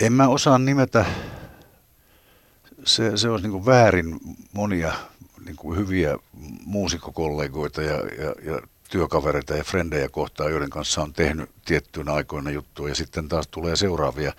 en 0.00 0.12
mä 0.12 0.28
osaa 0.28 0.58
nimetä, 0.58 1.04
se, 2.84 3.16
se 3.16 3.28
olisi 3.28 3.48
niin 3.48 3.66
väärin 3.66 4.20
monia 4.52 4.92
niin 5.44 5.76
hyviä 5.76 6.18
muusikkokollegoita 6.64 7.82
ja, 7.82 7.94
ja, 7.94 8.52
ja 8.52 8.60
työkavereita 8.88 9.56
ja 9.56 9.64
frendejä 9.64 10.08
kohtaan, 10.08 10.50
joiden 10.50 10.70
kanssa 10.70 11.02
on 11.02 11.12
tehnyt 11.12 11.50
tiettyinä 11.64 12.12
aikoina 12.12 12.50
juttuja 12.50 12.88
ja 12.88 12.94
sitten 12.94 13.28
taas 13.28 13.48
tulee 13.48 13.76
seuraavia. 13.76 14.32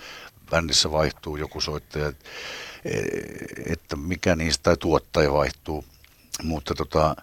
Bändissä 0.51 0.91
vaihtuu 0.91 1.37
joku 1.37 1.61
soittaja, 1.61 2.13
että 3.65 3.95
mikä 3.95 4.35
niistä 4.35 4.63
tai 4.63 4.77
tuottaja 4.77 5.33
vaihtuu. 5.33 5.85
Mutta 6.43 6.75
tota, 6.75 7.15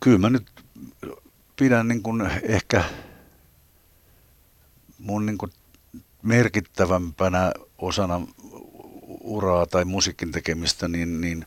kyllä 0.00 0.18
mä 0.18 0.30
nyt 0.30 0.50
pidän 1.56 1.88
niin 1.88 2.02
kuin 2.02 2.30
ehkä 2.42 2.84
mun 4.98 5.26
niin 5.26 5.38
kuin 5.38 5.52
merkittävämpänä 6.22 7.52
osana 7.78 8.26
uraa 9.20 9.66
tai 9.66 9.84
musiikin 9.84 10.32
tekemistä, 10.32 10.88
niin, 10.88 11.20
niin 11.20 11.46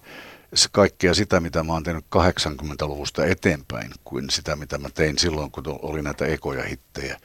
kaikkea 0.72 1.14
sitä, 1.14 1.40
mitä 1.40 1.64
mä 1.64 1.74
oon 1.74 1.84
tehnyt 1.84 2.06
80-luvusta 2.16 3.26
eteenpäin, 3.26 3.92
kuin 4.04 4.30
sitä, 4.30 4.56
mitä 4.56 4.78
mä 4.78 4.90
tein 4.90 5.20
silloin, 5.20 5.52
kun 5.52 5.64
oli 5.68 6.02
näitä 6.02 6.26
ekoja 6.26 6.64
hittejä, 6.64 7.20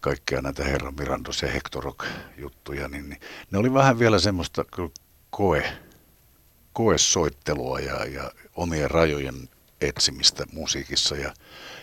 kaikkea 0.00 0.42
näitä 0.42 0.64
Herra 0.64 0.90
Mirandos 0.90 1.42
ja 1.42 1.48
Hectorok-juttuja, 1.48 2.88
niin, 2.88 3.08
niin 3.08 3.20
ne 3.50 3.58
oli 3.58 3.74
vähän 3.74 3.98
vielä 3.98 4.18
semmoista 4.18 4.64
koe, 5.30 5.72
koesoittelua 6.72 7.80
ja, 7.80 8.04
ja 8.04 8.30
omien 8.54 8.90
rajojen 8.90 9.48
etsimistä 9.80 10.44
musiikissa. 10.52 11.16
Ja, 11.16 11.34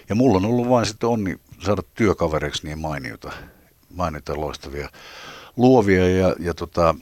ja 0.10 0.16
mulla 0.16 0.38
on 0.38 0.46
ollut 0.46 0.70
vain 0.70 0.86
sitten 0.86 1.10
onni 1.10 1.40
saada 1.60 1.82
työkavereiksi 1.94 2.68
niin 2.68 2.80
mainiota, 2.80 3.32
mainiota 3.90 4.38
loistavia 4.38 4.90
luovia 5.58 6.10
ja, 6.10 6.36
ja, 6.40 6.54
tota, 6.54 6.96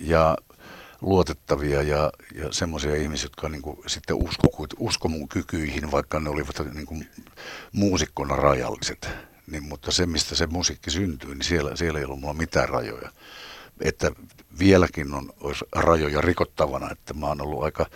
ja 0.00 0.36
luotettavia 1.00 1.82
ja, 1.82 2.12
ja 2.34 2.52
semmoisia 2.52 2.94
ihmisiä, 2.94 3.24
jotka 3.24 3.48
niin 3.48 3.62
kuin 3.62 3.78
sitten 3.86 4.16
usko, 4.16 4.66
usko 4.78 5.08
mun 5.08 5.28
kykyihin, 5.28 5.90
vaikka 5.90 6.20
ne 6.20 6.30
olivat 6.30 6.74
niin 6.74 6.86
kuin 6.86 7.08
muusikkona 7.72 8.36
rajalliset. 8.36 9.08
Niin, 9.50 9.62
mutta 9.62 9.92
se, 9.92 10.06
mistä 10.06 10.34
se 10.34 10.46
musiikki 10.46 10.90
syntyy, 10.90 11.34
niin 11.34 11.44
siellä, 11.44 11.76
siellä 11.76 11.98
ei 11.98 12.04
ollut 12.04 12.20
mulla 12.20 12.34
mitään 12.34 12.68
rajoja. 12.68 13.10
Että 13.80 14.10
vieläkin 14.58 15.14
on 15.14 15.32
olisi 15.40 15.64
rajoja 15.72 16.20
rikottavana, 16.20 16.90
että 16.90 17.14
mä 17.14 17.26
oon 17.26 17.40
ollut 17.40 17.64
aika, 17.64 17.86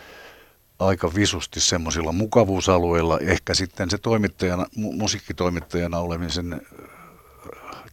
aika 0.78 1.14
visusti 1.14 1.60
semmoisilla 1.60 2.12
mukavuusalueilla. 2.12 3.18
Ehkä 3.18 3.54
sitten 3.54 3.90
se 3.90 3.98
toimittajana, 3.98 4.64
mu- 4.64 4.96
musiikkitoimittajana 4.96 5.98
olemisen 5.98 6.60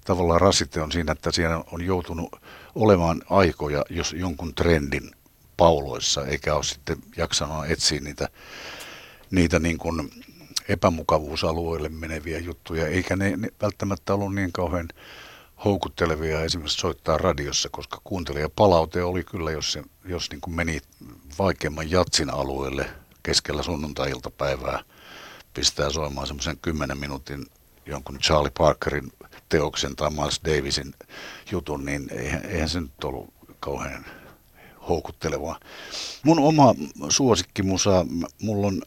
tavallaan 0.07 0.41
rasite 0.41 0.81
on 0.81 0.91
siinä, 0.91 1.11
että 1.11 1.31
siellä 1.31 1.63
on 1.71 1.81
joutunut 1.85 2.35
olemaan 2.75 3.21
aikoja, 3.29 3.85
jos 3.89 4.13
jonkun 4.13 4.55
trendin 4.55 5.11
pauloissa, 5.57 6.25
eikä 6.25 6.55
ole 6.55 6.63
sitten 6.63 6.97
jaksanut 7.17 7.65
etsiä 7.65 7.99
niitä, 7.99 8.29
niitä 9.31 9.59
niin 9.59 9.77
kuin 9.77 10.11
epämukavuusalueille 10.69 11.89
meneviä 11.89 12.39
juttuja, 12.39 12.87
eikä 12.87 13.15
ne, 13.15 13.37
ne 13.37 13.47
välttämättä 13.61 14.13
ollut 14.13 14.35
niin 14.35 14.51
kauhean 14.51 14.87
houkuttelevia 15.65 16.41
esimerkiksi 16.41 16.77
soittaa 16.77 17.17
radiossa, 17.17 17.69
koska 17.69 18.01
kuuntelijapalaute 18.03 19.03
oli 19.03 19.23
kyllä, 19.23 19.51
jos, 19.51 19.71
se, 19.71 19.83
jos 20.05 20.31
niin 20.31 20.41
kuin 20.41 20.55
meni 20.55 20.79
vaikeamman 21.39 21.91
jatsin 21.91 22.29
alueelle 22.29 22.89
keskellä 23.23 23.63
sunnuntai-iltapäivää, 23.63 24.83
pistää 25.53 25.89
soimaan 25.89 26.27
semmoisen 26.27 26.57
10 26.61 26.97
minuutin 26.97 27.45
jonkun 27.85 28.19
Charlie 28.19 28.51
Parkerin 28.57 29.11
teoksen 29.49 29.95
tai 29.95 30.11
Miles 30.11 30.41
Davisin 30.45 30.93
jutun, 31.51 31.85
niin 31.85 32.07
eihän, 32.11 32.45
eihän 32.45 32.69
se 32.69 32.81
nyt 32.81 33.03
ollut 33.03 33.33
kauhean 33.59 34.05
houkuttelevaa. 34.89 35.59
Mun 36.23 36.39
oma 36.39 36.75
suosikkimusa, 37.09 38.05
mulla 38.41 38.67
on 38.67 38.81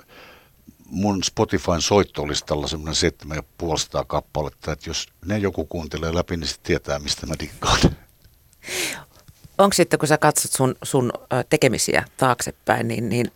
mun 0.87 1.25
Spotifyn 1.25 1.83
soittolistalla 1.83 2.67
semmoinen 2.67 2.95
7500 2.95 4.05
kappaletta, 4.05 4.73
että 4.73 4.91
jos 4.91 5.09
ne 5.27 5.39
joku 5.39 5.65
kuuntelee 5.65 6.15
läpi, 6.15 6.37
niin 6.37 6.49
sitten 6.49 6.67
tietää, 6.67 6.99
mistä 6.99 7.27
mä 7.27 7.35
dikkaan. 7.41 7.81
Onko 9.59 9.75
sitten, 9.75 9.99
kun 9.99 10.09
sä 10.09 10.19
katsot 10.19 10.53
sun, 10.53 10.75
sun 10.83 11.13
tekemisiä 11.51 12.05
taaksepäin, 12.17 12.89
niin, 12.89 13.09
niin 13.09 13.33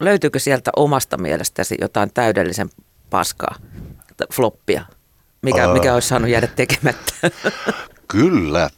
löytyykö 0.00 0.38
sieltä 0.38 0.70
omasta 0.76 1.16
mielestäsi 1.16 1.74
jotain 1.80 2.10
täydellisen 2.14 2.70
paskaa, 3.10 3.56
floppia? 4.32 4.84
Mikä, 5.42 5.68
mikä 5.68 5.94
olisi 5.94 6.08
saanut 6.08 6.30
jäädä 6.30 6.46
tekemättä. 6.46 7.12
Kyllä, 8.08 8.70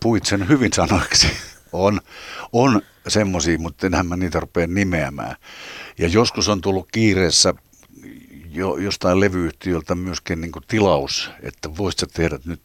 puit 0.00 0.26
sen 0.26 0.48
hyvin 0.48 0.72
sanoiksi. 0.72 1.26
On, 1.72 2.00
on 2.52 2.82
semmoisia, 3.08 3.58
mutta 3.58 3.86
enhän 3.86 4.06
mä 4.06 4.16
niitä 4.16 4.40
rupea 4.40 4.66
nimeämään. 4.66 5.36
Ja 5.98 6.08
joskus 6.08 6.48
on 6.48 6.60
tullut 6.60 6.88
kiireessä 6.92 7.54
jo, 8.50 8.76
jostain 8.76 9.20
levyyhtiöltä 9.20 9.94
myöskin 9.94 10.40
niin 10.40 10.52
kuin 10.52 10.64
tilaus, 10.68 11.30
että 11.42 11.76
voisit 11.76 12.12
tehdä 12.12 12.38
nyt, 12.44 12.62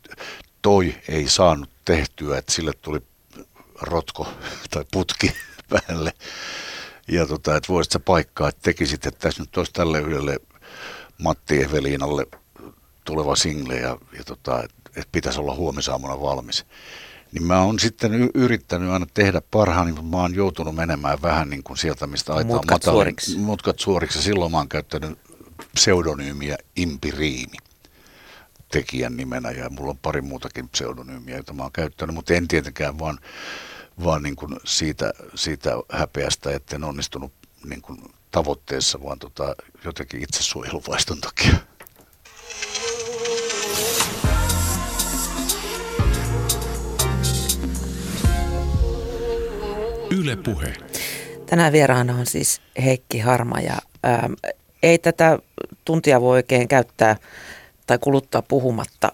toi 0.62 0.95
ei 1.08 1.30
saanut 1.30 1.70
tehtyä, 1.86 2.38
että 2.38 2.52
sille 2.52 2.74
tuli 2.82 3.00
rotko 3.82 4.34
tai 4.72 4.86
putki 4.91 5.32
päälle. 5.70 6.14
Ja 7.08 7.28
tota, 7.28 7.56
että 7.56 7.74
voisit 7.74 7.91
sä 7.91 8.00
paikkaa, 8.00 8.50
että 8.50 8.62
tekisit, 8.62 9.06
että 9.06 9.20
tässä 9.20 9.43
nyt 9.43 9.58
olisi 9.58 9.74
tälle 9.74 10.00
yhdelle 10.00 10.38
Matti 11.18 11.64
Eveliinalle 11.64 12.26
tuleva 13.10 13.36
single 13.36 13.76
ja, 13.76 13.97
ja 14.18 14.24
tota, 14.24 14.64
että 14.64 14.91
et 14.95 15.07
pitäisi 15.12 15.39
olla 15.39 15.55
huomisaamuna 15.55 16.22
valmis. 16.22 16.66
Niin 17.32 17.43
mä 17.43 17.62
oon 17.62 17.80
sitten 17.80 18.30
yrittänyt 18.34 18.89
aina 18.89 19.05
tehdä 19.14 19.41
parhaani, 19.51 19.91
mutta 19.91 20.18
mä 20.18 20.18
oon 20.18 20.36
joutunut 20.36 20.76
menemään 20.76 21.22
vähän 21.22 21.49
niin 21.49 21.64
kuin 21.64 21.78
sieltä, 21.78 22.07
mistä 22.07 22.34
aita 22.34 22.41
on 22.41 22.55
mutkat 22.55 22.84
suoriksi. 22.84 23.38
Mutkat 23.38 23.80
suoriksi. 23.80 24.22
Silloin 24.22 24.51
mä 24.51 24.57
oon 24.57 24.70
käyttänyt 24.70 25.20
pseudonyymiä 25.76 26.57
Impiriimi 26.76 27.57
tekijän 28.72 29.18
nimenä 29.18 29.51
ja 29.51 29.70
mulla 29.70 29.89
on 29.89 29.97
pari 29.97 30.22
muutakin 30.22 30.70
pseudonyymiä, 30.70 31.36
joita 31.36 31.53
mä 31.53 31.64
oon 31.64 31.72
käyttänyt, 31.72 32.16
mutta 32.16 32.34
en 32.34 32.47
tietenkään 32.47 32.99
vaan, 32.99 33.20
vaan 34.03 34.24
niin 34.24 34.36
kuin 34.36 34.55
siitä, 34.66 35.14
siitä 35.36 35.72
häpeästä, 35.91 36.51
että 36.51 36.76
en 36.76 36.84
onnistunut 36.84 37.34
niin 37.64 37.82
kuin 37.82 38.01
tavoitteessa, 38.32 39.03
vaan 39.03 39.20
tota, 39.20 39.55
jotenkin 39.86 40.24
itsesuojeluvaiston 40.24 41.22
takia. 41.22 41.55
Yle 50.20 50.36
Puhe. 50.36 50.74
Tänään 51.46 51.74
vieraana 51.74 52.16
on 52.16 52.26
siis 52.26 52.62
Heikki 52.84 53.20
Harma 53.20 53.60
ja 53.60 53.78
ää, 54.04 54.30
ei 54.84 54.98
tätä 54.98 55.40
tuntia 55.86 56.22
voi 56.22 56.38
oikein 56.38 56.68
käyttää 56.68 57.16
tai 57.88 57.98
kuluttaa 57.98 58.42
puhumatta 58.42 59.12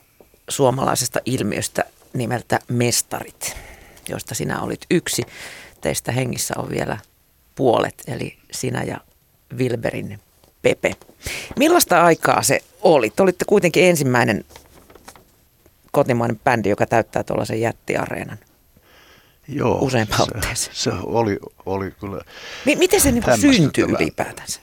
suomalaisesta 0.49 1.19
ilmiöstä 1.25 1.83
nimeltä 2.13 2.59
Mestarit, 2.67 3.57
josta 4.09 4.35
sinä 4.35 4.61
olit 4.61 4.85
yksi. 4.91 5.23
Teistä 5.81 6.11
hengissä 6.11 6.53
on 6.57 6.69
vielä 6.69 6.97
puolet, 7.55 8.03
eli 8.07 8.37
sinä 8.51 8.83
ja 8.83 8.97
Wilberin 9.57 10.19
Pepe. 10.61 10.95
Millaista 11.59 12.03
aikaa 12.03 12.41
se 12.43 12.59
oli? 12.81 13.09
Te 13.09 13.23
olitte 13.23 13.45
kuitenkin 13.45 13.83
ensimmäinen 13.83 14.45
kotimainen 15.91 16.39
bändi, 16.39 16.69
joka 16.69 16.85
täyttää 16.85 17.23
tuollaisen 17.23 17.61
jättiareenan. 17.61 18.37
Joo, 19.47 19.79
useampaan 19.81 20.27
se, 20.53 20.69
se 20.73 20.91
oli, 21.03 21.39
oli 21.65 21.91
kyllä 21.91 22.21
M- 22.65 22.79
Miten 22.79 23.01
se 23.01 23.11
niin 23.11 23.23
syntyi 23.41 23.83
ylipäätänsä? 23.83 24.59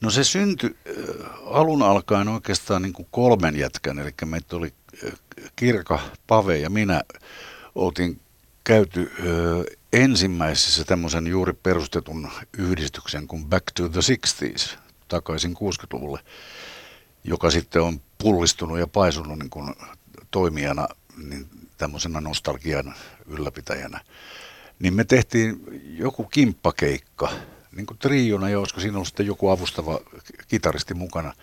No 0.00 0.10
se 0.10 0.24
syntyi 0.24 0.76
äh, 0.88 1.26
alun 1.44 1.82
alkaen 1.82 2.28
oikeastaan 2.28 2.82
niin 2.82 2.92
kuin 2.92 3.08
kolmen 3.10 3.56
jätkän, 3.56 3.98
eli 3.98 4.14
meitä 4.24 4.56
oli 4.56 4.72
äh, 5.06 5.12
Kirka, 5.56 6.00
Pave 6.26 6.58
ja 6.58 6.70
minä 6.70 7.02
oltiin 7.74 8.20
käyty 8.64 9.12
äh, 9.18 9.26
ensimmäisessä 9.92 10.84
tämmöisen 10.84 11.26
juuri 11.26 11.52
perustetun 11.52 12.30
yhdistyksen 12.58 13.26
kuin 13.26 13.44
Back 13.44 13.64
to 13.74 13.88
the 13.88 14.00
60s, 14.00 14.78
takaisin 15.08 15.56
60-luvulle, 15.56 16.20
joka 17.24 17.50
sitten 17.50 17.82
on 17.82 18.00
pullistunut 18.18 18.78
ja 18.78 18.86
paisunut 18.86 19.38
niin 19.38 19.50
kuin 19.50 19.74
toimijana 20.30 20.88
niin 21.16 21.46
tämmöisenä 21.82 22.20
nostalgian 22.20 22.94
ylläpitäjänä, 23.26 24.00
niin 24.78 24.94
me 24.94 25.04
tehtiin 25.04 25.64
joku 25.98 26.24
kimppakeikka, 26.24 27.28
niin 27.76 27.86
kuin 27.86 27.98
triona, 27.98 28.48
ja 28.48 28.58
olisiko 28.58 28.80
siinä 28.80 28.96
ollut 28.96 29.08
sitten 29.08 29.26
joku 29.26 29.48
avustava 29.48 30.00
kitaristi 30.48 30.94
mukana, 30.94 31.34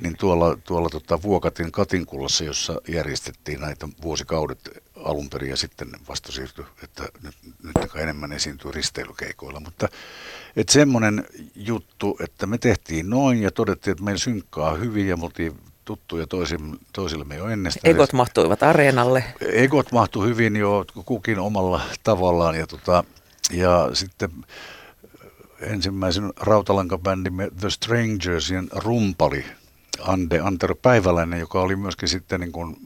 niin 0.00 0.16
tuolla, 0.16 0.56
tuolla 0.64 0.88
tota, 0.88 1.22
Vuokatin 1.22 1.72
Katinkullassa, 1.72 2.44
jossa 2.44 2.80
järjestettiin 2.88 3.60
näitä 3.60 3.88
vuosikaudet 4.02 4.68
alun 4.96 5.30
perin 5.30 5.50
ja 5.50 5.56
sitten 5.56 5.88
vasta 6.08 6.32
siirtyi, 6.32 6.64
että 6.82 7.08
nyt, 7.22 7.34
nyt 7.62 7.94
enemmän 7.96 8.32
esiintyy 8.32 8.70
risteilykeikoilla. 8.72 9.60
Mutta 9.60 9.88
että 10.56 10.72
semmoinen 10.72 11.26
juttu, 11.54 12.16
että 12.20 12.46
me 12.46 12.58
tehtiin 12.58 13.10
noin 13.10 13.42
ja 13.42 13.50
todettiin, 13.50 13.92
että 13.92 14.04
meillä 14.04 14.18
synkkaa 14.18 14.74
hyvin 14.74 15.08
ja 15.08 15.16
me 15.16 15.24
oltiin 15.24 15.58
tuttuja 15.90 16.26
toisille, 16.26 16.76
toisillemme 16.92 17.36
jo 17.36 17.48
ennestään. 17.48 17.90
Egot 17.90 18.12
mahtuivat 18.12 18.62
areenalle. 18.62 19.24
Egot 19.40 19.92
mahtui 19.92 20.28
hyvin 20.28 20.56
jo 20.56 20.84
kukin 21.04 21.38
omalla 21.38 21.80
tavallaan 22.04 22.54
ja, 22.54 22.66
tota, 22.66 23.04
ja 23.50 23.90
sitten 23.92 24.30
ensimmäisen 25.60 26.32
rautalankabändimme 26.36 27.50
The 27.60 27.70
Strangersien 27.70 28.68
rumpali 28.72 29.44
Ande 30.00 30.40
Antero 30.40 30.74
Päiväläinen, 30.74 31.40
joka 31.40 31.60
oli 31.60 31.76
myöskin 31.76 32.08
sitten 32.08 32.40
niin 32.40 32.52
kuin 32.52 32.76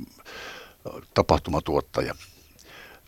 tapahtumatuottaja, 1.15 2.15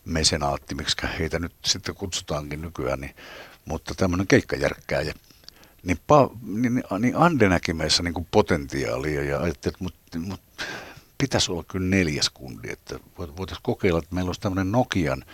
mesenaatti, 0.04 0.74
miksi 0.74 0.96
heitä 1.18 1.38
nyt 1.38 1.54
sitten 1.64 1.94
kutsutaankin 1.94 2.62
nykyään, 2.62 3.00
niin, 3.00 3.16
mutta 3.64 3.94
tämmöinen 3.94 4.26
keikkajärkkääjä. 4.26 5.14
Niin, 5.86 5.98
pa, 6.06 6.30
niin, 6.42 6.82
niin 6.98 7.16
Ande 7.16 7.48
näki 7.48 7.72
meissä 7.72 8.02
niin 8.02 8.14
kuin 8.14 8.28
potentiaalia 8.30 9.22
ja 9.22 9.40
ajatteli, 9.40 9.72
että 9.72 9.84
mut, 9.84 9.94
mut, 10.18 10.40
pitäisi 11.18 11.52
olla 11.52 11.64
kyllä 11.68 11.86
neljäs 11.86 12.30
kundi, 12.30 12.70
että 12.70 12.98
voitaisiin 13.18 13.62
kokeilla, 13.62 13.98
että 13.98 14.14
meillä 14.14 14.28
olisi 14.28 14.40
tämmöinen 14.40 14.72
Nokian, 14.72 15.24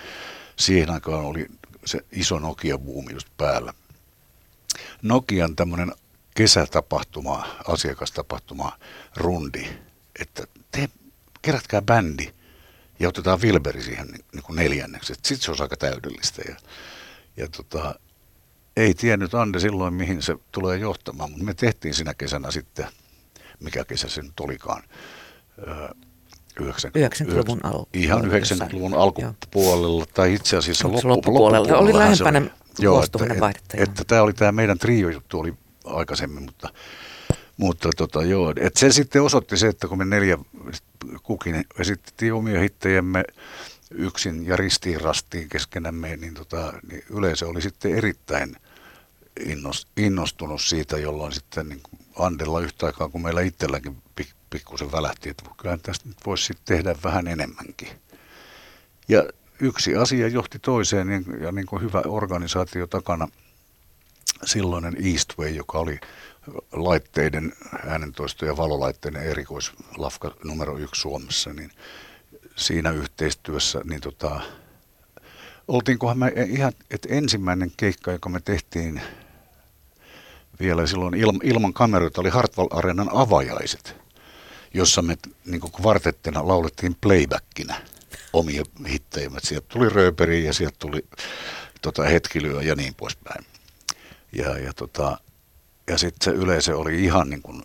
siihen 0.57 0.91
aikaan 0.91 1.25
oli 1.25 1.47
se 1.85 2.01
iso 2.13 2.39
Nokia-buumi 2.39 3.13
just 3.13 3.29
päällä. 3.37 3.75
Nokian 5.03 5.57
tämmöinen 5.57 5.93
kesätapahtuma, 6.35 7.47
asiakastapahtuma, 7.69 8.79
rundi, 9.17 9.67
että 10.21 10.47
te 10.71 10.89
kerätkää 11.43 11.83
bändi 11.83 12.33
ja 13.01 13.09
otetaan 13.09 13.41
Wilberi 13.41 13.83
siihen 13.83 14.07
niin, 14.07 14.25
niin 14.33 14.43
kuin 14.43 14.57
neljänneksi. 14.57 15.15
Sitten 15.15 15.37
se 15.37 15.51
olisi 15.51 15.63
aika 15.63 15.77
täydellistä. 15.77 16.43
Ja, 16.49 16.57
ja 17.37 17.49
tota, 17.49 17.95
ei 18.77 18.95
tiennyt 18.95 19.35
Ande 19.35 19.61
silloin, 19.61 19.95
mihin 19.95 20.23
se 20.23 20.37
tulee 20.53 20.79
johtamaan, 20.79 21.31
mutta 21.31 21.45
me 21.45 21.55
tehtiin 21.55 21.95
sinä 21.95 22.15
kesänä 22.15 22.51
sitten, 22.51 22.87
mikä 23.61 23.85
kesä 23.85 24.09
se 24.09 24.23
nyt 24.23 24.41
olikaan, 24.41 24.83
90-luvun 26.61 27.61
al- 27.63 27.85
Ihan 27.95 28.23
90-luvun 28.25 28.95
alkupuolella, 28.95 30.03
Joo. 30.03 30.07
tai 30.15 30.35
itse 30.35 30.57
asiassa 30.57 30.93
loppu, 30.93 31.09
loppupuolella. 31.09 31.59
loppupuolella. 31.59 31.99
Oli 31.99 31.99
lähempänä 31.99 32.51
vuosituhannen 32.89 33.41
vaihdetta. 33.41 33.77
Että, 33.77 33.85
että 33.85 34.05
tämä 34.05 34.23
oli 34.23 34.33
tämä 34.33 34.53
meidän 34.53 34.79
trio-juttu 34.79 35.41
oli 35.41 35.55
aikaisemmin, 35.85 36.43
mutta, 36.43 36.69
mutta 37.57 37.89
tota, 37.97 38.25
joo, 38.25 38.53
että 38.61 38.81
se 38.81 38.93
sitten 38.93 39.23
osoitti 39.23 39.57
se, 39.57 39.69
että 39.69 39.89
kun 39.89 39.99
me 39.99 40.05
neljä 40.05 40.39
kukin 41.23 41.65
esitettiin 41.79 42.35
omia 42.35 42.61
hittejämme 42.61 43.25
yksin 43.91 44.47
ja 44.47 44.57
ristiin 44.57 45.01
rastiin 45.01 45.49
keskenämme, 45.49 46.17
niin, 46.17 46.35
tota, 46.35 46.73
niin 46.91 47.05
yleisö 47.11 47.49
oli 47.49 47.63
sitten 47.63 47.95
erittäin 47.95 48.57
innostunut 49.97 50.63
siitä, 50.63 50.99
jolloin 50.99 51.33
sitten 51.33 51.69
niin 51.69 51.81
Andella 52.19 52.61
yhtä 52.61 52.87
aikaa, 52.87 53.09
kun 53.09 53.23
meillä 53.23 53.41
itselläkin 53.41 54.03
pikkusen 54.51 54.93
välähti, 54.93 55.29
että 55.29 55.45
kyllä 55.63 55.79
tästä 55.83 56.09
nyt 56.09 56.19
voisi 56.27 56.45
sitten 56.45 56.77
tehdä 56.77 56.95
vähän 57.05 57.29
enemmänkin. 57.29 57.89
Ja 59.09 59.25
yksi 59.61 59.97
asia 59.97 60.29
johti 60.29 60.59
toiseen 60.59 61.07
niin, 61.07 61.25
ja 61.41 61.53
niin 61.53 61.67
kuin 61.67 61.83
hyvä 61.83 62.03
organisaatio 62.07 62.87
takana– 62.87 63.29
silloinen 64.45 64.97
Eastway, 65.13 65.49
joka 65.49 65.79
oli 65.79 66.01
laitteiden, 66.73 67.53
äänentoisto- 67.87 68.47
ja 68.47 68.57
valolaitteiden 68.57 69.23
erikoislafka 69.23 70.35
numero 70.45 70.79
yksi 70.79 71.01
Suomessa, 71.01 71.53
niin 71.53 71.71
siinä 72.57 72.91
yhteistyössä, 72.91 73.81
niin 73.85 74.01
tota, 74.01 74.41
oltiinkohan 75.69 76.19
me 76.19 76.33
ihan, 76.49 76.73
että 76.91 77.09
ensimmäinen 77.11 77.73
keikka, 77.77 78.13
joka 78.13 78.29
me 78.29 78.41
tehtiin 78.41 79.01
vielä 80.63 80.87
silloin 80.87 81.15
ilman 81.43 81.73
kameroita, 81.73 82.21
oli 82.21 82.31
Hartwall 82.31 82.69
Arenan 82.71 83.09
avajaiset, 83.13 83.97
jossa 84.75 85.03
me 85.03 85.17
niin 85.45 85.61
kvartettina 85.61 86.49
laulettiin 86.49 86.97
playbackinä 87.01 87.75
omia 88.33 88.63
hittejä. 88.89 89.31
Sieltä 89.43 89.67
tuli 89.69 89.89
rööperi 89.89 90.45
ja 90.45 90.53
sieltä 90.53 90.77
tuli 90.79 91.05
tota, 91.83 92.03
hetkilyö 92.03 92.63
ja 92.63 92.75
niin 92.75 92.95
poispäin. 92.95 93.45
Ja, 94.33 94.59
ja, 94.59 94.73
tota, 94.73 95.19
ja 95.87 95.99
sitten 95.99 96.25
se 96.25 96.41
yleisö 96.41 96.79
oli 96.79 97.05
ihan 97.05 97.31
niin 97.31 97.43
kuin 97.43 97.63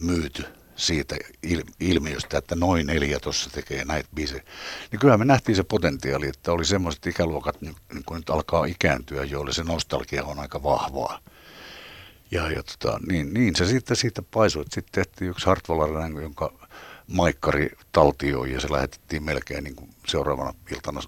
myyty 0.00 0.44
siitä 0.76 1.16
il, 1.42 1.62
ilmiöstä, 1.80 2.38
että 2.38 2.54
noin 2.54 2.86
neljä 2.86 3.20
tuossa 3.20 3.50
tekee 3.50 3.84
näitä 3.84 4.08
biisejä. 4.14 4.42
Niin 4.90 5.00
kyllä 5.00 5.18
me 5.18 5.24
nähtiin 5.24 5.56
se 5.56 5.62
potentiaali, 5.62 6.28
että 6.28 6.52
oli 6.52 6.64
semmoiset 6.64 7.06
ikäluokat, 7.06 7.60
niin, 7.60 7.76
niin 7.92 8.04
kuin 8.04 8.16
nyt 8.16 8.30
alkaa 8.30 8.64
ikääntyä, 8.64 9.24
joille 9.24 9.52
se 9.52 9.64
nostalgia 9.64 10.24
on 10.24 10.38
aika 10.38 10.62
vahvaa. 10.62 11.20
Ja, 12.32 12.50
ja 12.50 12.62
tota, 12.62 13.00
niin, 13.08 13.34
niin, 13.34 13.56
se 13.56 13.66
sitten 13.66 13.96
siitä 13.96 14.22
paisui, 14.22 14.62
että 14.62 14.74
sitten 14.74 15.04
tehtiin 15.04 15.30
yksi 15.30 15.46
Hartwallarainen, 15.46 16.22
jonka 16.22 16.52
maikkari 17.06 17.70
taltioi 17.92 18.52
ja 18.52 18.60
se 18.60 18.72
lähetettiin 18.72 19.22
melkein 19.22 19.64
niin 19.64 19.76
kuin 19.76 19.90
seuraavana 20.06 20.54
iltana 20.70 21.00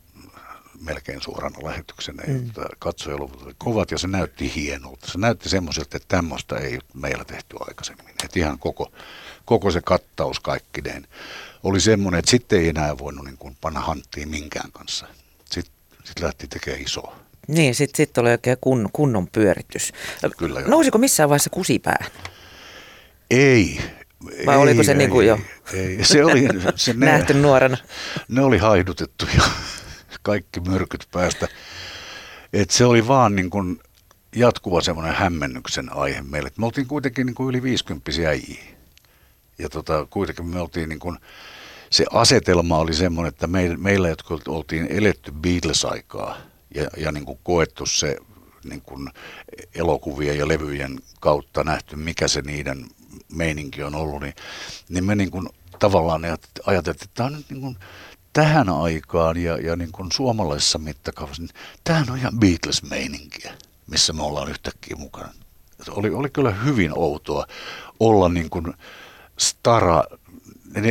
melkein 0.80 1.22
suorana 1.22 1.58
lähetyksenä. 1.62 2.22
Mm. 2.26 2.50
Katsojaluvut 2.78 3.42
oli 3.42 3.54
kovat 3.58 3.90
ja 3.90 3.98
se 3.98 4.08
näytti 4.08 4.54
hienolta. 4.54 5.06
Se 5.06 5.18
näytti 5.18 5.48
semmoiselta, 5.48 5.96
että 5.96 6.08
tämmöistä 6.08 6.56
ei 6.56 6.78
meillä 6.94 7.24
tehty 7.24 7.56
aikaisemmin. 7.60 8.08
Että 8.08 8.38
ihan 8.38 8.58
koko, 8.58 8.92
koko 9.44 9.70
se 9.70 9.80
kattaus 9.80 10.40
kaikkineen 10.40 11.06
oli 11.62 11.80
semmoinen, 11.80 12.18
että 12.18 12.30
sitten 12.30 12.60
ei 12.60 12.68
enää 12.68 12.98
voinut 12.98 13.24
niin 13.24 13.38
kuin 13.38 13.56
panna 13.60 13.80
hanttiin 13.80 14.28
minkään 14.28 14.72
kanssa. 14.72 15.06
Sitten 15.50 15.74
sit 16.04 16.20
lähti 16.20 16.48
tekemään 16.48 16.82
isoa. 16.82 17.23
Niin, 17.48 17.74
sitten 17.74 17.96
sit 17.96 18.18
oli 18.18 18.30
oikein 18.30 18.56
kun, 18.60 18.88
kunnon 18.92 19.28
pyöritys. 19.32 19.92
Kyllä 20.36 20.60
joo. 20.60 20.68
Nousiko 20.68 20.98
missään 20.98 21.28
vaiheessa 21.28 21.50
kusipää? 21.50 22.04
Ei, 23.30 23.80
vai 24.46 24.54
ei, 24.54 24.62
oliko 24.62 24.82
se 24.82 24.92
ei, 24.92 24.98
niin 24.98 25.10
kuin 25.10 25.26
jo 25.26 25.38
ei, 25.72 25.98
se 26.04 26.24
oli, 26.24 26.48
se 26.76 26.92
ne, 26.92 27.06
nähty 27.06 27.34
nuorena? 27.34 27.76
Ne 28.28 28.42
oli 28.42 28.58
haidutettu 28.58 29.26
jo 29.36 29.42
kaikki 30.22 30.60
myrkyt 30.60 31.08
päästä. 31.12 31.48
Et 32.52 32.70
se 32.70 32.84
oli 32.84 33.08
vaan 33.08 33.36
niin 33.36 33.50
kuin 33.50 33.80
jatkuva 34.36 34.80
semmoinen 34.80 35.14
hämmennyksen 35.14 35.92
aihe 35.92 36.22
meille. 36.22 36.50
Me 36.58 36.66
oltiin 36.66 36.86
kuitenkin 36.86 37.26
niin 37.26 37.34
kuin 37.34 37.48
yli 37.48 37.62
50 37.62 38.10
äijiä. 38.28 38.64
Ja 39.58 39.68
tota, 39.68 40.06
kuitenkin 40.10 40.46
me 40.46 40.60
oltiin 40.60 40.88
niin 40.88 40.98
kuin, 40.98 41.18
se 41.90 42.04
asetelma 42.10 42.78
oli 42.78 42.94
semmoinen, 42.94 43.28
että 43.28 43.46
meillä, 43.46 43.76
meillä 43.76 44.08
jotka 44.08 44.38
oltiin 44.48 44.86
eletty 44.90 45.32
Beatles-aikaa 45.32 46.36
ja, 46.74 46.88
ja 46.96 47.12
niin 47.12 47.24
kuin 47.24 47.38
koettu 47.42 47.86
se 47.86 48.16
niin 48.64 48.80
kuin 48.80 49.08
elokuvien 49.74 50.38
ja 50.38 50.48
levyjen 50.48 51.00
kautta 51.20 51.64
nähty, 51.64 51.96
mikä 51.96 52.28
se 52.28 52.40
niiden 52.40 52.86
meininki 53.32 53.82
on 53.82 53.94
ollut, 53.94 54.22
niin, 54.22 54.34
niin 54.88 55.04
me 55.04 55.14
niin 55.14 55.30
kuin 55.30 55.48
tavallaan 55.78 56.22
ajateltiin, 56.66 57.04
että 57.04 57.14
tämä 57.14 57.26
on 57.26 57.32
nyt 57.32 57.50
niin 57.50 57.60
kuin 57.60 57.76
tähän 58.32 58.68
aikaan 58.68 59.36
ja, 59.36 59.58
ja 59.58 59.76
niin 59.76 59.92
kuin 59.92 60.12
suomalaisessa 60.12 60.78
mittakaavassa, 60.78 61.42
niin 61.42 61.54
tämähän 61.84 62.10
on 62.10 62.18
ihan 62.18 62.38
Beatles-meininkiä, 62.38 63.54
missä 63.86 64.12
me 64.12 64.22
ollaan 64.22 64.50
yhtäkkiä 64.50 64.96
mukana. 64.96 65.28
Oli, 65.90 66.10
oli 66.10 66.30
kyllä 66.30 66.50
hyvin 66.50 66.98
outoa 66.98 67.46
olla 68.00 68.28
niin 68.28 68.50
kuin 68.50 68.74
stara, 69.38 70.04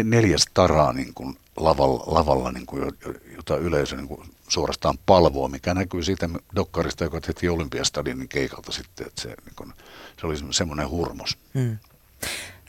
neljä 0.03 0.37
staraa 0.37 0.93
niin 0.93 1.13
kuin 1.13 1.37
lavalla, 1.57 2.03
lavalla 2.07 2.51
niin 2.51 2.65
kuin, 2.65 2.91
jota 3.35 3.57
yleisö 3.57 3.95
niin 3.95 4.07
kuin 4.07 4.29
suorastaan 4.53 4.97
palvoa, 5.05 5.47
mikä 5.47 5.73
näkyy 5.73 6.03
siitä 6.03 6.29
dokkarista, 6.55 7.03
joka 7.03 7.21
tehtiin 7.21 7.51
Olympiastadionin 7.51 8.29
keikalta 8.29 8.71
sitten, 8.71 9.07
että 9.07 9.21
se, 9.21 9.27
niin 9.27 9.55
kuin, 9.55 9.73
se 10.19 10.27
oli 10.27 10.35
semmoinen 10.51 10.89
hurmos. 10.89 11.37
Hmm. 11.53 11.77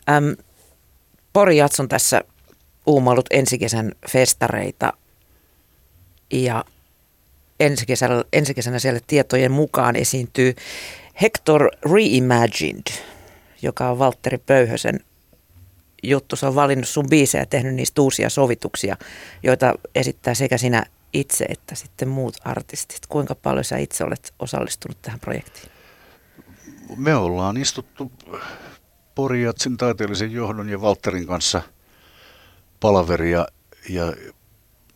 Ähm, 0.09 0.33
Pori 1.33 1.57
Jatson 1.57 1.89
tässä 1.89 2.21
uumailut 2.87 3.27
ensikesän 3.31 3.93
festareita 4.11 4.93
ja 6.33 6.65
ensikesänä, 7.61 8.25
ensikesänä 8.33 8.79
siellä 8.79 9.01
tietojen 9.07 9.53
mukaan 9.53 9.97
esiintyy 9.97 10.55
Hector 11.23 11.71
Reimagined, 11.93 12.87
joka 13.63 13.91
on 13.91 13.99
Valtteri 13.99 14.39
Pöyhösen 14.39 15.01
juttu. 16.03 16.37
Se 16.37 16.47
on 16.47 16.55
valinnut 16.55 16.89
sun 16.89 17.09
biisejä 17.11 17.43
ja 17.43 17.47
tehnyt 17.47 17.75
niistä 17.75 18.03
uusia 18.03 18.31
sovituksia, 18.31 18.97
joita 19.43 19.75
esittää 19.95 20.35
sekä 20.35 20.59
sinä 20.59 20.87
itse 21.15 21.45
että 21.45 21.75
sitten 21.75 22.09
muut 22.09 22.37
artistit. 22.45 23.07
Kuinka 23.09 23.35
paljon 23.35 23.65
sä 23.65 23.77
itse 23.77 24.05
olet 24.05 24.35
osallistunut 24.39 25.03
tähän 25.03 25.21
projektiin? 25.21 25.73
Me 26.97 27.15
ollaan 27.15 27.57
istuttu 27.57 28.13
Poriatsin 29.15 29.77
taiteellisen 29.77 30.33
johdon 30.33 30.69
ja 30.69 30.81
Valtterin 30.81 31.27
kanssa– 31.27 31.63
palaveria 32.85 33.47
ja, 33.89 34.13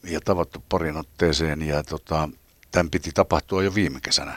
ja 0.05 0.21
tavattu 0.21 0.64
parin 0.69 0.97
otteeseen 0.97 1.62
ja 1.62 1.83
tota, 1.83 2.29
tämän 2.71 2.91
piti 2.91 3.11
tapahtua 3.14 3.62
jo 3.62 3.75
viime 3.75 4.01
kesänä. 4.01 4.37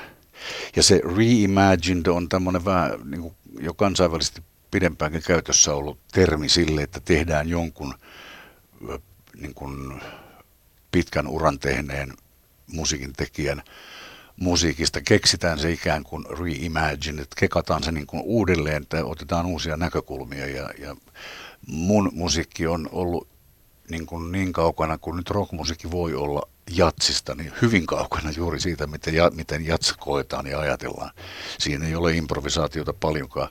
Ja 0.76 0.84
se 0.84 1.02
reimagined 1.18 2.06
on 2.06 2.30
tämmöinen 2.30 2.66
vähän 2.66 2.92
niin 3.06 3.22
kuin 3.22 3.36
jo 3.60 3.74
kansainvälisesti 3.74 4.42
pidempäänkin 4.72 5.22
käytössä 5.28 5.74
ollut 5.74 6.00
termi 6.12 6.50
sille, 6.50 6.84
että 6.84 7.00
tehdään 7.00 7.50
jonkun 7.50 7.94
niin 9.36 9.54
kuin 9.54 10.02
pitkän 10.92 11.28
uran 11.28 11.60
tehneen 11.60 12.14
musiikin 12.68 13.14
tekijän 13.14 13.64
musiikista 14.42 15.02
keksitään 15.02 15.60
se 15.60 15.72
ikään 15.72 16.04
kuin 16.04 16.26
reimagine, 16.40 17.22
että 17.22 17.36
kekataan 17.40 17.84
se 17.84 17.92
niin 17.92 18.08
kuin 18.08 18.22
uudelleen, 18.26 18.82
että 18.82 19.06
otetaan 19.06 19.46
uusia 19.46 19.78
näkökulmia 19.78 20.48
ja, 20.48 20.70
ja 20.80 20.96
mun 21.68 22.12
musiikki 22.14 22.68
on 22.68 22.90
ollut 22.92 23.28
niin, 23.90 24.06
kuin 24.06 24.32
niin 24.32 24.54
kaukana 24.54 24.98
kuin 24.98 25.18
nyt 25.18 25.30
rockmusiikki 25.30 25.92
voi 25.92 26.16
olla 26.16 26.42
jatsista, 26.76 27.36
niin 27.36 27.52
hyvin 27.62 27.86
kaukana 27.86 28.32
juuri 28.32 28.60
siitä, 28.60 28.88
miten, 28.88 29.14
ja, 29.14 29.30
miten 29.30 29.66
jats 29.66 29.94
koetaan 29.94 30.48
ja 30.48 30.60
ajatellaan. 30.60 31.12
Siinä 31.60 31.88
ei 31.88 31.96
ole 31.96 32.14
improvisaatiota 32.14 32.94
paljonkaan. 32.94 33.50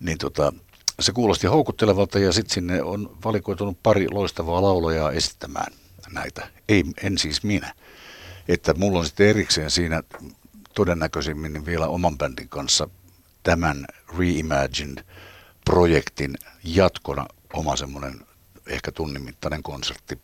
Niin 0.00 0.18
tota, 0.18 0.52
se 1.00 1.12
kuulosti 1.12 1.46
houkuttelevalta 1.46 2.18
ja 2.18 2.32
sitten 2.32 2.54
sinne 2.54 2.82
on 2.82 3.16
valikoitunut 3.24 3.82
pari 3.82 4.06
loistavaa 4.10 4.62
laulajaa 4.62 5.12
esittämään 5.12 5.72
näitä. 6.10 6.48
Ei, 6.68 6.84
en 7.02 7.18
siis 7.18 7.42
minä. 7.42 7.74
Että 8.48 8.74
mulla 8.74 8.98
on 8.98 9.06
sitten 9.06 9.28
erikseen 9.28 9.70
siinä 9.70 10.02
todennäköisimmin 10.74 11.66
vielä 11.66 11.86
oman 11.86 12.18
bändin 12.18 12.48
kanssa 12.48 12.88
tämän 13.42 13.86
Reimagined-projektin 14.18 16.34
jatkona 16.64 17.26
oma 17.52 17.76
semmoinen 17.76 18.20
ehkä 18.66 18.92
tunnin 18.92 19.22
mittainen 19.22 19.62
konsertti 19.62 20.18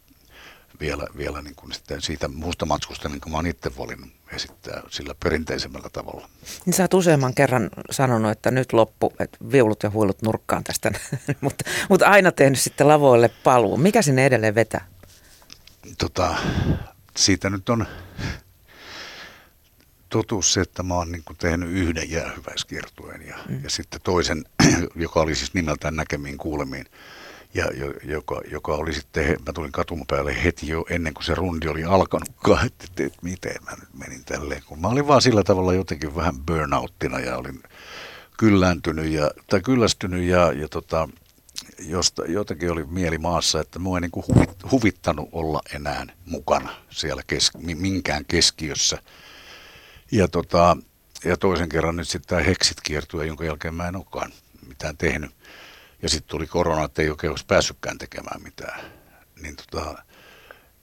vielä, 0.80 1.06
vielä 1.16 1.42
niin 1.42 1.54
kuin 1.54 1.72
sitten 1.72 2.02
siitä 2.02 2.28
muusta 2.28 2.66
matskusta, 2.66 3.08
niin 3.08 3.20
kuin 3.20 3.32
mä 3.32 3.38
oon 3.38 3.46
itse 3.46 3.76
valinnut 3.78 4.10
esittää 4.32 4.82
sillä 4.90 5.14
perinteisemmällä 5.22 5.88
tavalla. 5.92 6.28
Niin 6.66 6.74
sä 6.74 6.82
oot 6.82 6.94
useamman 6.94 7.34
kerran 7.34 7.70
sanonut, 7.90 8.30
että 8.30 8.50
nyt 8.50 8.72
loppu, 8.72 9.12
että 9.18 9.38
viulut 9.52 9.82
ja 9.82 9.90
huilut 9.90 10.22
nurkkaan 10.22 10.64
tästä, 10.64 10.92
mutta, 11.40 11.64
mutta 11.88 12.06
aina 12.06 12.32
tehnyt 12.32 12.60
sitten 12.60 12.88
lavoille 12.88 13.30
paluu. 13.44 13.76
Mikä 13.76 14.02
sinne 14.02 14.26
edelleen 14.26 14.54
vetää? 14.54 14.86
Tota, 15.98 16.34
siitä 17.16 17.50
nyt 17.50 17.68
on 17.68 17.86
totuus 20.08 20.52
se, 20.52 20.60
että 20.60 20.82
mä 20.82 20.94
oon 20.94 21.12
niin 21.12 21.24
kuin 21.24 21.36
tehnyt 21.36 21.70
yhden 21.70 22.10
jäähyväiskiertueen 22.10 23.26
ja, 23.26 23.36
mm. 23.48 23.64
ja 23.64 23.70
sitten 23.70 24.00
toisen, 24.04 24.44
joka 24.96 25.20
oli 25.20 25.34
siis 25.34 25.54
nimeltään 25.54 25.96
näkemiin 25.96 26.38
kuulemiin 26.38 26.86
ja 27.54 27.64
joka, 28.04 28.40
joka 28.50 28.74
oli 28.74 28.92
sitten, 28.92 29.36
mä 29.46 29.52
tulin 29.52 29.72
katun 29.72 30.04
päälle 30.06 30.44
heti 30.44 30.68
jo 30.68 30.84
ennen 30.90 31.14
kuin 31.14 31.24
se 31.24 31.34
rundi 31.34 31.68
oli 31.68 31.84
alkanutkaan, 31.84 32.66
että, 32.66 32.84
että, 32.90 33.04
että 33.04 33.18
miten 33.22 33.56
mä 33.64 33.70
nyt 33.70 33.94
menin 33.94 34.24
tälleen, 34.24 34.62
kun 34.66 34.80
mä 34.80 34.88
olin 34.88 35.06
vaan 35.06 35.22
sillä 35.22 35.44
tavalla 35.44 35.74
jotenkin 35.74 36.16
vähän 36.16 36.38
burnouttina 36.38 37.18
ja 37.18 37.36
olin 37.36 37.62
kyllääntynyt 38.38 39.06
ja, 39.06 39.30
tai 39.46 39.60
kyllästynyt 39.60 40.24
ja, 40.24 40.52
ja 40.52 40.68
tota, 40.68 41.08
josta 41.78 42.24
jotenkin 42.24 42.70
oli 42.72 42.84
mieli 42.84 43.18
maassa, 43.18 43.60
että 43.60 43.78
mua 43.78 43.96
ei 43.96 44.00
niin 44.00 44.10
kuin 44.10 44.26
huvit, 44.28 44.70
huvittanut 44.70 45.28
olla 45.32 45.60
enää 45.74 46.06
mukana 46.26 46.74
siellä 46.90 47.22
kes, 47.26 47.50
minkään 47.74 48.24
keskiössä. 48.24 48.98
Ja, 50.12 50.28
tota, 50.28 50.76
ja 51.24 51.36
toisen 51.36 51.68
kerran 51.68 51.96
nyt 51.96 52.08
sitten 52.08 52.28
tämä 52.28 52.42
Heksit 52.42 52.80
kiertue, 52.82 53.26
jonka 53.26 53.44
jälkeen 53.44 53.74
mä 53.74 53.88
en 53.88 53.96
olekaan 53.96 54.32
mitään 54.68 54.96
tehnyt. 54.96 55.30
Ja 56.02 56.08
sitten 56.08 56.30
tuli 56.30 56.46
korona, 56.46 56.84
että 56.84 57.02
ei 57.02 57.10
oikein 57.10 57.30
olisi 57.30 57.46
päässytkään 57.46 57.98
tekemään 57.98 58.42
mitään. 58.42 58.80
Niin 59.42 59.56
tota, 59.56 60.04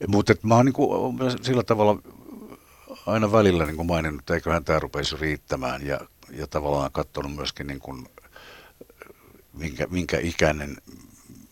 mutta 0.07 0.33
mä 0.43 0.55
oon 0.55 0.65
niinku 0.65 1.15
sillä 1.41 1.63
tavalla 1.63 2.01
aina 3.05 3.31
välillä 3.31 3.65
niin 3.65 3.85
maininnut, 3.85 4.19
että 4.19 4.33
eiköhän 4.33 4.63
tämä 4.63 4.79
rupeisi 4.79 5.15
riittämään 5.19 5.87
ja, 5.87 5.99
ja 6.31 6.47
tavallaan 6.47 6.91
katsonut 6.91 7.35
myöskin 7.35 7.67
niin 7.67 7.79
kuin, 7.79 8.07
minkä, 9.53 9.87
minkä 9.89 10.17
ikäinen, 10.19 10.77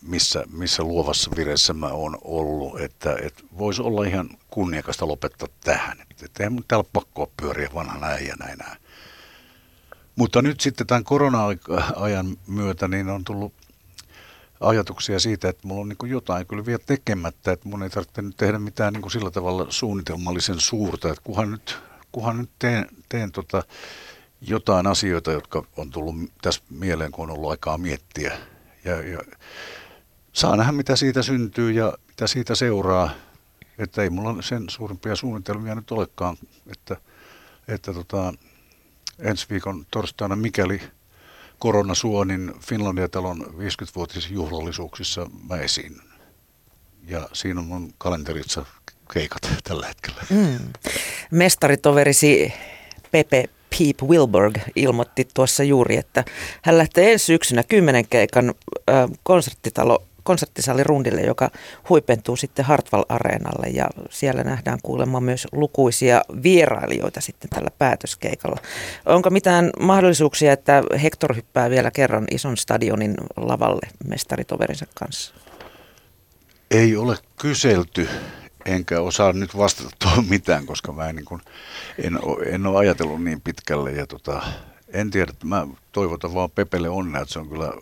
missä, 0.02 0.44
missä 0.52 0.84
luovassa 0.84 1.32
vireessä 1.36 1.74
mä 1.74 1.88
oon 1.88 2.18
ollut, 2.22 2.80
että, 2.80 3.16
että 3.22 3.44
voisi 3.58 3.82
olla 3.82 4.06
ihan 4.06 4.30
kunniakasta 4.50 5.08
lopettaa 5.08 5.48
tähän. 5.64 6.02
Että, 6.02 6.26
että 6.26 6.44
eihän 6.44 6.54
mun 6.54 6.64
täällä 6.68 6.90
pakkoa 6.94 7.28
pyöriä 7.42 7.70
vanhana 7.74 8.08
äijänä 8.08 8.46
enää. 8.46 8.76
Mutta 10.16 10.42
nyt 10.42 10.60
sitten 10.60 10.88
tämän 10.88 11.04
korona-ajan 11.04 12.38
myötä 12.48 12.88
niin 12.88 13.10
on 13.10 13.24
tullut 13.24 13.54
ajatuksia 14.60 15.20
siitä, 15.20 15.50
että 15.50 15.68
mulla 15.68 15.82
on 15.82 15.90
niin 15.90 16.12
jotain 16.12 16.48
kyllä 16.48 16.66
vielä 16.66 16.84
tekemättä, 16.86 17.52
että 17.52 17.70
mun 17.70 17.84
ei 17.84 17.90
tarvitse 17.90 18.22
nyt 18.22 18.38
tehdä 18.38 18.60
mitään 18.60 18.94
niin 18.94 19.12
sillä 19.12 19.32
tavalla 19.32 19.66
suunnitelmallisen 19.70 20.60
suurta, 20.60 21.10
että 21.10 21.22
kunhan 21.24 21.52
nyt, 21.52 21.78
kunhan 22.12 22.38
nyt 22.38 22.50
teen, 22.60 22.88
teen 23.10 23.32
tota 23.32 23.64
jotain 24.42 24.88
asioita, 24.88 25.32
jotka 25.32 25.66
on 25.78 25.90
tullut 25.90 26.16
tässä 26.42 26.62
mieleen, 26.70 27.12
kun 27.12 27.30
on 27.30 27.36
ollut 27.38 27.52
aikaa 27.52 27.78
miettiä. 27.78 28.38
Ja, 28.86 29.02
ja 29.08 29.20
saa 30.34 30.56
nähdä, 30.56 30.72
mitä 30.72 30.96
siitä 30.96 31.22
syntyy 31.22 31.72
ja 31.72 31.94
mitä 32.08 32.28
siitä 32.28 32.56
seuraa. 32.56 33.12
Että 33.78 34.04
ei 34.04 34.10
mulla 34.10 34.42
sen 34.42 34.70
suurimpia 34.70 35.16
suunnitelmia 35.16 35.76
nyt 35.76 35.92
olekaan, 35.92 36.38
että, 36.72 36.98
että 37.68 37.94
tota, 37.94 38.34
ensi 39.20 39.46
viikon 39.50 39.86
torstaina, 39.92 40.36
mikäli 40.36 40.82
korona 41.60 41.96
suo, 41.96 42.24
niin 42.24 42.54
Finlandia-talon 42.60 43.54
50-vuotisjuhlallisuuksissa 43.58 45.30
mä 45.50 45.56
esiin. 45.56 46.02
Ja 47.08 47.30
siinä 47.34 47.60
on 47.60 47.66
mun 47.66 47.94
kalenterissa 47.98 48.66
keikat 49.14 49.50
tällä 49.64 49.88
hetkellä. 49.88 50.22
Mm. 50.30 50.74
Mestaritoverisi 51.32 52.54
Pepe 53.12 53.50
Peep 53.80 54.10
Wilberg 54.10 54.58
ilmoitti 54.76 55.28
tuossa 55.34 55.64
juuri, 55.64 55.98
että 55.98 56.24
hän 56.62 56.78
lähtee 56.78 57.12
ensi 57.12 57.26
syksynä 57.26 57.64
kymmenen 57.64 58.06
keikan 58.10 58.54
konserttitalo 59.24 60.04
konserttisalirundille, 60.24 61.22
joka 61.22 61.50
huipentuu 61.90 62.36
sitten 62.36 62.66
Hartwall 62.66 63.04
Areenalle 63.10 63.68
ja 63.68 63.88
siellä 64.10 64.44
nähdään 64.44 64.80
kuulemma 64.84 65.20
myös 65.20 65.48
lukuisia 65.52 66.22
vierailijoita 66.44 67.22
sitten 67.22 67.50
tällä 67.50 67.70
päätöskeikalla. 67.78 68.58
Onko 69.06 69.30
mitään 69.30 69.70
mahdollisuuksia, 69.80 70.54
että 70.54 70.84
Hector 71.04 71.36
hyppää 71.36 71.70
vielä 71.70 71.92
kerran 71.92 72.26
ison 72.32 72.58
stadionin 72.58 73.16
lavalle 73.38 73.88
mestaritoverinsa 74.08 74.86
kanssa? 74.96 75.34
Ei 76.72 76.96
ole 76.96 77.18
kyselty, 77.42 78.10
enkä 78.70 79.02
osaa 79.02 79.34
nyt 79.34 79.58
vastata 79.58 79.90
tuohon 80.00 80.26
mitään, 80.26 80.66
koska 80.66 80.92
mä 80.92 81.10
en, 81.10 81.16
niin 81.16 81.26
kuin, 81.26 81.42
en, 81.98 82.20
en 82.46 82.68
ole 82.68 82.78
ajatellut 82.80 83.24
niin 83.24 83.42
pitkälle. 83.42 83.92
Ja 83.92 84.08
tota, 84.08 84.42
en 84.88 85.12
tiedä, 85.12 85.34
mä 85.44 85.68
toivotan 85.92 86.34
vaan 86.34 86.52
Pepelle 86.52 86.90
onnea, 86.90 87.22
että 87.22 87.34
se 87.34 87.40
on 87.40 87.50
kyllä 87.50 87.74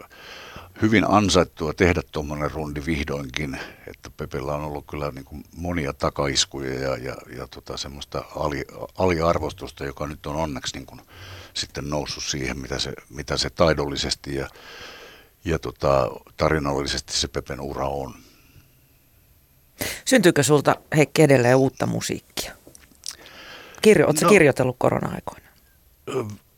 hyvin 0.81 1.05
ansaittua 1.09 1.73
tehdä 1.73 2.01
tuommoinen 2.11 2.51
rundi 2.51 2.81
vihdoinkin, 2.85 3.59
että 3.87 4.09
Pepellä 4.17 4.53
on 4.53 4.63
ollut 4.63 4.85
kyllä 4.89 5.11
niin 5.11 5.25
kuin 5.25 5.43
monia 5.55 5.93
takaiskuja 5.93 6.73
ja, 6.73 6.97
ja, 6.97 7.15
ja 7.37 7.47
tota 7.47 7.77
semmoista 7.77 8.23
ali, 8.35 8.65
aliarvostusta, 8.97 9.85
joka 9.85 10.07
nyt 10.07 10.25
on 10.25 10.35
onneksi 10.35 10.75
niin 10.75 10.85
kuin 10.85 11.01
sitten 11.53 11.89
noussut 11.89 12.23
siihen, 12.23 12.59
mitä 12.59 12.79
se, 12.79 12.93
mitä 13.09 13.37
se 13.37 13.49
taidollisesti 13.49 14.35
ja, 14.35 14.47
ja 15.45 15.59
tota, 15.59 16.11
tarinallisesti 16.37 17.13
se 17.13 17.27
Pepen 17.27 17.61
ura 17.61 17.87
on. 17.87 18.13
Syntyykö 20.05 20.43
sulta 20.43 20.75
Heikki 20.95 21.21
edelleen 21.21 21.55
uutta 21.55 21.85
musiikkia? 21.85 22.53
Kirjo, 23.81 24.05
Oletko 24.05 24.25
no, 24.25 24.29
kirjoitellut 24.29 24.75
korona-aikoina? 24.79 25.47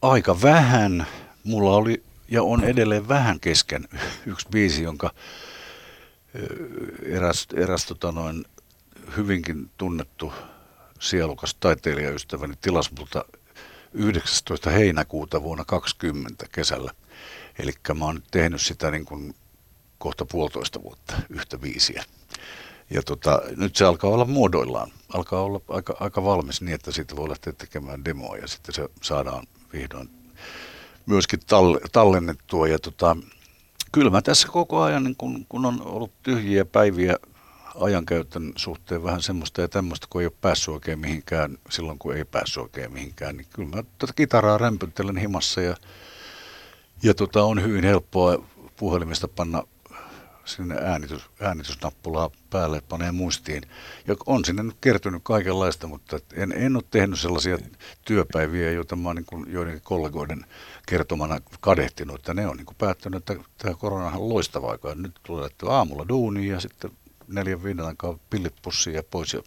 Aika 0.01 0.41
vähän. 0.41 1.07
Mulla 1.43 1.75
oli 1.75 2.03
ja 2.31 2.43
on 2.43 2.63
edelleen 2.63 3.07
vähän 3.07 3.39
kesken 3.39 3.87
yksi 4.25 4.47
biisi, 4.51 4.83
jonka 4.83 5.11
eräs, 7.05 7.47
eräs 7.53 7.85
tota 7.85 8.11
noin, 8.11 8.45
hyvinkin 9.17 9.69
tunnettu 9.77 10.33
sielukas 10.99 11.55
taiteilijaystäväni 11.55 12.53
tilasi 12.61 12.89
multa 12.97 13.25
19. 13.93 14.69
heinäkuuta 14.69 15.43
vuonna 15.43 15.65
2020 15.65 16.45
kesällä. 16.51 16.91
Eli 17.59 17.71
mä 17.93 18.05
oon 18.05 18.23
tehnyt 18.31 18.61
sitä 18.61 18.91
niin 18.91 19.05
kuin 19.05 19.35
kohta 19.97 20.25
puolitoista 20.25 20.83
vuotta 20.83 21.13
yhtä 21.29 21.57
biisiä. 21.57 22.03
Ja 22.89 23.03
tota, 23.03 23.41
nyt 23.57 23.75
se 23.75 23.85
alkaa 23.85 24.09
olla 24.09 24.25
muodoillaan. 24.25 24.91
Alkaa 25.13 25.41
olla 25.41 25.61
aika, 25.67 25.97
aika 25.99 26.23
valmis 26.23 26.61
niin, 26.61 26.75
että 26.75 26.91
siitä 26.91 27.15
voi 27.15 27.29
lähteä 27.29 27.53
tekemään 27.53 28.05
demoa 28.05 28.37
ja 28.37 28.47
sitten 28.47 28.75
se 28.75 28.89
saadaan 29.01 29.47
vihdoin 29.73 30.09
myöskin 31.05 31.39
tallennettua. 31.91 32.67
Ja 32.67 32.79
tota, 32.79 33.17
kyllä 33.91 34.09
mä 34.09 34.21
tässä 34.21 34.47
koko 34.47 34.81
ajan, 34.81 35.03
niin 35.03 35.15
kun, 35.15 35.45
kun 35.49 35.65
on 35.65 35.81
ollut 35.85 36.11
tyhjiä 36.23 36.65
päiviä 36.65 37.15
ajankäytön 37.75 38.53
suhteen 38.55 39.03
vähän 39.03 39.21
semmoista 39.21 39.61
ja 39.61 39.67
tämmöistä, 39.67 40.07
kun 40.09 40.21
ei 40.21 40.27
ole 40.27 40.33
päässyt 40.41 40.73
oikein 40.73 40.99
mihinkään 40.99 41.57
silloin, 41.69 41.99
kun 41.99 42.15
ei 42.15 42.25
päässyt 42.25 42.63
oikein 42.63 42.93
mihinkään, 42.93 43.37
niin 43.37 43.47
kyllä 43.53 43.69
mä 43.75 43.83
tätä 43.97 44.13
kitaraa 44.15 44.57
rämpyttelen 44.57 45.17
himassa 45.17 45.61
ja, 45.61 45.75
ja 47.03 47.13
tota, 47.13 47.43
on 47.43 47.63
hyvin 47.63 47.83
helppoa 47.83 48.43
puhelimesta 48.77 49.27
panna 49.27 49.63
sinne 50.49 50.75
äänitys, 50.81 51.29
äänitysnappulaa 51.41 52.31
päälle, 52.49 52.81
panee 52.81 53.11
muistiin. 53.11 53.63
Ja 54.07 54.15
on 54.25 54.45
sinne 54.45 54.63
nyt 54.63 54.77
kertynyt 54.81 55.21
kaikenlaista, 55.23 55.87
mutta 55.87 56.19
en, 56.33 56.51
en 56.51 56.75
ole 56.75 56.83
tehnyt 56.91 57.19
sellaisia 57.19 57.57
työpäiviä, 58.05 58.71
joita 58.71 58.95
mä 58.95 59.13
niin 59.13 59.25
joidenkin 59.47 59.83
kollegoiden 59.83 60.45
kertomana 60.87 61.39
kadehtinut, 61.59 62.15
että 62.15 62.33
ne 62.33 62.47
on 62.47 62.57
niin 62.57 62.65
kuin 62.65 62.77
päättänyt, 62.77 63.29
että 63.29 63.43
tämä 63.57 63.75
korona 63.75 64.07
on 64.07 64.29
loistava 64.29 64.71
aika. 64.71 64.95
Nyt 64.95 65.19
tulee 65.23 65.49
aamulla 65.67 66.05
duuniin 66.09 66.47
ja 66.47 66.59
sitten 66.59 66.91
neljän 67.29 67.63
viiden 67.63 67.85
aikaa 67.85 68.17
pillit 68.29 68.53
pussiin 68.61 68.95
ja 68.95 69.03
pois. 69.03 69.33
Ja 69.33 69.41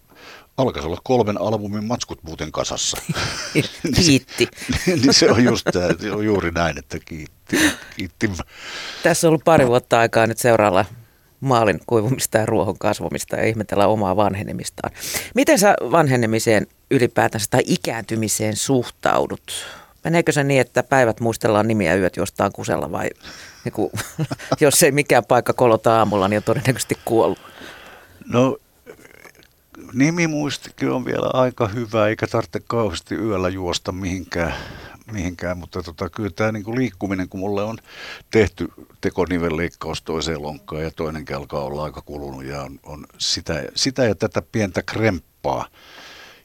alkaisi 0.57 0.89
olla 0.89 1.01
kolmen 1.05 1.41
albumin 1.41 1.85
matskut 1.85 2.23
muuten 2.23 2.53
kasassa. 2.53 2.97
kiitti. 3.97 4.49
niin 4.87 5.15
se 5.15 5.31
on, 5.31 5.45
just 5.45 5.67
tämä, 5.73 5.89
se 6.01 6.13
on 6.13 6.25
juuri 6.25 6.51
näin, 6.51 6.79
että 6.79 6.99
kiitti. 7.05 7.59
kiitti. 7.97 8.31
Tässä 9.03 9.27
on 9.27 9.29
ollut 9.29 9.45
pari 9.45 9.67
vuotta 9.67 9.99
aikaa 9.99 10.27
nyt 10.27 10.39
seuraalla 10.39 10.85
maalin 11.41 11.81
kuivumista 11.87 12.39
ja 12.39 12.47
ruohon 12.47 12.79
kasvamista 12.79 13.37
ja 13.37 13.45
ihmetellä 13.45 13.87
omaa 13.87 14.17
vanhenemistaan. 14.17 14.95
Miten 15.35 15.59
sä 15.59 15.75
vanhenemiseen 15.81 16.67
ylipäätänsä 16.91 17.47
tai 17.51 17.63
ikääntymiseen 17.67 18.57
suhtaudut? 18.57 19.67
Meneekö 20.05 20.33
se 20.33 20.45
niin, 20.45 20.61
että 20.61 20.83
päivät 20.83 21.21
muistellaan 21.21 21.69
nimiä 21.69 21.95
yöt 21.95 22.17
jostain 22.17 22.53
kusella 22.53 22.93
vai 22.93 23.11
niin 23.65 23.73
kuin, 23.73 23.91
jos 24.61 24.83
ei 24.83 24.93
mikään 24.93 25.25
paikka 25.25 25.53
kolota 25.53 25.99
aamulla, 25.99 26.29
niin 26.29 26.37
on 26.37 26.43
todennäköisesti 26.43 26.99
kuollut? 27.05 27.52
No 28.27 28.59
nimimuistikin 29.93 30.91
on 30.91 31.05
vielä 31.05 31.31
aika 31.33 31.69
hyvä, 31.69 32.09
eikä 32.09 32.27
tarvitse 32.27 32.61
kauheasti 32.61 33.15
yöllä 33.15 33.49
juosta 33.49 33.93
mihinkään, 33.93 34.55
mihinkään 35.13 35.59
mutta 35.59 35.83
tota, 35.83 36.11
kyllä 36.11 36.31
tämä 36.31 36.53
niin 36.53 36.75
liikkuminen, 36.75 37.29
kun 37.29 37.41
mulle 37.41 37.63
on 37.63 37.79
tehty 38.31 38.69
tekonivelleikkaus 39.01 40.03
toiseen 40.03 40.43
lonkkaan 40.43 40.83
ja 40.83 40.91
toinenkin 40.91 41.37
alkaa 41.37 41.65
olla 41.65 41.85
aika 41.85 42.03
kulunut 42.03 42.45
ja 42.45 42.63
on, 42.63 42.81
on 42.83 43.07
sitä, 43.19 43.65
sitä 43.75 44.05
ja 44.05 44.15
tätä 44.15 44.43
pientä 44.43 44.83
kremppaa 44.83 45.67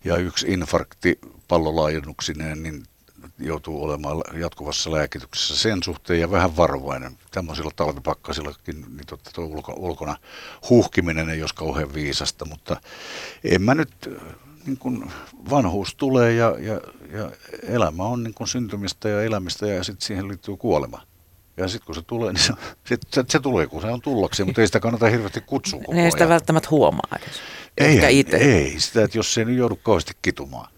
ja 0.03 0.17
yksi 0.17 0.47
infarkti 0.47 1.19
pallolaajennuksineen, 1.47 2.63
niin 2.63 2.83
joutuu 3.39 3.83
olemaan 3.83 4.23
jatkuvassa 4.33 4.91
lääkityksessä 4.91 5.55
sen 5.55 5.83
suhteen 5.83 6.19
ja 6.19 6.31
vähän 6.31 6.57
varovainen. 6.57 7.17
Tämmöisillä 7.31 7.71
talvipakkasillakin 7.75 8.81
niin 8.81 9.05
totta 9.07 9.31
tuo 9.33 9.45
ulko, 9.45 9.73
ulkona 9.77 10.15
huhkiminen 10.69 11.29
ei 11.29 11.41
olisi 11.41 11.55
kauhean 11.55 11.93
viisasta, 11.93 12.45
mutta 12.45 12.81
en 13.43 13.61
mä 13.61 13.75
nyt, 13.75 14.19
niin 14.65 14.77
kun 14.77 15.11
vanhuus 15.49 15.95
tulee 15.95 16.33
ja, 16.33 16.55
ja, 16.59 16.81
ja 17.17 17.31
elämä 17.63 18.03
on 18.03 18.23
niin 18.23 18.33
kun 18.33 18.47
syntymistä 18.47 19.09
ja 19.09 19.23
elämistä 19.23 19.67
ja 19.67 19.83
sitten 19.83 20.07
siihen 20.07 20.27
liittyy 20.27 20.57
kuolema. 20.57 21.01
Ja 21.57 21.67
sitten 21.67 21.85
kun 21.85 21.95
se 21.95 22.01
tulee, 22.01 22.33
niin 22.33 22.43
se, 22.43 22.53
se, 22.85 22.97
se, 23.11 23.23
se 23.29 23.39
tulee, 23.39 23.67
kun 23.67 23.81
se 23.81 23.87
on 23.87 24.01
tullakseen, 24.01 24.47
mutta 24.47 24.61
ei 24.61 24.67
sitä 24.67 24.79
kannata 24.79 25.09
hirveästi 25.09 25.41
kutsua 25.41 25.79
koko 25.79 25.99
Ei 25.99 26.11
sitä 26.11 26.29
välttämättä 26.29 26.69
huomaa 26.71 27.17
edes. 27.21 27.41
Ei, 27.77 28.25
ei, 28.35 28.75
sitä, 28.79 29.03
että 29.03 29.17
jos 29.17 29.33
se 29.33 29.41
ei 29.41 29.45
nyt 29.45 29.57
joudu 29.57 29.75
kauheasti 29.75 30.13
kitumaan. 30.21 30.76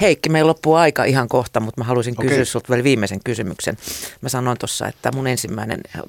Heikki, 0.00 0.28
meillä 0.28 0.48
loppuu 0.48 0.74
aika 0.74 1.04
ihan 1.04 1.28
kohta, 1.28 1.60
mutta 1.60 1.80
mä 1.80 1.84
haluaisin 1.84 2.14
okay. 2.18 2.28
kysyä 2.28 2.44
sinulta 2.44 2.68
vielä 2.68 2.84
viimeisen 2.84 3.20
kysymyksen. 3.24 3.76
Mä 4.20 4.28
sanoin 4.28 4.58
tuossa, 4.58 4.88
että 4.88 5.12
mun 5.12 5.26
ensimmäinen 5.26 5.80
äh, 5.96 6.02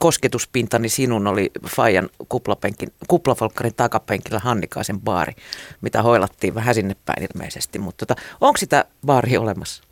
kosketuspintani 0.00 0.88
sinun 0.88 1.26
oli 1.26 1.50
Fajan 1.66 2.10
kuplapenkin, 2.28 2.92
kuplafolkkarin 3.08 3.74
takapenkillä 3.74 4.38
Hannikaisen 4.38 5.00
baari, 5.00 5.32
mitä 5.80 6.02
hoilattiin 6.02 6.54
vähän 6.54 6.74
sinne 6.74 6.96
päin 7.04 7.22
ilmeisesti. 7.22 7.78
Mutta 7.78 8.06
tota, 8.06 8.22
onko 8.40 8.56
sitä 8.56 8.84
baari 9.06 9.36
olemassa? 9.36 9.82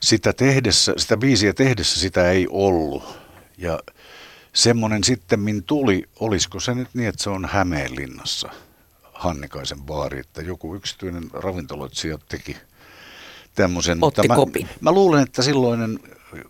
Sitä, 0.00 0.32
tehdessä, 0.32 0.94
sitä 0.96 1.16
biisiä 1.16 1.52
tehdessä 1.52 2.00
sitä 2.00 2.30
ei 2.30 2.46
ollut. 2.50 3.04
Ja 3.58 3.78
semmoinen 4.52 5.04
sitten 5.04 5.40
tuli, 5.66 6.04
olisiko 6.20 6.60
se 6.60 6.74
nyt 6.74 6.88
niin, 6.94 7.08
että 7.08 7.22
se 7.22 7.30
on 7.30 7.48
Hämeenlinnassa– 7.52 8.48
Hannikaisen 9.22 9.82
baari, 9.82 10.18
että 10.18 10.42
joku 10.42 10.74
yksityinen 10.74 11.30
ravintoloitsija 11.32 12.18
teki 12.28 12.56
tämmöisen. 13.54 13.98
Otti 14.00 14.20
mutta 14.20 14.34
kopin. 14.34 14.66
Mä, 14.66 14.72
mä 14.80 14.92
luulen, 14.92 15.22
että 15.22 15.42
silloinen 15.42 16.00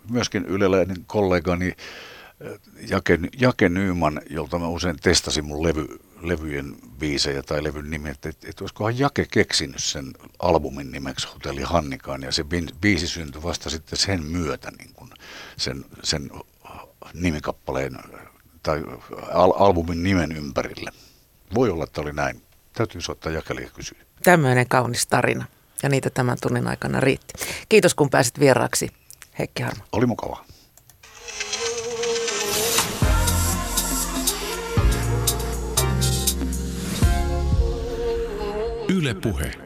myöskin 0.09 0.45
yleläinen 0.45 0.97
kollegani 1.07 1.67
äh, 1.67 2.59
Jake, 2.89 3.19
Jake 3.39 3.69
Nyman, 3.69 4.21
jolta 4.29 4.59
mä 4.59 4.67
usein 4.67 4.97
testasin 5.01 5.45
mun 5.45 5.63
levy, 5.63 5.87
levyjen 6.21 6.75
biisejä 6.99 7.43
tai 7.43 7.63
levyn 7.63 7.89
nimi, 7.89 8.09
että, 8.09 8.29
että 8.29 8.63
olisikohan 8.63 8.99
Jake 8.99 9.25
keksinyt 9.31 9.83
sen 9.83 10.13
albumin 10.39 10.91
nimeksi 10.91 11.27
Hotelli 11.27 11.61
Hannikaan, 11.61 12.21
ja 12.21 12.31
se 12.31 12.45
biisi 12.81 13.07
syntyi 13.07 13.43
vasta 13.43 13.69
sitten 13.69 13.99
sen 13.99 14.23
myötä 14.23 14.71
niin 14.77 14.93
kuin 14.93 15.09
sen, 15.57 15.85
sen 16.03 16.31
nimikappaleen 17.13 17.97
tai 18.63 18.83
al- 19.31 19.53
albumin 19.57 20.03
nimen 20.03 20.31
ympärille. 20.31 20.91
Voi 21.55 21.69
olla, 21.69 21.83
että 21.83 22.01
oli 22.01 22.13
näin. 22.13 22.41
Täytyy 22.73 23.01
soittaa 23.01 23.31
jakelija 23.31 23.69
kysyä. 23.69 23.97
Tämmöinen 24.23 24.67
kaunis 24.67 25.07
tarina. 25.07 25.45
Ja 25.83 25.89
niitä 25.89 26.09
tämän 26.09 26.37
tunnin 26.41 26.67
aikana 26.67 26.99
riitti. 26.99 27.33
Kiitos 27.69 27.95
kun 27.95 28.09
pääsit 28.09 28.39
vieraaksi, 28.39 28.89
Heikki 29.39 29.63
Harma. 29.63 29.83
Oli 29.91 30.05
mukavaa. 30.05 30.45
Yle 38.89 39.13
Puhe. 39.13 39.62